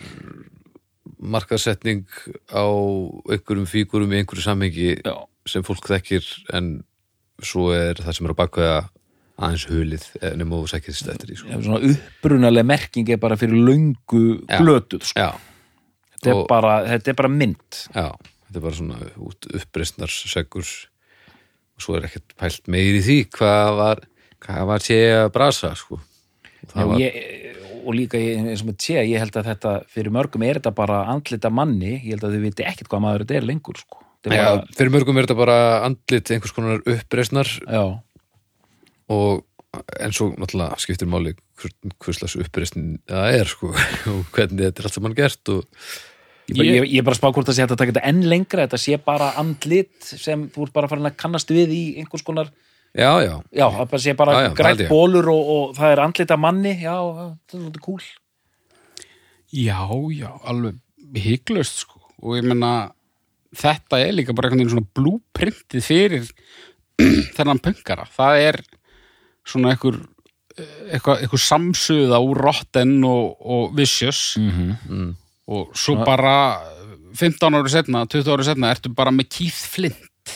[1.19, 2.05] markaðsetning
[2.55, 2.63] á
[3.27, 5.15] einhverjum fígurum í einhverju samhengi já,
[5.51, 6.77] sem fólk þekkir en
[7.43, 8.79] svo er það sem er á bakveða
[9.39, 11.61] aðeins hulið eh, nema þú sækist eftir því sko.
[11.63, 13.55] svona upprunaleg merking er bara fyrir
[14.49, 14.59] Já.
[14.59, 15.29] glötuð sko.
[16.19, 18.09] Þetta, er Og- bara, þetta er bara mynd já,
[18.49, 23.19] þetta er bara svona út uppreistnar segur og svo er ekkert pælt meir í því
[23.31, 24.01] hvað var,
[24.43, 26.01] hvað var sé að brasa sko.
[26.01, 27.15] Og Já, var, ég,
[27.87, 31.05] og líka eins og með tjea, ég held að þetta fyrir mörgum er þetta bara
[31.07, 34.03] andlita manni ég held að þau viti ekkert hvað maður þetta er lengur sko.
[34.27, 37.85] Er já, bara, fyrir mörgum er þetta bara andlit einhvers konar uppreistnar já,
[39.13, 39.45] og
[40.01, 43.73] en svo náttúrulega skiptir máli hverslas uppreistin það er sko
[44.13, 45.67] og hvernig þetta er allt saman gert og
[46.49, 48.23] Ég, ég, ég er bara að spá hvort það sé hægt að taka þetta enn
[48.25, 52.25] lengra þetta sé bara andlit sem þú ert bara farin að kannast við í einhvers
[52.25, 52.49] konar
[52.97, 54.87] já, já, já, það bara sé bara ég.
[54.89, 58.07] bólur og, og það er andlit af manni já, það er svolítið cool.
[59.53, 59.83] Já,
[60.17, 62.01] já, alveg hygglust sko.
[62.25, 62.73] Og ég meina
[63.57, 66.33] þetta er líka bara einhvern veginn svona blúprintið fyrir
[67.37, 68.63] þennan pöngara það er
[69.49, 70.03] svona einhver
[70.59, 74.37] eitthvað, eitthvað samsuða úr Rotten og, og Vicious.
[74.41, 75.17] Mm
[75.49, 76.61] og svo bara
[77.17, 80.35] 15 ári setna, 20 ári setna ertu bara með Keith Flint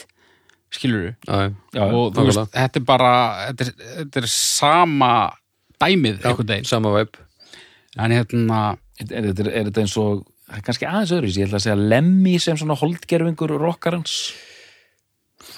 [0.73, 1.49] skilur já, já.
[1.77, 3.13] Já, og þú veist, þetta er bara
[3.51, 5.13] þetta er, þetta er sama
[5.83, 6.69] dæmið einhvern veginn.
[6.69, 7.19] sama væp
[8.01, 8.61] en hérna,
[8.97, 11.91] er, er, er, er þetta eins og er kannski aðeins öðru ég ætla að segja
[11.93, 14.17] Lemmy sem svona holdgerfingur rockarans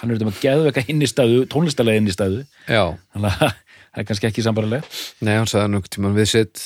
[0.04, 2.44] hann er þetta með geðveika innistæðu tónlistalega innistæðu.
[2.68, 2.84] Já,
[3.16, 3.40] þannig að
[3.94, 4.94] það er kannski ekki sambarilega
[5.24, 6.64] nei, hann sagði nokkuð tímann við sitt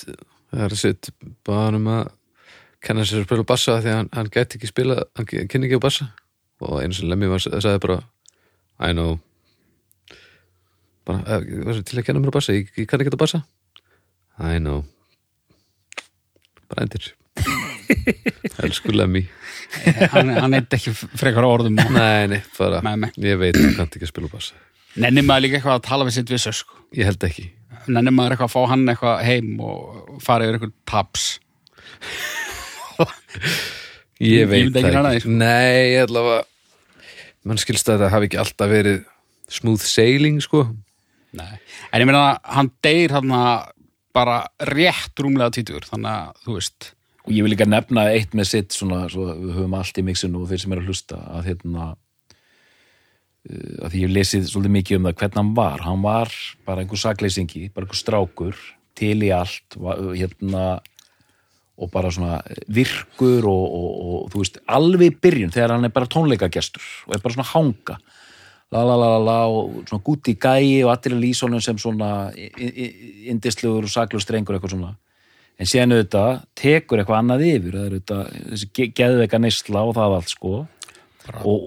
[0.50, 1.10] það er sitt
[1.46, 2.08] bara um að
[2.84, 5.80] kenna sér að spila bassa því að hann, hann gæti ekki spila, hann kynni ekki
[5.82, 6.10] á bassa.
[6.64, 7.98] Og einu sem Lemmi var, sagði bara
[8.78, 9.18] I know.
[11.08, 12.54] Bara, eh, til að kenna mér á bassa?
[12.54, 13.42] Ég, ég kann ekki á bassa.
[14.38, 14.84] I know.
[16.70, 17.12] Bara endir.
[18.62, 19.26] Elsku Lemmi
[20.14, 23.10] hann, hann eitthvað ekki frekar orðum nei, nei, bara, Nei, nei.
[23.24, 24.54] ég veit hann kann ekki að spila bassa
[24.98, 26.78] nenni maður líka eitthvað að tala við sitt vissu sko.
[26.96, 27.44] ég held ekki
[27.88, 31.28] nenni maður eitthvað að fá hann eitthvað heim og fara yfir eitthvað tabs
[34.18, 35.14] Ég Ég veit myndi ekki það ekki.
[35.14, 35.34] því, sko.
[35.38, 36.38] Nei, ég ætla að
[37.48, 38.96] mann skilst að það hafi ekki alltaf verið
[39.58, 40.64] smooth sailing, sko
[41.38, 41.54] Nei.
[41.92, 43.34] en ég meina að hann deyr hann
[44.16, 44.38] bara
[44.72, 46.88] rétt rúmlega títur þannig að þú veist
[47.28, 50.40] og ég vil líka nefna eitt með sitt svona, svo við höfum allt í mixinu
[50.40, 54.98] og þeir sem er að hlusta að hérna uh, að því ég lesið svolítið mikið
[54.98, 58.62] um það hvernig hann var, hann var bara einhver sakleysingi, bara einhver strákur
[58.98, 59.76] til í allt
[60.16, 60.78] hérna
[61.78, 62.40] og bara svona
[62.74, 63.90] virkur og, og,
[64.24, 67.50] og þú veist, alveg í byrjun þegar hann er bara tónleikagestur og er bara svona
[67.52, 67.98] hanga.
[68.74, 73.86] La la la la la og svona gúti gæi og allir lýsónum sem svona indislugur
[73.86, 74.96] og saklur strengur eitthvað svona
[75.58, 77.76] en síðan auðvitað tekur eitthvað annað yfir.
[77.76, 80.56] Það er auðvitað geðveika neysla og það allt sko.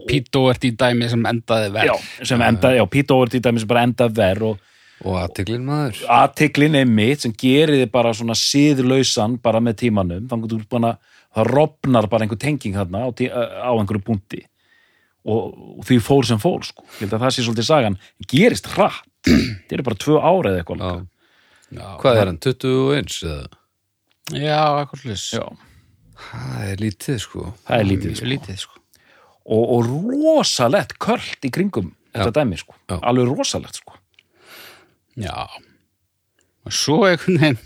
[0.10, 1.96] Pító ert í dæmi sem endaði verð já,
[2.48, 4.68] enda, já, Pete Doherty dæmi sem bara enda verð og
[5.02, 5.98] og aðteglin maður.
[6.14, 10.28] Aðtiklin einmitt sem gerir þið bara svona síðlausan bara með tímanum.
[10.30, 14.44] Þannig að ert að það rofnar bara einhver tenging þarna á, tí- á einhverju punkti.
[15.26, 16.86] Og, og því fór sem fór sko.
[17.26, 17.98] það sé svolítið sagan.
[18.30, 23.18] Gerist hratt, þetta eru bara tvö ára eða eitthvað já, Hvað er hann, 21?
[23.26, 23.61] Eða?
[24.30, 25.46] Já, eitthvað Já,
[26.22, 28.30] Það er lítið, sko það er lítið sko.
[28.30, 28.78] lítið sko
[29.42, 32.76] og, og rosalegt köld í kringum þetta dæmi sko.
[32.92, 33.00] Já.
[33.02, 33.96] alveg rosalegt sko.
[35.18, 35.48] Já
[36.62, 37.58] og svo einhvern veginn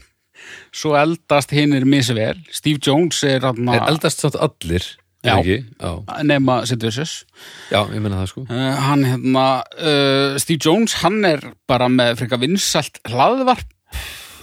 [0.75, 4.85] svo eldast hinn er misvel Steve Jones er hann Er eldast samt allir,
[5.25, 5.35] er Já.
[5.41, 5.57] ekki?
[5.81, 5.91] Já,
[6.23, 7.15] nema Sid Vicious
[7.73, 9.45] já, ég meina það, sko uh, hann hérna
[9.75, 13.67] uh, Steve Jones hann er bara með frekar vinsælt hlaðvarp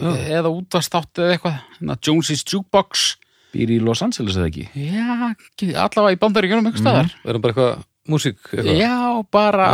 [0.03, 1.57] eða útastátt eða eitthvað.
[1.79, 3.05] Hérna, Jonesy's Jukebox.
[3.53, 4.67] Býr í Los Angeles eða ekki?
[4.75, 5.33] Já,
[5.85, 7.11] allavega í bandaríkjunum eitthvað staðar.
[7.25, 8.81] Er hann bara eitthvað músík, eitthvað?
[8.81, 8.97] Já,
[9.37, 9.67] bara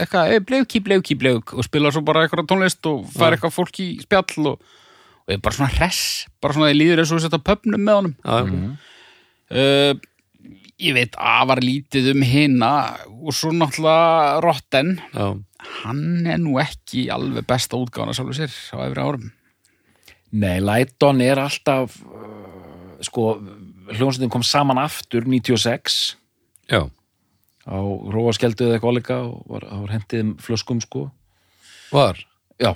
[0.00, 3.80] eitthvað, eh, blauki, blauki, blauk og spila svo bara eitthvað tónlist og fara eitthvað fólk
[3.84, 4.62] í spjall og,
[5.28, 8.14] og er bara svona hress, bara svona ég líður eins og setja pöpnum með honum.
[8.24, 8.86] Já, ok.
[9.52, 9.94] uh,
[10.78, 12.68] Ég veit afar lítið um hina
[13.10, 15.32] og svo náttúrulega Rotten, já,
[15.82, 19.24] hann er nú ekki alveg besta útgána sjálfur sér á efri árum
[20.36, 23.38] Nei, Lighton er alltaf uh, sko,
[23.94, 26.18] hljómsveitin kom saman aftur 96
[26.68, 26.82] já,
[27.64, 27.78] á
[28.12, 31.06] róaskeldu eða eitthvað líka og var, það var hendið um flöskum sko.
[31.94, 32.20] Var?
[32.60, 32.72] Já,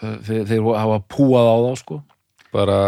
[0.00, 2.00] þeir, þeir hafa púað á þá sko.
[2.52, 2.80] Bara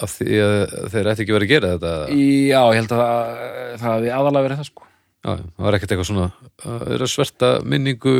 [0.00, 0.56] að því að
[0.94, 1.94] þeir ætti ekki verið að gera þetta?
[2.14, 3.38] Já, ég held að það,
[3.74, 4.88] það hafi aðalega verið það sko.
[5.24, 6.26] Já, það var ekkert eitthvað svona
[6.64, 8.16] að vera að sverta minningu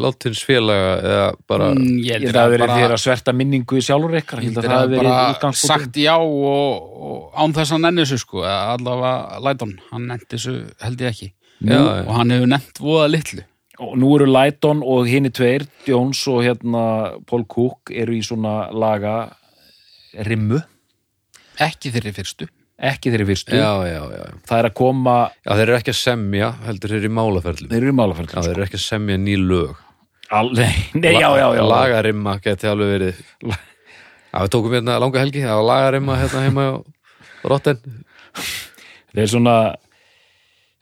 [0.00, 4.16] látins félaga eða bara Mm, Ég held að það hafi verið að sverta minningu sjálfur
[4.20, 4.40] ykkar.
[4.42, 8.04] Ég held að það hafi verið útgangspunktur sagt já og, og án þess að nenni
[8.06, 10.54] þessu sko allavega Læton, hann nefndi þessu
[10.86, 11.28] held ég ekki.
[11.66, 13.44] Já, og hann hefur nefnt voða litlu.
[13.76, 16.84] Og nú eru Lighton og hini tveir Jones og hérna
[17.28, 19.16] Paul Cook eru í svona laga
[20.24, 20.62] rimmu,
[21.60, 23.56] ekki þeirri fyrstu ekki þeirri fyrstu.
[23.56, 24.38] Já, já, já, já.
[24.48, 27.70] Það er að koma, já, þeir eru ekki að semja heldur þeir eru í málaferlum.
[27.72, 29.80] Þeir eru í Já, málaferð þeir eru ekki að semja ný lög.
[30.36, 31.62] Al, nei, nei, já, já, já.
[31.70, 33.24] Lagarimma geti alveg verið.
[33.46, 36.74] Já, við tókum hérna langa helgi það var lagarimma hérna heima á
[37.46, 37.82] Rotten.
[39.14, 39.56] Það er svona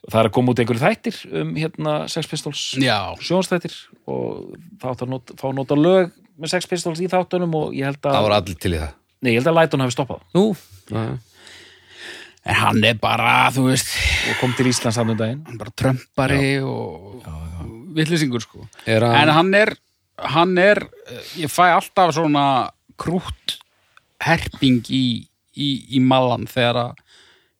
[0.09, 2.63] það er að koma út einhverju þættir um hérna Sex Pistols.
[2.81, 3.77] Já, sjónstættir
[4.11, 8.11] og átt að not, nota lög með Sex Pistols í þáttunum og ég held að,
[8.17, 8.91] Það voru allir til í það.
[9.23, 10.25] Nei, ég held að Lighton hafi stoppað.
[10.35, 10.45] Nú,
[10.91, 11.05] já,
[12.45, 13.89] en hann er bara þú veist,
[14.29, 15.43] og kom til Íslands hann um daginn.
[15.47, 17.25] hann er bara trömpari og
[17.95, 18.67] vittlisingur sko.
[18.85, 19.73] Er en hann hann er
[20.17, 20.79] hann er,
[21.35, 23.57] ég fæ alltaf svona krútt
[24.23, 25.67] herping í, í,
[25.97, 27.01] í mallan þegar að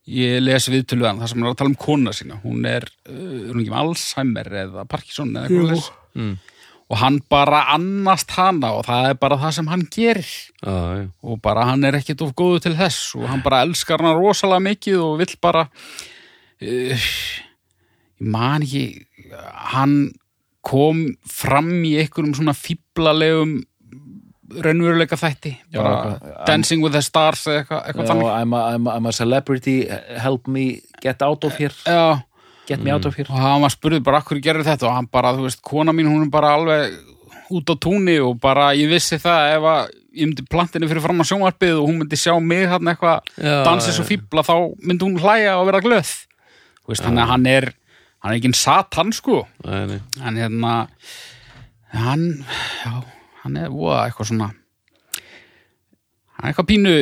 [0.07, 2.38] ég les viðtölu við hann þar sem hann er að tala um kona sína.
[2.45, 6.38] Hún er, er hún ekki með Alzheimer eða Parkinson eða eitthvað Mm.
[6.86, 10.34] Og hann bara annast hana og það er bara það sem hann gerir.
[10.62, 14.03] Já, já, og bara hann er ekkit of góðu til þess og hann bara elskar
[14.03, 17.07] hana rosalega mikið og vill bara uh, ég
[18.20, 19.06] man ekki
[19.74, 19.95] hann
[20.66, 23.57] kom fram í einhverjum svona fíblalegum
[24.66, 28.30] raunveruleika þætti Já, bara eitthvað, Dancing with the Stars eða eitthvað, eitthvað Já, þannig.
[28.30, 29.76] I'm, I'm, a, I'm a celebrity
[30.22, 30.66] help me
[31.02, 31.74] get out of here.
[31.86, 32.22] Já,
[32.68, 33.28] get me out of here.
[33.30, 34.90] Og hann var spurði bara akkur gerir þetta?
[34.90, 36.98] Og hann bara, þú veist, kona mín hún er bara alveg
[37.56, 39.82] út á túni og bara ég vissi það ef að
[40.16, 43.80] ég myndi plantinni fyrir fram á sjónvarpið og hún myndi sjá mig hann eitthvað já.
[43.86, 46.14] svo fíbla þá myndi hún hlæja og vera glöð.
[46.90, 47.72] Þannig að hann er
[48.24, 49.44] hann er ekki en satan sko.
[49.66, 50.00] Nei, nei.
[50.26, 50.74] en hérna
[51.94, 52.46] hann,
[52.84, 52.94] já,
[53.44, 54.50] hann er voða eitthvað svona
[56.36, 56.98] hann er eitthvað pínu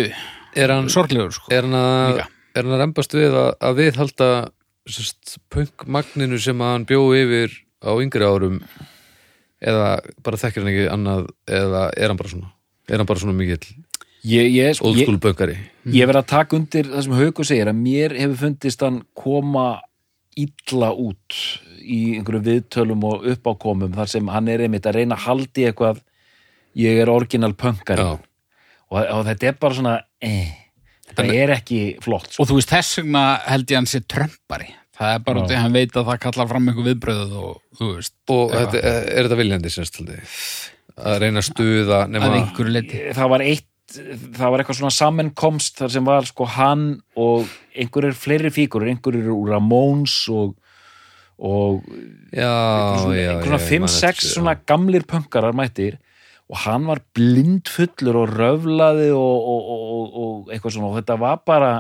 [0.54, 1.50] Er hann, sorglegur sko.
[1.50, 2.20] er hann að
[2.54, 4.53] er rembast við að, að viðhalda sérst,
[5.54, 7.54] punkmagninu sem hann bjó yfir
[7.84, 8.60] á yngri árum
[9.64, 12.52] eða bara þekkir hann ekki annað eða er hann bara svona?
[12.92, 13.64] Er hann bara svona mikill
[14.28, 15.08] ég, ég, sko, ég,
[16.08, 19.68] verð að taka undir það sem Hauku segir að mér hefur fundist hann koma
[20.40, 21.40] illa út
[21.84, 26.04] í einhverjum viðtölum og uppákomum þar sem hann er einmitt að reyna að haldi eitthvað
[26.80, 28.20] ég er orginal pöngari Já.
[28.90, 30.63] og, og þetta er bara svona eh,
[31.18, 32.44] þetta er ekki flott sko.
[32.44, 35.58] og þú veist þess vegna held ég hann sé trömpari það er bara út í
[35.58, 39.28] að hann veit að það kallar fram einhver viðbröð og þú veist og þetta, er
[39.28, 40.18] þetta viljandi semst haldi
[40.94, 42.02] að reyna að stuða
[43.18, 46.86] það var eitt það var eitthvað svona sammenkomst þar sem var sko hann
[47.20, 50.56] og einhverjir fleiri fígur, einhverjir úr Ramones og,
[51.38, 51.84] og
[52.34, 56.00] já, einhver svona já, ég 5-6 man eftir því, svona gamlir pönkarar mættir
[56.54, 60.92] og hann var blindfullur og röflaði og, og, og, og, og eitthvað svona.
[60.92, 61.72] Og þetta var bara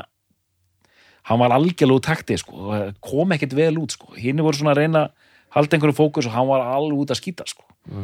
[1.29, 4.73] hann var algjörlega úr takti sko, og kom ekkert vel út sko, hinn voru svona
[4.73, 5.13] að reyna að
[5.55, 7.63] halda einhverju fókus og hann var alveg út að skýta sko.
[7.87, 8.01] Já.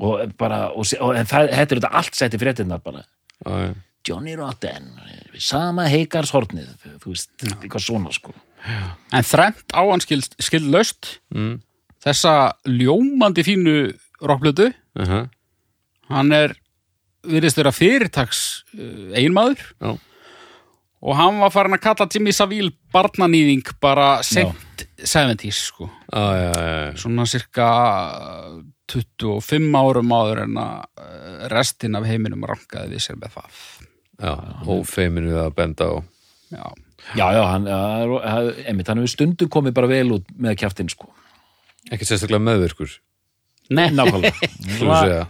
[0.00, 3.04] og bara, og, og en það, þetta er þetta allt setti fréttinnar bara.
[3.46, 3.72] Já.
[4.08, 4.86] Johnny Rotten,
[5.38, 6.70] sama heikarshornið,
[7.02, 8.32] þú veist, eitthvað svona sko.
[9.12, 11.60] En þrennt á hann skild, skild löst Mm.
[12.02, 12.32] þessa
[12.66, 13.76] ljómandi fínu
[14.20, 15.28] rockblötu Uh -huh.
[16.10, 16.54] Hann er
[17.26, 18.40] virðist vera fyrirtaks
[18.76, 19.92] uh, einmaður Já.
[21.04, 25.88] og hann var farin að kalla Jimmy Savile barnanýðing bara sent 70s sko.
[26.12, 26.92] Já, já, já, já.
[27.00, 27.68] svona cirka
[28.90, 33.64] 25 árum áður en að uh, restin af heiminum rankaði við sér með það.
[34.20, 34.34] Já.
[34.68, 35.96] ófeiminu að benda á.
[36.50, 36.64] Já,
[37.16, 37.66] Já, já, hann,
[38.76, 41.08] hefur stundu komið bara vel út með kjaftin sko.
[41.90, 42.92] Ekki sérstaklega meðvirkur.
[43.70, 45.24] Nei, Nákvæmlega.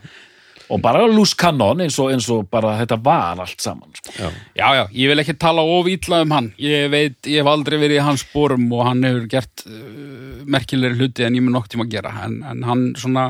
[0.70, 4.12] Og bara loose cannon eins og, eins og bara þetta var allt saman sko.
[4.14, 4.28] já.
[4.54, 7.78] já, já, ég vil ekki tala of ítla um hann ég veit, ég hef aldrei
[7.80, 11.72] verið í hans sporum og hann hefur gert uh, merkilegri hluti en ég mun nokk
[11.72, 13.26] tíma að gera en, en hann svona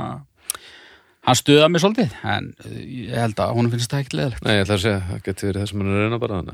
[1.27, 4.55] hann stuðaði mig svolítið en uh, ég held að hún finnst það ekkert leðilegt Nei,
[4.59, 6.45] ég ætla að segja, það getur verið það sem hann er reyna bara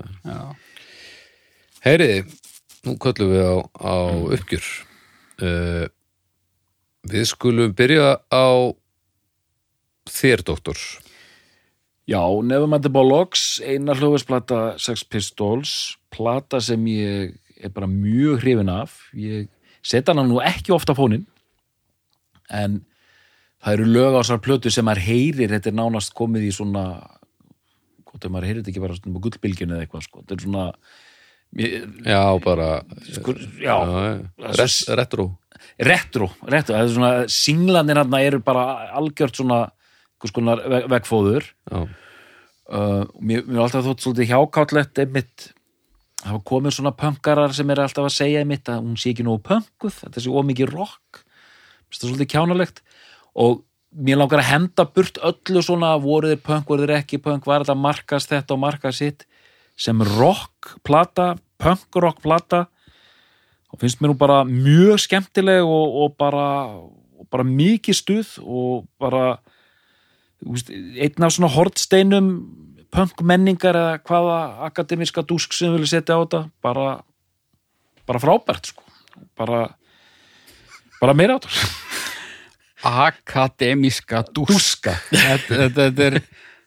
[1.87, 2.23] Heyriði,
[2.83, 3.95] nú köllum við á, á
[4.35, 4.71] uppgjör.
[5.39, 5.85] Uh,
[7.07, 8.47] við skulum byrja á
[10.11, 10.81] þér, doktor.
[12.07, 18.71] Já, Nevermind the Bollocks eina hljóðversplata Sex Pistols plata sem ég er bara mjög hrifin
[18.71, 19.01] af.
[19.19, 19.49] Ég
[19.83, 21.27] setja hana nú ekki ofta á fónin
[22.47, 22.85] en
[23.59, 25.51] það eru lög á þessar plötu sem maður heyrir.
[25.51, 26.87] Þetta er nánast komið í svona
[28.07, 30.23] gott ef maður heyrði þetta ekki bara svona gullbylgjun eða eitthvað sko.
[30.23, 30.67] þetta er svona
[31.57, 31.75] mér,
[32.07, 32.69] Já, bara
[33.19, 33.77] sko, já,
[34.57, 35.27] Ret, Retro.
[35.77, 36.77] Retro, retro.
[36.77, 39.65] Það er svona, singlanir hann eru bara algjört svona
[40.27, 41.87] einhvers konar ve- vegfóður uh,
[43.21, 45.51] mér, mér er alltaf þótt svolítið hjákátlegt einmitt
[46.27, 49.45] hafa komið svona pönkarar sem er alltaf að segja einmitt að hún sé ekki nógu
[49.47, 51.23] pönkuð þetta sé ómikið rock.
[51.87, 52.81] Finnst það svolítið kjánalegt.
[53.37, 53.61] Og
[53.95, 57.63] mér langar að henda burt öllu svona voru þeir pönk, voru þeir ekki pönk var
[57.63, 59.27] þetta markast þetta og markast sitt
[59.77, 62.65] sem rock plata pönk rock plata
[63.71, 68.87] og finnst mér nú bara mjög skemmtileg og, og bara og bara mikið stuð og
[69.01, 69.37] bara
[70.45, 72.31] einn af svona hortsteinum
[72.93, 74.39] punk menningar eða hvaða
[74.69, 77.01] akademiska dúsk sem vilja setja á þetta bara,
[78.09, 78.85] bara frábært sko.
[79.37, 79.67] bara
[81.01, 81.85] bara meira á þetta
[82.87, 84.93] Akademiska dúska.
[85.11, 86.17] Þetta, þetta, þetta, er,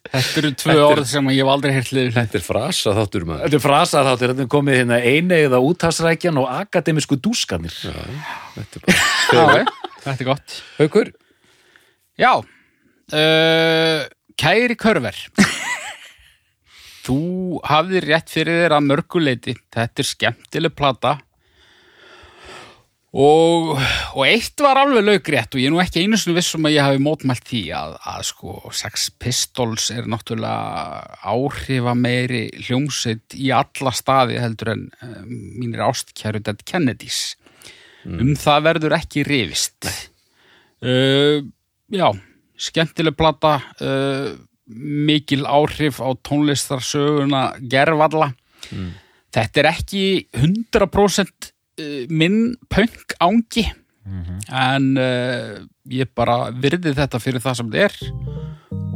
[0.09, 3.43] þetta eru tvö orð sem ég hef aldrei heyrt liður þetta er frasa þáttur maður.
[3.45, 8.87] Þetta er frasa þáttur, þetta er komið hérna einegða úthásrækjan og akademisku dúskanir Þetta er
[8.89, 8.97] bara
[9.37, 10.57] Já, þetta er gott.
[10.81, 11.13] Haukur,
[12.19, 12.33] Já
[13.13, 14.05] uh,
[14.39, 15.17] Kæri Körver.
[17.05, 17.21] Þú
[17.65, 21.17] hafðir rétt fyrir þér að mörguleiti Þetta er skemmtileg plata.
[23.09, 23.71] Og,
[24.13, 26.85] og eitt var alveg laugrétt og ég er nú ekki einu sinni vissum að ég
[26.85, 33.95] hafi mótmælt því að, að sko Sex Pistols er náttúrulega áhrifa meiri hljómsveit í alla
[33.97, 37.33] staði heldur en um, mínir ástkæru Dead Kennedys.
[38.05, 39.89] Um það verður ekki rifist.
[40.85, 41.41] Uh,
[41.89, 42.13] já
[42.59, 44.31] skemmtileg plata uh,
[44.69, 48.33] mikil áhrif á tónlistarsöguna gerfalla
[49.33, 50.03] þetta er ekki
[50.37, 53.65] 100% uh, minn punk ángi
[54.49, 55.59] en uh,
[55.89, 58.39] ég bara virði þetta fyrir það sem þetta er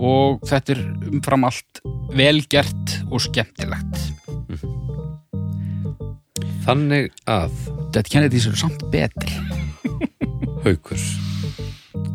[0.04, 0.82] og þetta er
[1.12, 1.82] umfram allt
[2.18, 4.00] velgert og skemmtilegt.
[6.64, 7.54] Þannig að
[7.94, 9.38] Dead Kennedys eru samt betri.
[10.64, 11.00] Haukur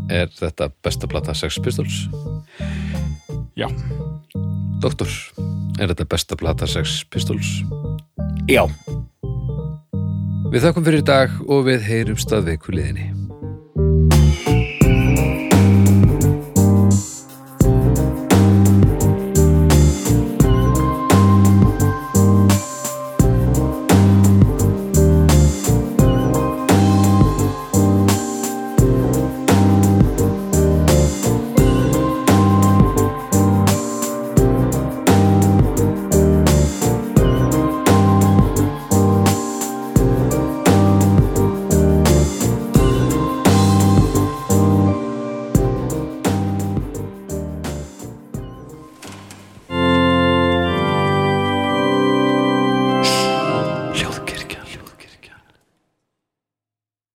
[0.08, 2.06] Er þetta besta plata Sex Pistols?
[3.58, 3.68] já,
[4.80, 5.08] Doktor,
[5.80, 7.62] er þetta besta plata Sex Pistols?
[8.48, 8.64] já,
[10.48, 11.82] Við þakkum fyrir í dag og við
[12.46, 13.27] viku liðinni